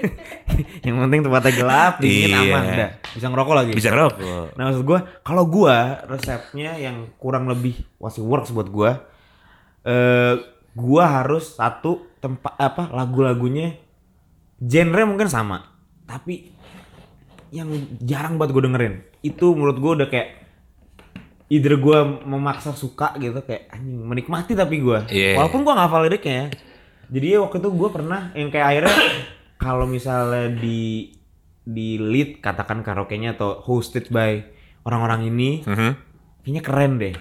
yang 0.87 0.99
penting 0.99 1.23
tempatnya 1.23 1.53
gelap, 1.55 1.95
dingin, 2.03 2.35
Iya. 2.35 2.43
aman, 2.43 2.63
udah. 2.67 2.91
Bisa 3.15 3.27
ngerokok 3.31 3.55
lagi. 3.55 3.71
Bisa 3.71 3.89
ngerokok. 3.95 4.59
Nah 4.59 4.63
maksud 4.67 4.83
gua, 4.83 4.99
kalau 5.23 5.45
gua 5.47 5.77
resepnya 6.05 6.75
yang 6.75 7.07
kurang 7.23 7.47
lebih 7.47 7.79
masih 8.03 8.27
works 8.27 8.51
buat 8.51 8.67
gua, 8.67 9.07
eh 9.87 10.35
gua 10.75 11.23
harus 11.23 11.55
satu 11.55 12.03
tempat 12.19 12.59
apa 12.59 12.91
lagu-lagunya 12.91 13.79
genre 14.59 15.07
mungkin 15.07 15.31
sama, 15.31 15.71
tapi 16.03 16.56
yang 17.49 17.69
jarang 17.99 18.37
banget 18.37 18.53
gue 18.53 18.65
dengerin 18.65 18.95
itu 19.21 19.47
menurut 19.51 19.77
gua 19.77 19.93
udah 19.95 20.09
kayak 20.09 20.29
either 21.47 21.77
gua 21.77 22.03
memaksa 22.23 22.73
suka 22.73 23.15
gitu 23.17 23.39
kayak 23.41 23.71
anjing 23.71 24.03
menikmati 24.03 24.53
tapi 24.53 24.79
gua 24.79 25.07
Iya. 25.07 25.39
walaupun 25.39 25.63
gua 25.63 25.75
nggak 25.75 25.87
hafal 25.87 26.03
liriknya 26.03 26.43
jadi 27.07 27.39
waktu 27.39 27.57
itu 27.59 27.69
gua 27.71 27.91
pernah 27.91 28.21
yang 28.33 28.51
kayak 28.51 28.67
akhirnya 28.67 28.97
kalau 29.65 29.87
misalnya 29.87 30.51
di 30.53 31.15
di 31.63 31.99
lead 31.99 32.39
katakan 32.39 32.83
karaoke-nya 32.83 33.35
atau 33.35 33.59
hosted 33.59 34.07
by 34.09 34.43
orang-orang 34.83 35.27
ini 35.27 35.63
Mhm. 35.63 35.91
kayaknya 36.43 36.63
keren 36.63 36.93
deh 36.97 37.15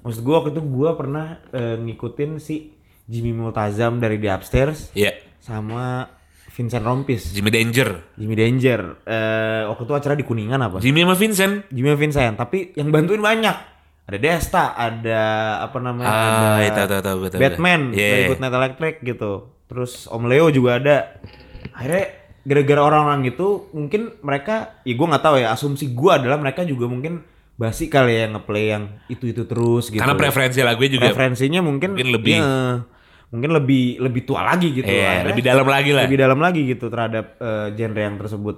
maksud 0.00 0.20
gua 0.20 0.40
waktu 0.40 0.52
itu 0.52 0.62
gua 0.62 0.92
pernah 0.94 1.40
eh, 1.50 1.76
ngikutin 1.76 2.36
si 2.36 2.76
Jimmy 3.06 3.32
Multazam 3.32 3.96
dari 3.96 4.18
The 4.18 4.30
Upstairs 4.30 4.92
Iya. 4.92 5.16
sama 5.38 6.12
Vincent 6.56 6.80
Rompis 6.80 7.36
Jimmy 7.36 7.52
Danger. 7.52 8.16
Jimmy 8.16 8.32
Danger. 8.32 8.80
Eh, 9.04 9.62
waktu 9.68 9.82
itu 9.84 9.92
acara 9.92 10.14
di 10.16 10.24
Kuningan 10.24 10.56
apa? 10.58 10.80
Jimmy 10.80 11.04
sama 11.04 11.12
Vincent. 11.12 11.68
Jimmy 11.68 11.92
sama 11.92 12.00
Vincent. 12.00 12.34
Tapi 12.34 12.72
yang 12.72 12.88
bantuin 12.88 13.20
banyak. 13.20 13.56
Ada 14.06 14.16
Desta 14.16 14.72
ada 14.72 15.22
apa 15.60 15.76
namanya 15.76 16.06
Ah, 16.06 16.16
ada 16.56 16.62
iya, 16.62 16.70
tahu, 16.72 16.86
tahu, 16.88 17.00
tahu, 17.02 17.16
gue 17.18 17.30
tahu. 17.30 17.40
Batman 17.42 17.80
Iya. 17.90 18.08
dari 18.08 18.22
Good 18.30 18.40
Night 18.40 18.54
Electric 18.54 18.94
gitu. 19.04 19.32
Terus 19.66 19.92
Om 20.06 20.24
Leo 20.24 20.46
juga 20.48 20.78
ada. 20.78 20.96
Akhirnya 21.70 22.04
gara-gara 22.40 22.80
orang-orang 22.82 23.26
itu 23.26 23.66
mungkin 23.70 24.14
mereka 24.22 24.78
ya 24.80 24.94
gue 24.94 25.06
nggak 25.06 25.20
tahu 25.20 25.36
ya 25.36 25.50
asumsi 25.50 25.90
gue 25.90 26.08
adalah 26.08 26.38
mereka 26.38 26.62
juga 26.62 26.86
mungkin 26.86 27.26
basi 27.52 27.90
kali 27.90 28.14
ya 28.14 28.30
ngeplay 28.30 28.70
yang 28.70 28.84
itu 29.08 29.26
itu 29.26 29.42
terus 29.44 29.90
gitu. 29.90 29.98
Karena 29.98 30.14
preferensi 30.14 30.62
lagunya 30.62 30.92
juga 30.94 31.10
preferensinya 31.10 31.60
mungkin 31.60 31.98
mungkin 31.98 32.08
lebih- 32.14 32.38
iya, 32.38 32.86
mungkin 33.28 33.50
lebih 33.52 33.98
lebih 33.98 34.22
tua 34.22 34.42
lagi 34.42 34.70
gitu 34.72 34.86
Iya, 34.86 35.02
Akhirnya- 35.20 35.26
lebih 35.28 35.44
dalam 35.44 35.66
lagi 35.66 35.90
lah. 35.90 36.02
lebih 36.04 36.18
dalam 36.18 36.38
lagi 36.38 36.60
gitu 36.64 36.86
terhadap 36.86 37.24
eh, 37.36 37.66
genre 37.72 38.00
yang 38.00 38.16
tersebut 38.16 38.56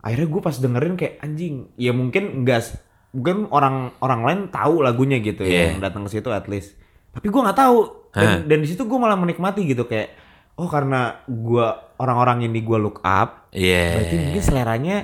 akhirnya 0.00 0.26
gue 0.26 0.40
pas 0.40 0.56
dengerin 0.56 0.94
kayak 0.96 1.14
anjing 1.20 1.54
ya 1.76 1.92
mungkin 1.92 2.40
enggak 2.40 2.72
mungkin 3.10 3.44
orang 3.48 3.92
orang 3.98 4.20
lain 4.22 4.40
tahu 4.48 4.80
lagunya 4.80 5.18
gitu 5.18 5.44
Iya. 5.44 5.52
ya, 5.52 5.64
yang 5.70 5.80
datang 5.80 6.06
ke 6.06 6.10
situ 6.10 6.28
at 6.28 6.46
least. 6.46 6.78
Tapi 7.10 7.26
gue 7.26 7.36
nggak 7.36 7.58
tahu. 7.58 7.78
Dan, 8.10 8.46
dan 8.46 8.58
di 8.58 8.66
situ 8.66 8.82
gue 8.82 8.96
malah 8.96 9.14
menikmati 9.14 9.62
gitu 9.64 9.84
kayak 9.84 10.14
oh 10.56 10.66
karena 10.66 11.20
gua 11.26 11.94
orang-orang 11.96 12.44
ini 12.44 12.60
gua 12.60 12.76
look 12.76 12.98
up, 13.00 13.50
Iya. 13.50 13.98
berarti 13.98 14.14
mungkin 14.16 14.42
seleranya 14.42 14.96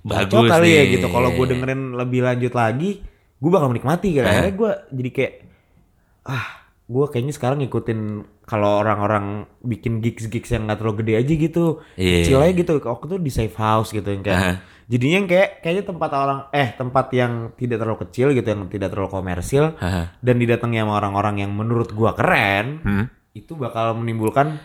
Bagus 0.00 0.46
kali 0.46 0.68
ya 0.70 0.82
gitu. 0.88 1.06
Kalau 1.08 1.28
gue 1.30 1.46
dengerin 1.46 1.82
lebih 1.94 2.20
lanjut 2.20 2.52
lagi, 2.52 3.00
gue 3.34 3.50
bakal 3.50 3.68
menikmati. 3.68 4.20
Akhirnya 4.20 4.52
gue 4.52 4.70
jadi 4.92 5.10
kayak 5.10 5.32
ah, 6.24 6.63
gue 6.84 7.06
kayaknya 7.06 7.32
sekarang 7.32 7.58
ngikutin 7.58 8.00
kalau 8.44 8.78
orang-orang 8.78 9.24
bikin 9.58 9.98
gigs-gigs 9.98 10.48
yang 10.48 10.64
nggak 10.64 10.78
terlalu 10.78 11.00
gede 11.00 11.12
aja 11.16 11.32
gitu, 11.38 11.64
Iya. 11.94 12.16
kecil 12.20 12.38
aja 12.38 12.52
gitu. 12.54 12.72
Waktu 12.78 13.04
itu 13.06 13.16
di 13.18 13.30
safe 13.30 13.56
house 13.56 13.88
gitu 13.88 14.04
yang 14.04 14.20
kayak. 14.20 14.36
Aha. 14.38 14.52
Jadinya 14.84 15.16
yang 15.16 15.26
kayak 15.26 15.48
kayaknya 15.58 15.84
tempat 15.86 16.10
orang 16.12 16.38
eh 16.50 16.68
tempat 16.70 17.06
yang 17.10 17.32
tidak 17.52 17.80
terlalu 17.80 17.98
kecil 18.04 18.26
gitu 18.30 18.44
yang 18.44 18.68
tidak 18.68 18.88
terlalu 18.90 19.08
komersil 19.10 19.72
Aha. 19.74 20.12
dan 20.18 20.36
didatangi 20.36 20.76
sama 20.76 20.92
orang-orang 20.94 21.40
yang 21.40 21.50
menurut 21.50 21.88
gua 21.90 22.12
keren 22.12 22.66
Hmm? 22.80 23.06
itu 23.32 23.54
bakal 23.54 23.96
menimbulkan 23.96 24.60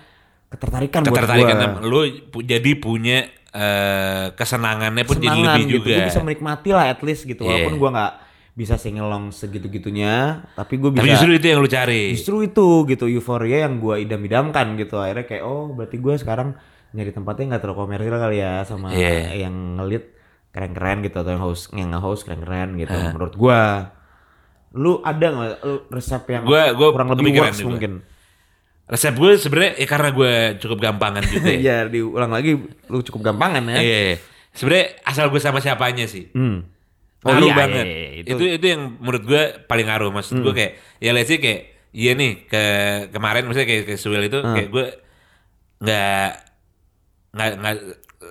ketertarikan, 0.46 1.02
Ketertarikan 1.02 1.56
buat 1.56 1.84
lu 1.84 2.00
pu- 2.28 2.44
jadi 2.44 2.72
punya 2.76 3.32
eh, 3.50 4.30
kesenangannya 4.32 5.04
pun 5.04 5.18
jadi 5.18 5.32
Kesenangan 5.32 5.56
lebih 5.56 5.66
gitu. 5.66 5.76
juga. 5.80 5.96
Gua 5.96 6.06
bisa 6.06 6.22
menikmati 6.22 6.70
lah 6.70 6.86
at 6.86 7.00
least 7.00 7.24
gitu 7.24 7.42
Iya. 7.42 7.50
walaupun 7.64 7.76
gua 7.78 7.90
nggak 7.90 8.14
bisa 8.52 8.76
singelong 8.76 9.30
segitu-gitunya 9.30 10.44
tapi 10.54 10.76
gue 10.76 10.90
bisa 10.90 11.00
Tapi 11.00 11.12
justru 11.12 11.32
itu 11.34 11.46
yang 11.48 11.60
lu 11.60 11.68
cari. 11.68 12.12
justru 12.12 12.36
itu 12.42 12.68
gitu 12.86 13.06
euforia 13.08 13.64
yang 13.64 13.78
gua 13.78 13.96
idam-idamkan 13.96 14.76
gitu 14.76 14.98
akhirnya 14.98 15.26
kayak 15.26 15.44
oh 15.44 15.70
berarti 15.70 15.96
gua 15.96 16.14
sekarang 16.14 16.58
nyari 16.90 17.10
tempatnya 17.10 17.46
nggak 17.48 17.62
terlalu 17.62 17.78
komersil 17.80 18.16
kali 18.16 18.38
ya 18.38 18.62
sama 18.62 18.90
Iya. 18.90 19.40
yang 19.40 19.54
ngelit 19.76 20.12
keren-keren 20.50 21.02
gitu 21.02 21.18
atau 21.18 21.32
yang 21.32 21.42
host 21.42 21.70
yang 21.72 21.90
nge-host 21.90 22.22
keren-keren 22.24 22.76
gitu 22.76 22.92
menurut 22.92 23.34
gua 23.34 23.94
lu 24.72 25.00
ada 25.00 25.28
nggak 25.28 25.54
resep 25.88 26.24
yang 26.28 26.44
Gua- 26.44 26.74
gua 26.74 26.90
kurang 26.92 27.10
lebih 27.10 27.24
kepikiran 27.32 27.46
works 27.48 27.60
gua. 27.60 27.72
mungkin 27.72 27.94
Resep 28.86 29.14
gue 29.14 29.38
sebenarnya 29.38 29.72
ya 29.76 29.86
karena 29.86 30.10
gue 30.10 30.34
cukup 30.58 30.82
gampangan 30.82 31.22
juga 31.24 31.46
ya. 31.48 31.58
Iya 31.64 31.78
diulang 31.88 32.34
lagi 32.34 32.58
lu 32.90 33.00
cukup 33.00 33.22
gampangan 33.24 33.62
ya 33.68 33.78
Iya. 33.78 34.18
Sebenarnya 34.50 34.98
asal 35.06 35.30
gue 35.30 35.38
sama 35.38 35.62
siapanya 35.62 36.04
sih. 36.04 36.26
hmm. 36.28 36.79
Ngaruh 37.20 37.50
iya, 37.52 37.56
banget. 37.56 37.86
iya, 37.86 38.08
iya, 38.16 38.22
itu. 38.24 38.44
itu 38.48 38.66
yang 38.66 38.82
menurut 38.98 39.24
gue 39.28 39.44
paling 39.68 39.88
ngaruh. 39.88 40.12
Maksud 40.12 40.40
gue 40.40 40.54
kayak 40.56 40.74
ya 41.04 41.12
let's 41.12 41.28
say 41.28 41.38
kayak 41.38 41.62
iya 41.92 42.16
nih 42.16 42.48
ke 42.48 42.64
kemarin 43.12 43.44
misalnya 43.44 43.68
kayak 43.68 43.84
ke 43.86 43.94
Suel 44.00 44.24
itu 44.24 44.40
kayak 44.40 44.70
gue 44.70 44.86
nggak 45.80 46.30
nggak 47.30 47.50
nggak 47.60 47.76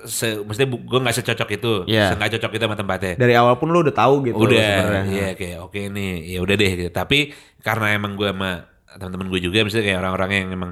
se, 0.05 0.41
maksudnya 0.41 0.69
gue 0.69 0.99
nggak 1.01 1.15
secocok 1.17 1.49
itu, 1.55 1.73
Iya. 1.85 2.13
nggak 2.13 2.31
cocok 2.37 2.51
itu 2.55 2.63
sama 2.65 2.77
tempatnya. 2.77 3.13
dari 3.17 3.33
awal 3.33 3.57
pun 3.57 3.69
lu 3.69 3.81
udah 3.81 3.95
tahu 3.95 4.25
gitu 4.25 4.37
udah 4.37 5.05
iya 5.09 5.33
kayak 5.33 5.59
oke 5.65 5.79
nih 5.79 6.29
ya 6.29 6.39
udah 6.45 6.55
deh 6.55 6.71
gitu 6.77 6.91
tapi 6.93 7.33
karena 7.61 7.97
emang 7.97 8.13
gue 8.13 8.29
sama 8.29 8.69
teman-teman 8.89 9.27
gue 9.29 9.39
juga 9.41 9.65
misalnya 9.65 9.85
kayak 9.85 9.99
orang-orang 10.01 10.29
yang 10.33 10.47
emang 10.53 10.71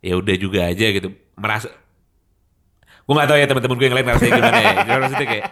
ya 0.00 0.14
udah 0.14 0.36
juga 0.38 0.60
aja 0.70 0.86
gitu 0.90 1.08
merasa 1.34 1.68
gue 3.04 3.14
nggak 3.14 3.28
tahu 3.28 3.38
ya 3.38 3.46
teman-teman 3.46 3.76
gue 3.76 3.86
yang 3.86 3.96
lain 4.00 4.06
rasanya 4.08 4.32
gimana 4.38 4.58
ya 4.60 4.72
cuma 4.86 4.98
maksudnya 5.04 5.28
kayak 5.28 5.44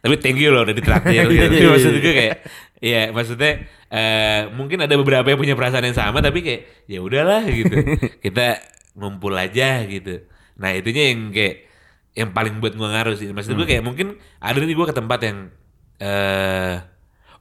tapi 0.00 0.14
thank 0.16 0.36
you 0.36 0.48
loh 0.48 0.64
udah 0.64 0.72
ditraktir 0.72 1.24
gitu. 1.32 1.44
Tapi 1.46 1.66
maksud 1.66 1.92
gue 1.96 2.14
kayak 2.14 2.36
ya 2.80 3.12
maksudnya 3.12 3.52
eh, 3.86 4.48
mungkin 4.50 4.80
ada 4.80 4.94
beberapa 4.94 5.26
yang 5.26 5.36
punya 5.36 5.52
perasaan 5.52 5.84
yang 5.84 5.94
sama 5.94 6.18
tapi 6.18 6.40
kayak 6.40 6.60
ya 6.84 6.98
udahlah 6.98 7.44
gitu. 7.46 7.76
Kita 8.24 8.56
ngumpul 8.96 9.32
aja 9.32 9.84
gitu. 9.84 10.24
Nah 10.56 10.72
itunya 10.72 11.12
yang 11.12 11.30
kayak 11.30 11.56
yang 12.10 12.30
paling 12.32 12.58
buat 12.58 12.72
gue 12.72 12.88
ngaruh 12.88 13.14
sih. 13.14 13.28
Maksud 13.28 13.54
gue 13.54 13.66
kayak 13.66 13.84
mungkin 13.84 14.16
ada 14.36 14.56
nih 14.56 14.72
gue 14.72 14.86
ke 14.86 14.92
tempat 14.92 15.20
yang 15.22 15.38
eh 15.98 16.76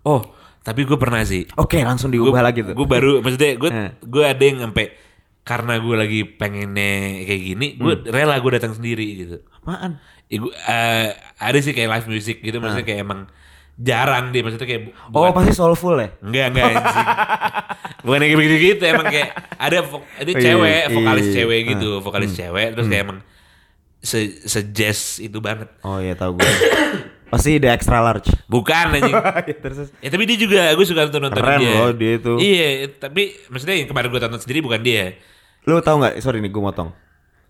oh 0.04 0.22
tapi 0.60 0.84
gue 0.84 1.00
pernah 1.00 1.24
sih. 1.24 1.48
Oke 1.56 1.80
langsung 1.82 2.12
diubah 2.12 2.44
lagi 2.44 2.62
tuh. 2.62 2.76
gue 2.76 2.86
baru 2.86 3.24
maksudnya 3.24 3.56
gue 3.56 3.70
Eh. 3.72 3.92
gue 4.04 4.24
ada 4.24 4.44
yang 4.44 4.60
sampai 4.62 4.92
karena 5.50 5.74
gue 5.76 5.96
lagi 5.96 6.20
pengennya 6.30 6.94
kayak 7.26 7.42
gini 7.44 7.68
gue 7.74 7.94
Hmm. 7.96 8.06
rela 8.08 8.38
gue 8.38 8.52
datang 8.54 8.72
sendiri 8.72 9.06
gitu 9.18 9.38
apaan 9.56 9.98
Ya, 10.30 10.38
gua, 10.38 10.54
eh, 10.54 11.10
ada 11.36 11.58
sih 11.58 11.74
kayak 11.74 11.90
live 11.90 12.08
music 12.08 12.38
gitu 12.40 12.62
maksudnya 12.62 12.86
kayak 12.86 13.02
emang 13.02 13.26
jarang 13.76 14.30
deh 14.30 14.46
maksudnya 14.46 14.64
kayak 14.64 14.94
Ah. 14.94 15.18
oh 15.18 15.34
pasti 15.34 15.52
soulful 15.52 15.98
ya 15.98 16.14
enggak 16.22 16.54
enggak 16.54 16.66
anjing 16.72 17.08
bukan 18.00 18.20
yang 18.22 18.32
gitu 18.38 18.56
gitu 18.70 18.84
emang 18.86 19.08
kayak 19.08 19.30
ada 19.58 19.78
Oh, 19.82 20.06
iya, 20.22 20.38
cewek 20.38 20.70
iya, 20.80 20.94
vokalis 20.94 21.26
iya. 21.26 21.34
cewek 21.34 21.58
Ah. 21.58 21.66
gitu 21.68 21.90
vokalis 22.00 22.32
cewek 22.32 22.68
terus 22.72 22.88
kayak 22.88 23.04
emang 23.04 23.20
se, 24.00 24.18
se 24.40 24.60
jazz 24.70 25.18
itu 25.18 25.38
banget 25.40 25.66
oh 25.82 25.98
iya 25.98 26.14
tahu 26.14 26.38
gue 26.38 26.46
pasti 27.28 27.58
the 27.58 27.68
extra 27.68 27.98
large 28.00 28.30
bukan 28.46 28.86
anjing 28.96 29.18
terus 29.56 29.90
Ya 29.98 30.10
tapi 30.10 30.24
dia 30.26 30.38
juga, 30.38 30.62
gue 30.72 30.82
suka 30.84 31.06
nonton 31.06 31.22
nonton 31.24 31.38
Keren 31.40 31.58
dia. 31.58 31.74
loh 31.76 31.90
dia 31.92 32.12
itu. 32.16 32.34
Iya, 32.38 32.70
tapi 32.92 33.22
maksudnya 33.48 33.76
yang 33.76 33.86
kemarin 33.86 34.10
gue 34.10 34.18
tonton 34.20 34.38
sendiri 34.40 34.62
bukan 34.62 34.82
dia. 34.82 35.14
Lu 35.64 35.80
tahu 35.80 35.96
nggak 36.00 36.14
sorry 36.20 36.40
nih 36.40 36.48
gue 36.48 36.62
motong 36.62 36.90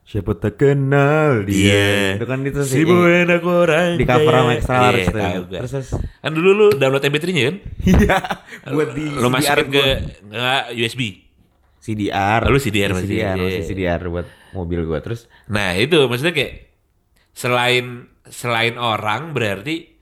siapa 0.02 0.34
tak 0.34 0.58
kenal 0.58 1.46
dia 1.46 2.18
itu 2.18 2.26
kan 2.26 2.42
itu 2.42 2.66
si 2.66 2.82
sih 2.82 2.90
enak 2.90 3.46
orang. 3.46 3.94
di 3.94 4.04
cover 4.04 4.34
sama 4.34 4.52
extra 4.54 4.78
large 4.84 4.98
Iya, 5.00 5.06
tuh. 5.06 5.22
tahu 5.22 5.42
gua. 5.46 5.60
terus 5.62 5.72
terus 5.72 5.90
Kan 6.20 6.32
dulu 6.34 6.50
lu 6.52 6.68
download 6.74 7.04
MP3-nya 7.04 7.44
kan? 7.46 7.56
iya 7.86 8.18
buat 8.68 8.90
di 8.92 9.06
Lu 9.06 9.30
masukin 9.30 9.46
CDR 9.46 9.62
ke 9.70 9.86
enggak 10.26 10.64
USB. 10.74 11.02
CDR 11.80 12.42
Lalu 12.44 12.60
CDR 12.60 12.90
Di 12.90 12.96
masih, 12.98 13.08
CDR 13.08 13.36
iya. 13.38 13.46
masih 13.46 13.64
CDR 13.64 14.02
buat 14.10 14.28
mobil 14.52 14.80
gua 14.84 15.00
terus 15.00 15.30
Nah, 15.46 15.78
itu 15.78 15.96
maksudnya 16.10 16.34
kayak 16.34 16.54
selain 17.32 17.86
selain 18.26 18.76
orang 18.76 19.32
berarti 19.32 19.94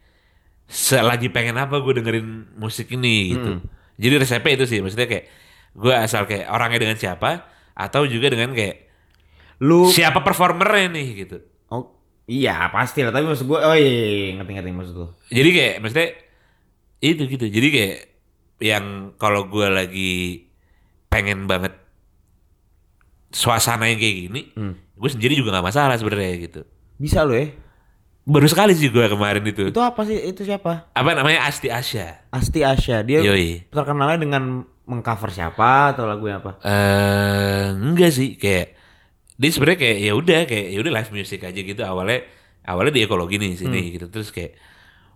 selagi 0.66 1.32
pengen 1.32 1.56
apa 1.56 1.80
gue 1.80 1.94
dengerin 1.96 2.28
musik 2.56 2.92
ini 2.92 3.32
gitu. 3.32 3.52
Jadi 3.96 4.14
resepnya 4.20 4.52
itu 4.56 4.66
sih, 4.68 4.80
maksudnya 4.80 5.08
kayak 5.08 5.26
gue 5.72 5.94
asal 5.94 6.24
kayak 6.24 6.48
orangnya 6.48 6.80
dengan 6.82 6.96
siapa 6.96 7.48
atau 7.78 8.10
juga 8.10 8.34
dengan 8.34 8.58
kayak 8.58 8.90
lu 9.62 9.86
siapa 9.94 10.26
performernya 10.26 10.90
nih 10.90 11.08
gitu. 11.22 11.38
oh 11.70 11.94
iya 12.26 12.66
pasti 12.74 13.06
lah 13.06 13.14
tapi 13.14 13.30
maksud 13.30 13.46
gua 13.46 13.70
oh 13.70 13.76
iya, 13.78 13.86
iya, 13.86 14.08
iya, 14.10 14.30
ngerti 14.38 14.52
ngerti 14.58 14.72
maksud 14.74 14.96
lu 14.98 15.08
Jadi 15.30 15.50
kayak 15.54 15.76
maksudnya 15.80 16.08
itu 16.98 17.22
gitu. 17.30 17.46
Jadi 17.46 17.68
kayak 17.70 17.98
yang 18.58 18.86
kalau 19.22 19.46
gue 19.46 19.70
lagi 19.70 20.14
pengen 21.08 21.46
banget 21.46 21.78
suasana 23.30 23.86
yang 23.86 24.02
kayak 24.02 24.18
gini, 24.26 24.42
gue 24.98 25.10
sendiri 25.10 25.38
juga 25.38 25.54
nggak 25.54 25.68
masalah 25.68 25.94
sebenarnya 25.94 26.34
gitu. 26.42 26.62
bisa 26.98 27.22
lu 27.22 27.38
ya 27.38 27.54
Baru 28.28 28.44
sekali 28.44 28.76
sih 28.76 28.92
gue 28.92 29.08
kemarin 29.08 29.40
itu. 29.46 29.72
itu 29.72 29.80
apa 29.80 30.04
sih 30.04 30.20
itu 30.20 30.44
siapa 30.44 30.92
Apa 30.92 31.16
namanya 31.16 31.48
Asti 31.48 31.72
Asya? 31.72 32.28
Asti 32.28 32.60
Asya 32.60 33.00
dia 33.00 33.24
Yoi. 33.24 33.72
terkenalnya 33.72 34.20
dengan 34.20 34.68
mengcover 34.88 35.30
siapa 35.30 35.92
atau 35.92 36.08
lagunya 36.08 36.40
apa? 36.40 36.64
Eh 36.64 37.66
enggak 37.76 38.10
sih 38.10 38.40
kayak 38.40 38.74
dia 39.38 39.50
sebenarnya 39.52 39.80
kayak 39.80 39.98
ya 40.02 40.12
udah 40.16 40.40
kayak 40.48 40.68
ya 40.72 40.78
udah 40.80 40.94
live 40.96 41.12
music 41.12 41.44
aja 41.44 41.60
gitu. 41.60 41.82
Awalnya 41.84 42.24
awalnya 42.64 42.96
di 42.96 43.02
ekologi 43.04 43.36
nih 43.36 43.54
sini 43.54 43.80
Hmm. 43.84 43.92
gitu. 43.94 44.06
Terus 44.08 44.32
kayak 44.32 44.56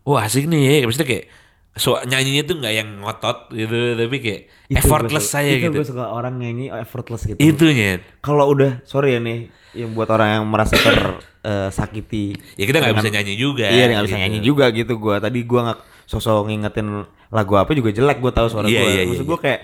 wah 0.04 0.28
asik 0.28 0.46
nih 0.46 0.84
ya. 0.84 0.86
Maksudnya 0.86 1.08
kayak 1.08 1.26
so 1.72 1.96
nyanyinya 2.04 2.44
tuh 2.44 2.60
nggak 2.60 2.74
yang 2.76 2.90
ngotot 3.00 3.38
gitu 3.50 3.72
tapi 3.96 4.18
kayak 4.20 4.42
Itu 4.68 4.76
effortless 4.76 5.32
saya 5.32 5.56
itu 5.56 5.72
gitu. 5.72 5.80
gue 5.80 5.88
suka 5.88 6.12
orang 6.12 6.36
nyanyi 6.36 6.68
effortless 6.68 7.24
gitu. 7.24 7.40
Itunya 7.40 8.04
kalau 8.20 8.52
udah 8.52 8.84
sorry 8.84 9.16
ya 9.16 9.24
nih 9.24 9.48
yang 9.72 9.96
buat 9.96 10.12
orang 10.12 10.36
yang 10.36 10.46
merasa 10.52 10.76
tersakiti 10.76 12.36
ya 12.60 12.68
kita 12.68 12.84
nggak 12.84 12.96
bisa 13.00 13.10
nyanyi 13.10 13.34
juga 13.40 13.72
iya 13.72 13.88
nggak 13.88 14.04
bisa 14.04 14.18
gitu. 14.20 14.24
nyanyi 14.28 14.40
juga 14.44 14.66
gitu. 14.70 14.94
Gua 15.00 15.18
tadi 15.18 15.40
gua 15.48 15.72
nggak 15.72 15.80
sosok 16.12 16.44
ngingetin 16.46 17.08
lagu 17.32 17.54
apa 17.56 17.72
juga 17.72 17.90
jelek 17.90 18.20
gua 18.20 18.30
tahu 18.30 18.48
suara 18.48 18.68
Iya, 18.68 18.76
gua 18.78 18.90
iya, 18.90 19.02
maksud 19.08 19.24
iya, 19.24 19.30
gua 19.32 19.40
kayak 19.40 19.62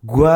gua 0.00 0.34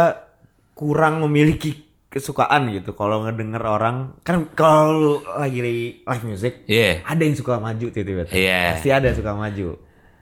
kurang 0.72 1.20
memiliki 1.20 1.84
kesukaan 2.08 2.70
gitu 2.70 2.94
kalau 2.94 3.22
ngedenger 3.22 3.60
orang 3.60 4.14
kan 4.22 4.46
kalau 4.54 5.18
lagi 5.34 5.60
live 6.00 6.24
music 6.24 6.62
Iya. 6.64 7.02
ada 7.02 7.20
yang 7.20 7.34
suka 7.34 7.58
maju 7.58 7.86
tiba-tiba 7.86 8.30
Iya. 8.30 8.72
pasti 8.72 8.88
ada 8.88 9.10
yang 9.10 9.18
suka 9.18 9.34
maju 9.34 9.68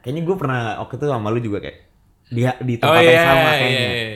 kayaknya 0.01 0.23
gue 0.25 0.37
pernah 0.37 0.61
waktu 0.81 0.95
itu 0.97 1.07
sama 1.07 1.29
lu 1.29 1.39
juga 1.39 1.59
kayak 1.61 1.79
di 2.27 2.43
di 2.43 2.75
oh 2.75 2.81
tempat 2.81 2.99
iya 2.99 3.13
yang 3.13 3.27
sama 3.29 3.39
iya, 3.39 3.53
kayaknya 3.55 3.87
iya. 3.87 4.09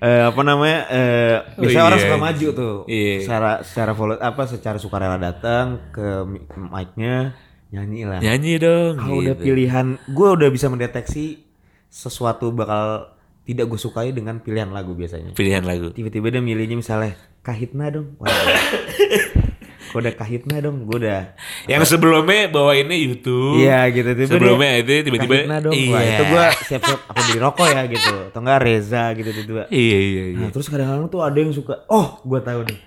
Eh, 0.00 0.22
apa 0.24 0.40
namanya 0.40 0.78
eh 0.88 1.34
Oh, 1.44 1.60
biasanya 1.60 1.84
orang 1.84 2.00
iya. 2.00 2.04
suka 2.08 2.16
maju 2.18 2.46
tuh 2.50 2.74
Iya. 2.88 3.14
secara 3.20 3.50
secara 3.60 3.92
follow 3.92 4.16
apa 4.16 4.42
secara 4.48 4.78
sukarela 4.80 5.18
datang 5.20 5.66
ke 5.92 6.06
mi- 6.24 6.40
mic-nya 6.48 7.36
nyanyi 7.70 8.02
lah. 8.06 8.18
Nyanyi 8.18 8.52
dong 8.58 8.92
kalau 8.98 9.22
udah 9.22 9.34
gitu. 9.38 9.44
pilihan 9.46 9.86
gue 10.10 10.28
udah 10.34 10.48
bisa 10.50 10.66
mendeteksi 10.66 11.46
sesuatu 11.90 12.50
bakal 12.50 13.14
tidak 13.46 13.66
gue 13.66 13.80
sukai 13.80 14.10
dengan 14.14 14.38
pilihan 14.38 14.70
lagu 14.70 14.94
biasanya. 14.94 15.34
Pilihan 15.34 15.66
lagu. 15.66 15.90
Tiba-tiba 15.90 16.30
dia 16.30 16.42
milihnya 16.42 16.78
misalnya 16.78 17.18
kahitna 17.42 17.90
dong. 17.90 18.14
Wah. 18.18 18.30
gue 19.90 19.98
udah 19.98 20.14
kahitna 20.14 20.62
dong. 20.62 20.86
Gue 20.86 21.02
udah. 21.02 21.34
Yang 21.66 21.98
sebelumnya 21.98 22.46
bawainnya 22.50 22.94
YouTube. 22.94 23.58
Iya 23.58 23.90
gitu. 23.90 24.06
Tiba 24.14 24.30
sebelumnya 24.38 24.70
itu 24.78 24.90
tiba-tiba 25.06 25.34
Kahitna 25.34 25.58
dong. 25.62 25.74
Wah, 25.74 26.02
iya. 26.02 26.14
itu 26.14 26.24
gue 26.30 26.44
siap-siap 26.70 27.00
apa 27.10 27.20
beli 27.26 27.38
rokok 27.42 27.66
ya 27.70 27.82
gitu. 27.90 28.14
Atau 28.30 28.40
enggak 28.42 28.58
Reza 28.62 29.04
gitu 29.18 29.28
tiba-tiba 29.34 29.62
iya 29.74 29.98
iya 29.98 30.24
iya. 30.34 30.46
Nah, 30.46 30.50
terus 30.54 30.66
kadang-kadang 30.70 31.06
tuh 31.10 31.20
ada 31.22 31.38
yang 31.38 31.50
suka, 31.50 31.74
oh 31.90 32.22
gue 32.22 32.40
tahu 32.42 32.60
deh. 32.70 32.78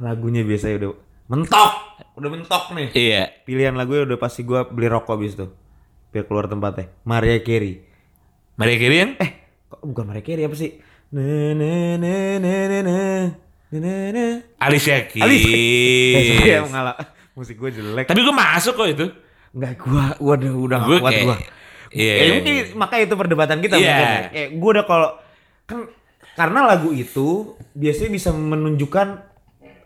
Lagunya 0.00 0.40
biasanya 0.44 0.76
udah 0.84 0.90
mentok, 1.26 1.72
udah 2.16 2.28
mentok 2.32 2.72
nih. 2.72 2.88
Iya. 2.96 3.22
Pilihan 3.44 3.76
lagu 3.76 3.92
ya 3.92 4.08
udah 4.08 4.18
pasti 4.18 4.42
gue 4.42 4.56
beli 4.72 4.88
rokok 4.88 5.20
abis 5.20 5.36
tuh. 5.36 5.52
Biar 6.10 6.24
keluar 6.24 6.48
tempatnya. 6.48 6.88
Maria 7.04 7.36
Carey. 7.44 7.84
Maria 8.56 8.76
Carey 8.80 8.96
yang? 8.96 9.12
Eh, 9.20 9.30
kok 9.68 9.80
bukan 9.84 10.04
Maria 10.08 10.24
Carey 10.24 10.48
apa 10.48 10.56
sih? 10.56 10.80
ne 11.06 11.54
ne 11.54 11.94
ne 12.02 12.42
ne 12.42 12.54
ne 12.66 12.78
ne 12.82 12.98
ne 13.78 13.94
ne 14.10 14.26
Alicia 14.58 15.06
Keys. 15.06 15.22
Alicia. 15.22 15.54
Eh, 15.54 16.58
yang 16.58 16.72
ngalah. 16.72 16.96
Musik 17.36 17.60
gue 17.60 17.70
jelek. 17.70 18.08
Tapi 18.08 18.20
gue 18.24 18.34
masuk 18.34 18.74
kok 18.74 18.88
itu. 18.88 19.06
Enggak 19.52 19.72
gue, 19.80 20.04
gua 20.20 20.34
udah 20.40 20.80
gua 20.82 20.96
kuat 21.04 21.12
gue. 21.20 21.36
Iya. 21.94 22.12
iya 22.16 22.24
yeah. 22.26 22.40
Eh, 22.40 22.42
iya. 22.42 22.64
makanya 22.74 23.02
itu 23.06 23.14
perdebatan 23.14 23.58
kita 23.62 23.76
yeah. 23.78 24.32
Eh, 24.34 24.46
gue 24.56 24.70
udah 24.72 24.84
kalau 24.88 25.20
kan 25.68 25.86
karena 26.36 26.68
lagu 26.68 26.90
itu 26.92 27.56
biasanya 27.72 28.10
bisa 28.12 28.30
menunjukkan 28.34 29.06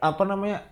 apa 0.01 0.23
namanya 0.25 0.70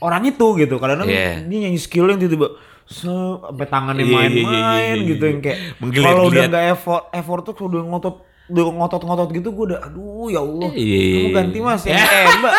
orang 0.00 0.22
itu 0.24 0.46
gitu. 0.56 0.74
Kadang 0.76 1.04
Iya. 1.04 1.44
dia 1.44 1.58
nyanyi 1.62 1.78
skill 1.78 2.08
yang 2.08 2.18
tiba-tiba 2.18 2.48
sampai 2.84 3.66
tangannya 3.70 4.02
Iya, 4.02 4.10
iya, 4.10 4.16
main-main 4.18 4.42
iya, 4.42 4.82
iya, 4.82 4.94
iya. 4.98 5.08
gitu 5.14 5.24
yang 5.24 5.38
kayak 5.38 5.58
kalau 6.02 6.26
udah 6.26 6.42
nggak 6.50 6.64
effort 6.74 7.04
effort 7.14 7.42
tuh 7.46 7.54
udah 7.70 7.82
ngotot 7.86 8.16
udah 8.50 8.64
ngotot-ngotot 8.66 9.28
gitu 9.30 9.48
gua 9.54 9.64
udah 9.70 9.80
aduh 9.86 10.26
ya 10.26 10.40
Allah. 10.42 10.70
Iya, 10.74 10.98
iya, 10.98 11.14
Kamu 11.14 11.28
iya. 11.30 11.36
ganti 11.38 11.58
Mas 11.62 11.82
ya. 11.86 11.94
Eh, 11.94 12.26
Mbak. 12.42 12.54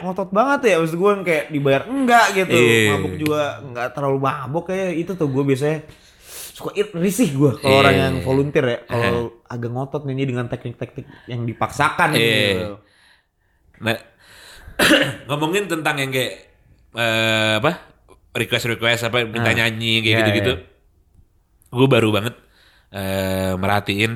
Ngotot 0.00 0.30
banget 0.32 0.60
ya 0.64 0.74
maksud 0.80 0.96
gue 0.96 1.12
kayak 1.26 1.44
dibayar 1.50 1.82
enggak 1.84 2.26
gitu. 2.32 2.54
Iya. 2.54 2.94
Mabuk 2.94 3.14
juga 3.18 3.42
enggak 3.60 3.88
terlalu 3.92 4.18
mabuk 4.18 4.64
kayak 4.70 4.90
itu 4.96 5.12
tuh 5.12 5.28
gue 5.28 5.44
biasanya 5.44 5.78
suka 6.54 6.70
risih 6.94 7.28
gue 7.34 7.52
kalau 7.58 7.72
Iya. 7.72 7.80
orang 7.80 7.96
yang 7.96 8.14
volunteer 8.20 8.64
ya 8.64 8.78
kalau 8.86 9.32
agak 9.44 9.70
ngotot 9.72 10.02
nyanyi 10.04 10.24
dengan 10.28 10.46
teknik-teknik 10.46 11.04
yang 11.26 11.42
dipaksakan 11.42 12.08
Iya. 12.12 12.20
gitu. 12.20 12.68
Nah, 13.80 13.96
ngomongin 15.28 15.66
tentang 15.66 15.96
yang 15.96 16.08
kayak 16.08 16.49
eh, 16.92 17.54
apa 17.58 17.72
request 18.32 18.66
request 18.70 19.02
apa 19.06 19.26
minta 19.26 19.50
Ah, 19.50 19.56
nyanyi 19.56 20.00
kayak 20.00 20.10
iya, 20.10 20.18
gitu-gitu. 20.22 20.52
iya. 20.56 20.66
Gue 21.70 21.86
baru 21.86 22.10
banget 22.10 22.34
eh, 22.90 23.52
merhatiin 23.54 24.12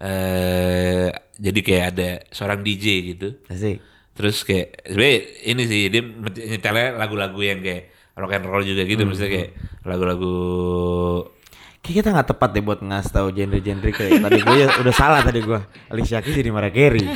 eh 0.00 1.08
jadi 1.40 1.60
kayak 1.60 1.84
ada 1.94 2.08
seorang 2.30 2.60
DJ 2.60 2.86
gitu. 3.14 3.28
Asik. 3.48 3.80
Terus 4.12 4.44
kayak 4.44 4.84
sebenarnya 4.84 5.16
ini 5.46 5.62
sih 5.64 5.80
dia 5.88 6.02
nyetelnya 6.50 6.96
lagu-lagu 6.96 7.40
yang 7.40 7.60
kayak 7.60 7.88
rock 8.16 8.32
and 8.36 8.44
roll 8.44 8.60
juga 8.60 8.84
Hmm, 8.84 8.90
gitu 8.90 9.02
maksudnya 9.04 9.32
kayak 9.32 9.50
lagu-lagu 9.86 10.34
Kayak 11.80 11.94
kita 11.96 12.08
nggak 12.10 12.28
tepat 12.28 12.48
deh 12.50 12.60
buat 12.60 12.78
ngasih 12.78 13.10
tahu 13.10 13.26
genre-genre 13.30 13.90
kayak 13.90 14.20
tadi 14.20 14.38
gue 14.38 14.56
ya 14.58 14.66
udah 14.76 14.92
salah 14.92 15.20
tadi 15.20 15.40
gue. 15.40 15.58
Alicia 15.88 16.20
Keys 16.20 16.34
jadi 16.34 16.48
Mariah 16.48 16.70
Carey. 16.70 17.06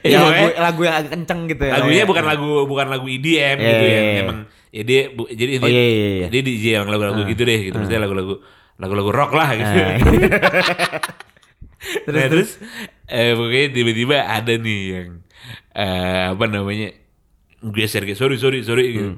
Iya, 0.00 0.08
ya, 0.08 0.18
lagu, 0.22 0.46
lagu 0.56 0.80
yang 0.82 0.94
agak 0.96 1.10
kenceng 1.12 1.40
gitu 1.46 1.62
ya. 1.62 1.72
lagunya 1.76 1.98
Ya. 1.98 2.06
bukan 2.06 2.24
lagu 2.24 2.50
bukan 2.64 2.86
lagu 2.86 3.06
EDM 3.06 3.56
Iya, 3.56 3.62
gitu 3.62 3.84
ya 3.84 4.00
iya. 4.00 4.20
emang 4.22 4.38
ya 4.68 4.82
dia 4.82 5.00
bu- 5.10 5.28
jadi 5.28 5.50
Oh, 5.58 5.66
iya, 5.66 5.84
iya, 5.84 6.06
iya. 6.16 6.26
dia 6.28 6.40
DJ 6.42 6.64
yang 6.74 6.86
lagu-lagu 6.86 7.20
gitu 7.24 7.42
deh 7.42 7.58
gitu 7.62 7.74
maksudnya 7.76 8.02
lagu-lagu 8.02 8.34
lagu-lagu 8.76 9.10
rock 9.10 9.32
lah 9.32 9.48
gitu 9.52 9.72
Ah. 9.72 9.96
terus 12.04 12.24
terus 12.28 12.50
eh 13.06 13.32
pokoknya 13.32 13.66
tiba-tiba 13.70 14.16
ada 14.22 14.52
nih 14.52 14.80
yang 14.90 15.08
eh 15.72 16.22
apa 16.28 16.44
namanya 16.46 16.92
geser 17.62 18.04
geser. 18.04 18.28
Sorry 18.28 18.36
sorry 18.36 18.58
sorry. 18.62 18.84
Gitu. 18.92 19.10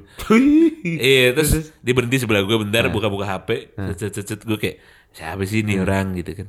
iya 1.03 1.35
terus 1.35 1.75
dia 1.83 1.93
berhenti 1.93 2.23
sebelah 2.23 2.43
gue 2.47 2.57
bentar 2.59 2.87
buka-buka 2.87 3.27
HP 3.27 3.75
cet 3.95 3.97
cet 3.99 4.11
cet, 4.15 4.25
cet. 4.25 4.39
gue 4.47 4.57
kayak 4.57 4.77
siapa 5.11 5.43
sih 5.43 5.61
ini 5.65 5.79
orang? 5.79 6.15
Gitu 6.15 6.31
kan. 6.39 6.47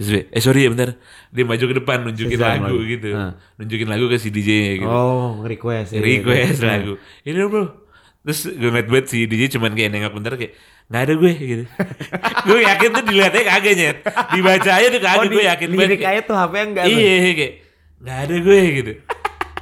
Terus 0.00 0.08
dia, 0.10 0.22
eh 0.32 0.42
sorry 0.42 0.66
ya 0.66 0.70
bentar. 0.72 0.96
Dia 1.30 1.44
maju 1.46 1.64
ke 1.64 1.74
depan 1.76 1.98
nunjukin 2.08 2.38
Shazam 2.38 2.62
lagu 2.66 2.78
gitu. 2.86 3.08
Ah. 3.14 3.32
nunjukin 3.60 3.88
lagu 3.90 4.04
ke 4.10 4.16
si 4.18 4.28
DJ 4.32 4.80
gitu. 4.82 4.90
Oh, 4.90 5.44
request. 5.44 5.94
iya, 5.94 6.02
request 6.02 6.58
iya. 6.62 6.66
lagu. 6.66 6.92
Ini 7.22 7.36
dong 7.36 7.50
bro. 7.52 7.64
Terus 8.20 8.40
gue 8.52 8.68
ngeliat 8.68 8.88
banget 8.90 9.06
si 9.08 9.18
DJ 9.24 9.42
cuman 9.56 9.72
kayak 9.72 9.90
nengok 9.96 10.12
bentar 10.12 10.34
kayak 10.36 10.52
nggak 10.90 11.02
ada 11.06 11.14
gue 11.14 11.32
gitu. 11.38 11.64
Gue 12.50 12.66
yakin 12.66 12.88
tuh 12.90 13.04
dilihatnya 13.06 13.42
kagak 13.46 13.74
nyet. 13.78 13.96
Dibaca 14.34 14.70
aja 14.74 14.86
tuh 14.90 15.00
kagak 15.00 15.22
Oh, 15.22 15.24
gue 15.30 15.44
yakin 15.46 15.68
banget 15.70 15.86
lirik 15.86 16.00
kayak, 16.02 16.12
aja 16.18 16.20
tuh 16.26 16.36
HP-nya 16.36 16.64
enggak 16.66 16.84
tuh. 16.84 16.98
iya 16.98 17.32
kayak 17.36 17.52
nggak 18.00 18.18
ada 18.24 18.34
gue 18.40 18.60
gitu 18.80 18.92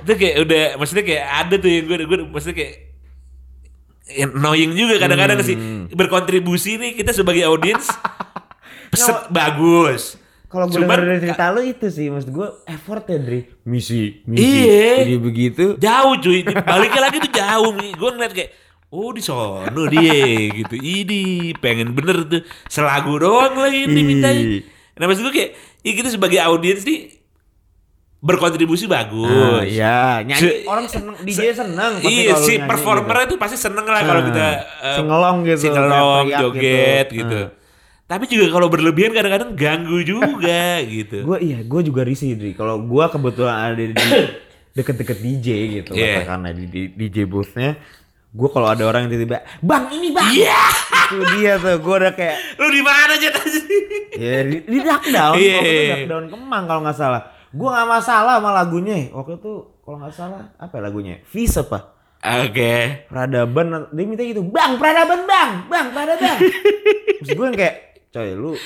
itu 0.00 0.12
kayak 0.14 0.36
udah 0.40 0.62
maksudnya 0.76 1.04
kayak 1.04 1.24
ada 1.26 1.54
tuh 1.56 1.68
yang 1.68 1.84
gue 1.84 1.96
gue 2.00 2.18
maksudnya 2.26 2.56
kayak 2.56 2.74
annoying 4.18 4.72
juga 4.72 4.96
kadang-kadang 4.98 5.38
sih 5.42 5.52
Hmm. 5.52 5.84
berkontribusi 5.90 6.76
nih 6.76 6.92
kita 6.94 7.12
sebagai 7.12 7.44
audiens 7.44 7.84
peset 8.90 9.28
bagus 9.28 10.16
Kalau 10.48 10.64
gue 10.64 10.80
denger 10.80 11.00
dari 11.04 11.20
cerita 11.20 11.52
lu 11.52 11.60
itu 11.60 11.92
sih, 11.92 12.08
maksud 12.08 12.32
gue 12.32 12.48
effort 12.64 13.04
ya 13.04 13.20
Dri. 13.20 13.44
Misi, 13.62 14.24
misi. 14.24 14.40
Iya. 14.40 15.04
Jadi 15.04 15.14
begitu. 15.20 15.64
jauh 15.76 16.16
cuy 16.16 16.40
baliknya 16.40 17.00
lagi 17.04 17.20
tuh 17.20 17.32
jauh 17.36 17.72
nih 17.76 17.92
gue 17.92 18.10
ngeliat 18.10 18.32
kayak 18.32 18.50
oh 18.88 19.12
di 19.12 19.20
sono 19.20 19.82
dia 19.86 20.16
gitu 20.48 20.72
ini 20.72 21.52
pengen 21.52 21.92
bener 21.92 22.24
tuh 22.24 22.40
selagu 22.64 23.20
doang 23.20 23.60
lagi 23.60 23.84
ini 23.84 24.00
mintanya 24.00 24.40
Ih. 24.40 24.64
nah 24.96 25.04
maksud 25.04 25.28
gue 25.28 25.34
kayak 25.36 25.50
ya 25.84 25.92
kita 25.92 26.08
sebagai 26.08 26.40
audiens 26.40 26.80
nih 26.80 27.17
berkontribusi 28.18 28.84
bagus 28.84 29.30
Ah, 29.30 29.62
iya, 29.62 29.98
nyanyi 30.20 30.42
Si- 30.42 30.62
orang 30.64 30.86
seneng, 30.86 31.14
DJ 31.20 31.54
seneng 31.54 31.92
pasti 31.96 32.10
iya 32.18 32.34
si 32.34 32.52
nyanyi 32.52 32.66
performernya 32.66 33.24
gitu. 33.24 33.30
tuh 33.30 33.38
pasti 33.38 33.56
seneng 33.56 33.86
lah 33.86 34.00
kalau 34.00 34.20
Ah, 34.20 34.26
kita 34.26 34.46
eh, 34.82 34.94
singelong 34.94 35.36
gitu, 35.44 35.58
singelong 35.60 36.26
teriak-teriak 36.26 36.40
joget 36.42 37.06
gitu. 37.06 37.18
gitu, 37.20 37.40
Ah. 37.40 37.48
tapi 38.04 38.24
juga 38.26 38.46
kalau 38.50 38.66
berlebihan 38.66 39.12
kadang-kadang 39.12 39.50
ganggu 39.54 39.98
juga 40.02 40.60
gitu 40.90 41.18
Gue 41.24 41.38
iya, 41.40 41.58
gue 41.60 41.80
juga 41.84 42.02
risih 42.02 42.34
Dri. 42.34 42.52
Kalau 42.52 42.80
gue 42.80 43.04
kebetulan 43.06 43.54
ada 43.54 43.78
di 43.78 43.94
deket-deket 44.76 45.18
DJ 45.18 45.48
gitu, 45.76 45.90
Iya. 45.92 46.22
katakanlah 46.22 46.52
di, 46.52 46.64
di 46.66 46.80
DJ 46.90 47.22
boothnya, 47.24 47.78
gue 48.28 48.48
kalau 48.48 48.66
ada 48.66 48.82
orang 48.82 49.06
yang 49.06 49.12
tiba-tiba, 49.12 49.42
bang 49.60 49.84
ini 49.90 50.08
bang, 50.10 50.26
iya 50.32 50.62
itu 51.04 51.16
dia 51.34 51.52
tuh, 51.56 51.78
gue 51.78 51.94
udah 51.96 52.12
kayak, 52.12 52.36
lu 52.58 52.68
di 52.68 52.82
mana 52.82 53.12
aja 53.12 53.30
ya 54.12 54.38
di, 54.42 54.56
di 54.60 54.78
lockdown, 54.80 55.34
Iya. 55.34 55.54
waktu 55.56 55.70
itu 55.72 55.90
lockdown 55.94 56.24
Kemang 56.28 56.64
kalau 56.66 56.80
nggak 56.82 56.94
salah. 56.96 57.22
Gue 57.50 57.64
nggak 57.66 57.88
masalah 57.88 58.38
sama 58.38 58.50
lagunya. 58.52 59.08
Waktu 59.08 59.36
itu 59.36 59.52
kalau 59.80 59.96
nggak 59.98 60.12
salah 60.12 60.52
apa 60.54 60.72
ya 60.74 60.82
lagunya? 60.82 61.14
Visa 61.24 61.62
apa? 61.62 61.96
oke 62.18 62.74
peradaban 63.06 63.66
dia 63.88 64.02
minta 64.02 64.26
gitu 64.26 64.42
bang 64.42 64.74
peradaban 64.74 65.22
bang 65.22 65.50
bang 65.70 65.86
peradaban 65.88 66.38
terus 67.14 67.30
gue 67.30 67.46
yang 67.46 67.54
kayak 67.54 67.76
coy 68.10 68.34
lu 68.34 68.58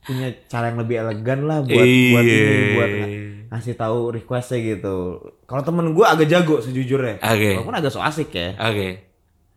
punya 0.00 0.30
cara 0.46 0.70
yang 0.70 0.78
lebih 0.78 1.02
elegan 1.02 1.40
lah 1.42 1.58
buat 1.62 1.82
buat 1.82 2.22
Iya. 2.22 2.46
ini 2.46 2.66
buat 2.72 2.90
nga- 2.94 3.10
ngasih 3.50 3.74
tahu 3.74 3.98
requestnya 4.12 4.58
gitu 4.62 5.18
kalau 5.44 5.62
temen 5.62 5.90
gue 5.90 6.06
agak 6.06 6.30
jago 6.30 6.62
sejujurnya 6.62 7.18
Oke. 7.18 7.58
walaupun 7.58 7.74
agak 7.74 7.90
so 7.90 7.98
asik 7.98 8.30
ya 8.30 8.54
oke 8.54 8.88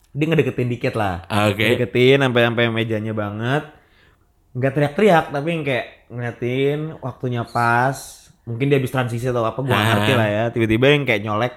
dia 0.10 0.26
ngedeketin 0.26 0.66
dikit 0.68 0.98
lah 0.98 1.30
Oke. 1.46 1.62
ngedeketin 1.62 2.26
sampai 2.26 2.42
sampai 2.44 2.66
mejanya 2.74 3.14
banget 3.14 3.62
nggak 4.54 4.74
teriak-teriak 4.74 5.26
tapi 5.30 5.48
yang 5.52 5.62
kayak 5.62 5.86
ngeliatin 6.10 6.98
waktunya 6.98 7.46
pas 7.46 8.25
mungkin 8.46 8.66
dia 8.68 8.78
habis 8.78 8.90
transisi 8.90 9.26
atau 9.26 9.42
apa 9.42 9.58
gue 9.60 9.70
Ah. 9.70 9.86
ngerti 9.96 10.12
lah 10.14 10.28
ya 10.28 10.44
tiba-tiba 10.50 10.86
yang 10.88 11.04
kayak 11.04 11.22
nyolek 11.22 11.54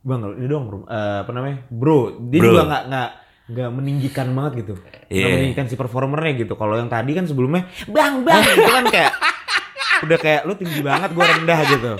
bang 0.00 0.20
ini 0.32 0.46
dong 0.46 0.64
bro, 0.66 0.78
Eh, 0.84 1.18
apa 1.22 1.30
namanya 1.30 1.56
bro 1.68 1.98
dia 2.24 2.40
Bro. 2.40 2.48
juga 2.48 2.62
nggak 2.64 2.82
nggak 2.86 3.08
nggak 3.48 3.70
meninggikan 3.72 4.26
banget 4.30 4.52
gitu 4.60 4.74
nggak 4.76 5.08
Iya. 5.08 5.26
meninggikan 5.32 5.66
si 5.66 5.74
performernya 5.74 6.32
gitu 6.36 6.54
kalau 6.54 6.74
yang 6.74 6.86
tadi 6.86 7.10
kan 7.12 7.24
sebelumnya 7.24 7.64
bang 7.86 8.22
bang 8.22 8.42
itu 8.54 8.68
kan 8.68 8.86
kayak 8.88 9.12
udah 10.00 10.18
kayak 10.18 10.40
lu 10.42 10.54
tinggi 10.54 10.80
banget 10.80 11.10
gue 11.10 11.24
rendah 11.24 11.60
gitu 11.66 11.92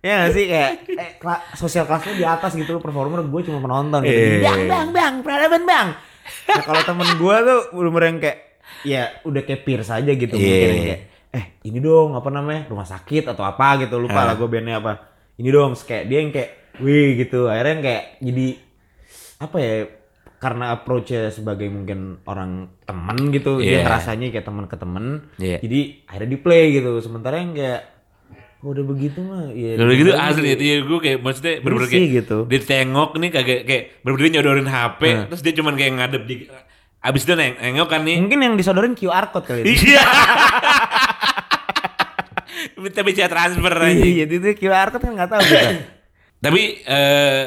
ya 0.00 0.14
gak 0.18 0.32
sih 0.32 0.44
kayak 0.48 0.70
eh, 0.90 1.10
kela- 1.16 1.44
sosial 1.52 1.84
kelasnya 1.84 2.14
di 2.14 2.24
atas 2.24 2.52
gitu 2.52 2.70
lu 2.70 2.80
performer 2.80 3.20
gue 3.20 3.40
cuma 3.42 3.60
penonton 3.60 4.00
gitu 4.02 4.16
Iya. 4.16 4.40
bang 4.40 4.60
bang 4.66 4.88
bang 4.90 5.14
peradaban 5.20 5.62
bang 5.64 5.88
nah 6.48 6.62
kalau 6.62 6.82
temen 6.82 7.08
gue 7.14 7.36
tuh 7.38 7.60
yang 8.00 8.18
kayak 8.18 8.38
ya 8.80 9.02
udah 9.22 9.42
kayak 9.42 9.60
peer 9.62 9.80
saja 9.82 10.08
gitu 10.08 10.32
Iya. 10.32 10.40
mungkin 10.40 10.68
yang 10.70 10.84
kayak 10.86 11.00
eh 11.30 11.44
ini 11.62 11.78
dong 11.78 12.12
apa 12.12 12.26
namanya 12.28 12.66
rumah 12.66 12.84
sakit 12.84 13.24
atau 13.26 13.42
apa 13.42 13.80
gitu 13.80 13.96
lupa 13.96 14.18
Ah. 14.18 14.24
lah 14.24 14.34
gue 14.34 14.46
bandnya 14.46 14.76
apa 14.76 14.92
ini 15.36 15.48
dong 15.48 15.72
kayak 15.74 16.04
dia 16.04 16.18
yang 16.18 16.30
kayak 16.30 16.50
wih 16.78 17.14
gitu 17.16 17.46
akhirnya 17.46 17.72
yang 17.72 17.84
kayak 17.84 18.04
jadi 18.18 18.46
apa 19.38 19.56
ya 19.56 19.74
karena 20.36 20.72
approach-nya 20.72 21.28
sebagai 21.28 21.68
mungkin 21.68 21.98
orang 22.24 22.50
temen 22.82 23.28
gitu 23.30 23.56
dia 23.56 23.78
Iya. 23.78 23.84
ngerasanya 23.84 24.26
kayak 24.30 24.42
teman 24.42 24.64
ke 24.64 24.74
temen 24.74 25.04
Iya. 25.36 25.58
jadi 25.58 25.80
akhirnya 26.04 26.30
di 26.30 26.38
play 26.38 26.64
gitu 26.72 26.90
sementara 26.98 27.36
yang 27.36 27.52
kayak 27.52 27.80
oh, 28.60 28.72
udah 28.72 28.84
begitu 28.84 29.20
mah 29.20 29.48
ya 29.50 29.76
Kalau 29.76 29.92
gitu 29.92 30.10
bener 30.10 30.26
asli 30.26 30.48
gitu. 30.50 30.62
ya 30.62 30.76
gue 30.82 30.98
kayak 30.98 31.18
maksudnya 31.18 31.54
bener-bener 31.58 31.86
Risih 31.86 31.94
kayak 31.94 32.10
gitu. 32.18 32.36
dia 32.46 32.60
tengok 32.60 33.10
nih 33.14 33.30
kagak 33.30 33.60
kayak 33.62 33.84
bener-bener 34.00 34.30
nyodorin 34.34 34.66
HP 34.66 35.00
Nah. 35.06 35.24
terus 35.28 35.40
dia 35.40 35.54
cuman 35.54 35.74
kayak 35.74 35.92
ngadep 35.94 36.22
di 36.24 36.34
abis 37.00 37.22
itu 37.22 37.32
neng 37.32 37.56
nengok 37.56 37.88
kan 37.88 38.00
nih 38.02 38.16
mungkin 38.18 38.40
yang 38.42 38.54
disodorin 38.54 38.92
QR 38.92 39.28
code 39.28 39.46
kali 39.46 39.60
ini 39.62 39.72
iya 39.72 40.04
minta 42.80 43.04
bicara 43.04 43.28
transfer 43.28 43.74
aja 43.76 44.04
iya 44.04 44.24
jadi 44.26 44.34
itu 44.40 44.66
QR 44.66 44.88
code 44.90 45.04
kan 45.04 45.12
nggak 45.14 45.30
tahu 45.30 45.40
kita 45.44 45.70
tapi 46.44 46.60
eh 46.84 47.42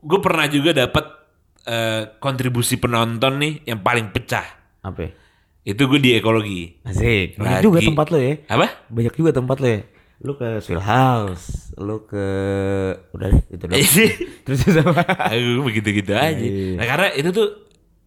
gue 0.00 0.18
pernah 0.24 0.48
juga 0.48 0.72
dapat 0.72 1.04
eh, 1.68 2.02
kontribusi 2.16 2.80
penonton 2.80 3.36
nih 3.36 3.54
yang 3.68 3.84
paling 3.84 4.10
pecah 4.10 4.44
apa 4.80 5.12
itu 5.60 5.82
gue 5.84 6.00
di 6.00 6.16
ekologi 6.16 6.80
Asik. 6.88 7.36
Banyak 7.36 7.60
Lagi. 7.60 7.66
juga 7.68 7.78
tempat 7.84 8.06
lo 8.08 8.18
ya. 8.18 8.34
apa 8.48 8.66
Banyak 8.88 9.14
juga 9.14 9.30
tempat 9.36 9.56
lo 9.60 9.68
ya. 9.68 9.80
Lu 10.20 10.32
ke 10.36 10.48
Swill 10.60 10.84
House, 10.84 11.72
lu 11.80 12.04
ke 12.04 12.26
udah 13.16 13.28
deh, 13.28 13.44
itu 13.56 13.64
doang. 13.64 13.80
Terus 14.44 14.60
apa? 14.84 15.04
Aku 15.32 15.64
begitu-gitu 15.64 16.12
aja. 16.12 16.36
Iya. 16.36 16.76
Nah 16.76 16.86
karena 16.88 17.08
itu 17.16 17.28
tuh 17.32 17.48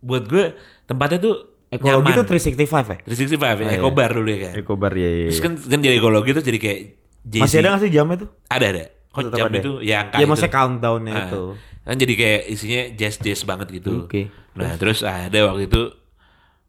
buat 0.02 0.26
gue 0.30 0.54
tempatnya 0.86 1.18
tuh 1.22 1.53
Ekologi 1.74 2.10
nyaman. 2.10 2.20
tuh 2.20 2.26
365 2.30 2.60
ya? 2.86 2.98
365 3.04 3.34
ya, 3.36 3.66
iya. 3.66 3.78
Ekobar 3.78 4.10
dulu 4.12 4.30
ya 4.30 4.40
kan. 4.40 4.54
Ekobar 4.56 4.92
ya. 4.94 5.04
ya, 5.04 5.26
Terus 5.26 5.36
ya. 5.36 5.44
kan, 5.44 5.54
kan 5.58 5.80
jadi 5.80 5.96
ekologi 5.96 6.30
tuh 6.32 6.44
jadi 6.44 6.60
kayak 6.60 6.80
Jay-Z. 7.24 7.42
Masih 7.42 7.58
ada 7.58 7.68
gak 7.70 7.80
sih 7.80 7.90
jamnya 7.90 8.16
tuh? 8.20 8.30
Ada 8.48 8.66
ada. 8.68 8.84
Kok 9.10 9.22
Tetap 9.24 9.38
jam 9.38 9.48
ada. 9.48 9.58
itu 9.58 9.72
ya 9.80 9.96
angka 10.02 10.16
Ya 10.16 10.20
itu. 10.20 10.28
maksudnya 10.28 10.52
countdownnya 10.52 11.14
Ah, 11.14 11.22
itu. 11.24 11.42
Kan 11.84 11.96
jadi 11.96 12.14
kayak 12.16 12.42
isinya 12.48 12.82
jazz 12.94 13.16
jazz 13.18 13.42
banget 13.44 13.68
gitu. 13.74 13.92
Oke. 14.04 14.22
Nah 14.54 14.72
terus 14.76 15.00
ada 15.02 15.40
waktu 15.46 15.66
itu 15.66 15.82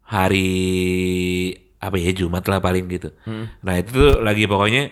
hari 0.05 0.49
apa 1.77 1.95
ya 1.95 2.11
Jumat 2.11 2.45
lah 2.45 2.59
paling 2.59 2.85
gitu. 2.87 3.09
Hmm. 3.23 3.49
Nah 3.59 3.75
itu 3.75 3.91
tuh 3.91 4.13
lagi 4.19 4.45
pokoknya 4.45 4.89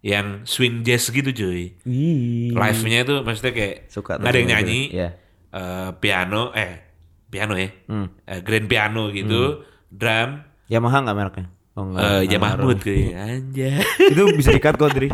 yang 0.00 0.42
swing 0.42 0.80
jazz 0.80 1.08
gitu 1.08 1.28
cuy. 1.28 1.74
Ih. 1.82 2.50
Live-nya 2.50 3.02
tuh 3.02 3.20
maksudnya 3.20 3.52
kayak 3.52 3.76
Suka 3.86 4.16
nggak 4.16 4.26
ada 4.26 4.38
yang 4.38 4.50
nyanyi. 4.50 4.80
Iya. 4.92 5.08
eh, 5.48 5.90
piano, 5.96 6.52
eh 6.52 6.85
piano 7.26 7.54
ya, 7.54 7.68
Hmm. 7.84 8.06
Eh, 8.22 8.40
grand 8.40 8.66
piano 8.66 9.10
gitu, 9.10 9.66
drum, 9.88 10.42
Yamaha 10.66 10.98
gak 11.02 11.14
mereknya? 11.14 11.46
Oh 11.72 11.84
enggak. 11.84 12.00
eh 12.00 12.08
enggak 12.18 12.22
ya 12.26 12.38
Mahmud 12.38 12.56
ngaruh. 12.72 12.78
kayak 12.80 13.14
anjay. 13.20 13.76
itu 14.10 14.22
bisa 14.32 14.50
dikat 14.50 14.74
kok, 14.74 14.90
Dri. 14.90 15.08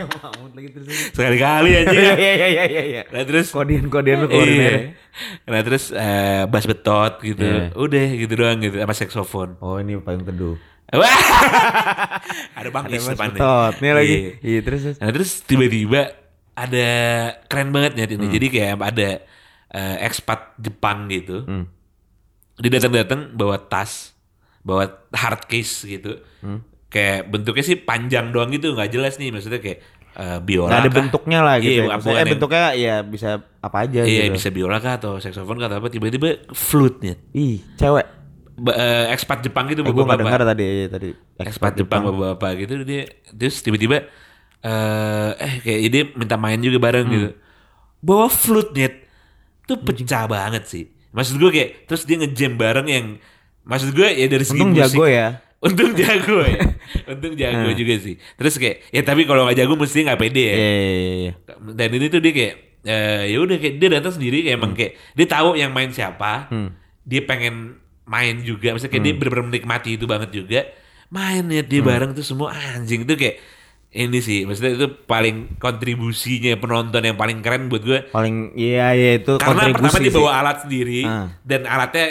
Mahmud 0.00 0.50
lagi 0.52 0.68
terus. 0.70 0.86
Sekali-kali 1.12 1.70
aja. 1.72 1.86
Iya 1.86 2.12
iya 2.18 2.32
iya 2.48 2.64
iya 2.66 2.82
iya. 2.82 3.02
Nah 3.06 3.22
terus 3.22 3.46
Kodian-kodian 3.48 4.16
lu 4.18 4.26
keluarin 4.26 4.50
Iya. 4.52 4.72
Nah 5.46 5.60
terus 5.62 5.84
eh, 5.90 6.42
bass 6.44 6.66
betot 6.66 7.14
gitu. 7.20 7.40
Iya. 7.40 7.70
Udah 7.72 8.04
gitu 8.10 8.32
doang 8.34 8.58
gitu 8.58 8.76
sama 8.76 8.90
saxophone. 8.92 9.54
Oh 9.60 9.78
ini 9.78 9.96
payung 9.98 10.26
teduh. 10.26 10.58
Wah. 10.90 11.06
ada 12.58 12.68
Bang 12.68 12.84
Ada 12.84 12.96
Is 12.96 13.06
depannya. 13.06 13.38
Betot. 13.38 13.72
Nih 13.78 13.92
lagi. 13.94 14.10
Iya. 14.10 14.30
Iya 14.42 14.60
terus. 14.60 14.80
terus. 14.82 14.96
Nah 14.98 15.08
terus 15.10 15.30
tiba-tiba 15.42 16.00
ada 16.52 16.88
keren 17.46 17.70
banget 17.70 17.92
ya 17.94 18.04
Hmm. 18.04 18.14
ini. 18.16 18.26
Jadi 18.28 18.46
kayak 18.50 18.74
ada 18.80 19.08
eh, 19.70 19.96
expat 20.00 20.54
Jepang 20.56 21.06
gitu. 21.06 21.42
Hmm. 21.42 21.64
Dia 22.56 22.70
datang-datang 22.72 23.32
bawa 23.32 23.56
tas, 23.58 24.12
bawa 24.60 24.84
hard 25.08 25.46
case 25.46 25.88
gitu. 25.88 26.20
Hmm. 26.38 26.60
Kayak 26.86 27.26
bentuknya 27.26 27.64
sih 27.64 27.78
panjang 27.78 28.28
doang 28.28 28.50
gitu, 28.50 28.70
nggak 28.70 28.90
jelas 28.90 29.14
nih 29.16 29.30
maksudnya 29.30 29.58
kayak 29.58 29.78
eh, 30.12 30.38
biola. 30.40 30.68
Nggak 30.68 30.80
ada 30.80 30.88
kah? 30.88 30.98
bentuknya 30.98 31.38
lah 31.40 31.56
gitu. 31.56 31.70
Iya, 31.70 31.80
ya. 31.80 31.90
Maksudnya 31.92 32.18
yang- 32.18 32.32
bentuknya 32.32 32.64
ya 32.74 32.94
bisa 33.00 33.30
apa 33.58 33.76
aja 33.80 34.00
Iya 34.02 34.24
gitu. 34.26 34.34
bisa 34.34 34.48
biola 34.50 34.76
kah 34.76 34.94
atau 34.96 35.12
saxophone 35.16 35.56
kah 35.56 35.66
atau 35.66 35.78
apa 35.78 35.88
tiba-tiba 35.88 36.28
flute 36.50 36.98
nih. 37.00 37.16
Ih, 37.32 37.56
cewek. 37.74 38.06
Ba- 38.60 38.76
eh, 38.76 39.06
expat 39.10 39.40
Jepang 39.40 39.64
gitu 39.66 39.80
Eh, 39.80 39.86
gue 39.86 39.94
gak 39.94 40.04
bapak-bapak. 40.04 40.20
dengar 40.20 40.42
tadi 40.46 40.64
iya, 40.66 40.86
tadi. 40.86 41.08
expat 41.38 41.72
Jepang 41.74 42.02
bapak-bapak 42.04 42.50
gitu 42.58 42.74
dia 42.82 43.08
terus 43.30 43.56
tiba-tiba 43.58 44.04
eh 44.60 45.30
eh 45.32 45.52
kayak 45.64 45.80
dia 45.88 46.02
minta 46.12 46.36
main 46.36 46.58
juga 46.58 46.76
bareng 46.78 47.06
Hmm. 47.06 47.14
gitu. 47.14 47.28
Bawa 48.00 48.26
flute 48.28 48.72
net. 48.74 48.94
Tuh 49.70 49.78
pecah 49.78 50.26
banget 50.26 50.66
sih. 50.66 50.84
Maksud 51.14 51.38
gue 51.38 51.50
kayak 51.50 51.70
terus 51.86 52.02
dia 52.06 52.18
ngejam 52.18 52.58
bareng 52.58 52.86
yang 52.90 53.06
maksud 53.62 53.94
gue 53.94 54.08
ya 54.10 54.26
dari 54.26 54.42
segi 54.42 54.62
Untung 54.62 54.74
musik. 54.74 54.98
jago 54.98 55.04
ya. 55.06 55.28
Untung 55.66 55.92
jago 55.94 56.38
ya. 56.42 56.62
Untung 57.14 57.34
jago 57.38 57.68
juga 57.70 57.94
sih. 58.02 58.14
Terus 58.18 58.54
kayak 58.58 58.76
ya 58.90 59.02
tapi 59.06 59.22
kalau 59.26 59.46
nggak 59.46 59.58
jago 59.62 59.74
mesti 59.78 60.06
nggak 60.06 60.18
pede 60.18 60.42
ya. 60.42 60.56
Iya 60.58 60.70
iya 60.74 61.14
iya. 61.14 61.32
Dan 61.74 61.88
ini 61.94 62.06
tuh 62.10 62.20
dia 62.22 62.32
kayak 62.34 62.54
eh, 62.82 63.22
ya 63.30 63.38
udah 63.38 63.56
kayak 63.60 63.74
dia 63.78 63.88
datang 63.92 64.12
sendiri 64.18 64.38
kayak 64.42 64.56
emang 64.58 64.72
kayak 64.74 64.92
dia 65.14 65.26
tahu 65.30 65.54
yang 65.54 65.70
main 65.70 65.90
siapa. 65.94 66.50
Dia 67.06 67.22
pengen 67.26 67.78
main 68.06 68.42
juga. 68.42 68.74
Maksudnya 68.74 68.92
kayak 68.98 69.04
dia 69.06 69.14
benar-benar 69.14 69.46
menikmati 69.50 69.90
itu 69.94 70.06
banget 70.10 70.30
juga. 70.34 70.60
Main 71.10 71.50
ya 71.50 71.62
dia 71.66 71.82
bareng 71.82 72.14
tuh 72.14 72.22
semua 72.22 72.54
anjing 72.54 73.02
itu 73.02 73.14
kayak 73.18 73.42
ini 73.92 74.18
sih 74.18 74.44
maksudnya 74.44 74.72
itu 74.76 74.86
paling 75.02 75.58
kontribusinya 75.58 76.54
penonton 76.56 77.02
yang 77.02 77.14
paling 77.14 77.40
keren 77.40 77.66
buat 77.66 77.82
gue 77.82 77.98
Paling 78.08 78.54
iya 78.54 78.92
iya 78.92 79.18
itu 79.18 79.34
karena 79.34 79.66
kontribusi 79.66 79.82
pertama 79.90 80.04
dia 80.04 80.12
bawa 80.14 80.30
alat 80.36 80.56
sendiri 80.62 81.00
Ah. 81.02 81.26
dan 81.42 81.60
alatnya 81.64 82.06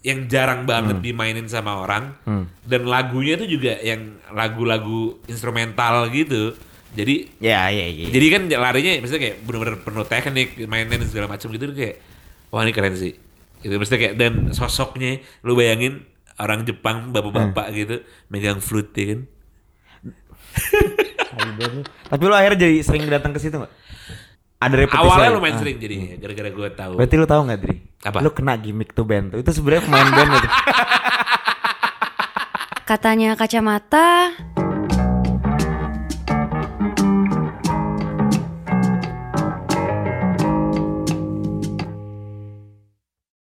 yang 0.00 0.28
jarang 0.28 0.64
banget 0.64 1.00
dimainin 1.00 1.46
sama 1.46 1.78
orang 1.78 2.12
Hmm. 2.22 2.44
dan 2.60 2.84
lagunya 2.84 3.34
itu 3.34 3.48
juga 3.50 3.80
yang 3.80 4.20
lagu-lagu 4.28 5.16
instrumental 5.24 6.08
gitu 6.08 6.52
jadi 6.92 7.26
Ya 7.40 7.66
iya 7.68 7.86
iya. 7.88 8.06
jadi 8.06 8.26
kan 8.30 8.42
larinya 8.52 9.00
maksudnya 9.00 9.22
kayak 9.24 9.36
bener-bener 9.40 9.76
penuh 9.80 10.04
teknik 10.04 10.48
mainin 10.62 11.00
segala 11.02 11.26
macam 11.26 11.48
gitu 11.48 11.72
kayak 11.72 12.04
wah 12.48 12.60
ini 12.60 12.70
keren 12.70 12.94
sih 12.94 13.16
itu 13.58 13.72
maksudnya 13.72 14.00
kayak 14.02 14.14
dan 14.14 14.32
sosoknya 14.52 15.18
lu 15.40 15.56
bayangin 15.56 16.04
orang 16.36 16.62
Jepang 16.62 17.08
bapak-bapak 17.08 17.66
Hmm. 17.66 17.74
gitu 17.74 17.96
megang 18.28 18.60
flute 18.60 18.92
ya 18.92 19.04
kan 19.08 19.20
Tapi 22.10 22.22
lu 22.24 22.34
akhirnya 22.34 22.58
jadi 22.68 22.76
sering 22.84 23.04
datang 23.10 23.34
ke 23.34 23.40
situ 23.42 23.58
gak? 23.58 23.72
Ada 24.64 24.74
repetisi 24.80 25.00
awalnya 25.02 25.28
lagi? 25.28 25.36
lumayan 25.36 25.54
Ah. 25.54 25.60
sering 25.60 25.76
jadinya 25.76 26.10
gara-gara 26.16 26.48
gue 26.48 26.68
tahu 26.72 26.92
Berarti 26.96 27.14
lu 27.20 27.26
tahu 27.28 27.40
nggak 27.44 27.60
Dri? 27.60 27.76
Apa? 28.04 28.18
Lu 28.24 28.30
kena 28.32 28.54
gimmick 28.56 28.90
tuh 28.96 29.04
band 29.04 29.36
tuh. 29.36 29.38
Itu 29.44 29.50
sebenarnya 29.52 29.82
pemain 29.84 30.08
band 30.08 30.30
itu. 30.40 30.48
Katanya 32.84 33.30
kacamata, 33.36 34.32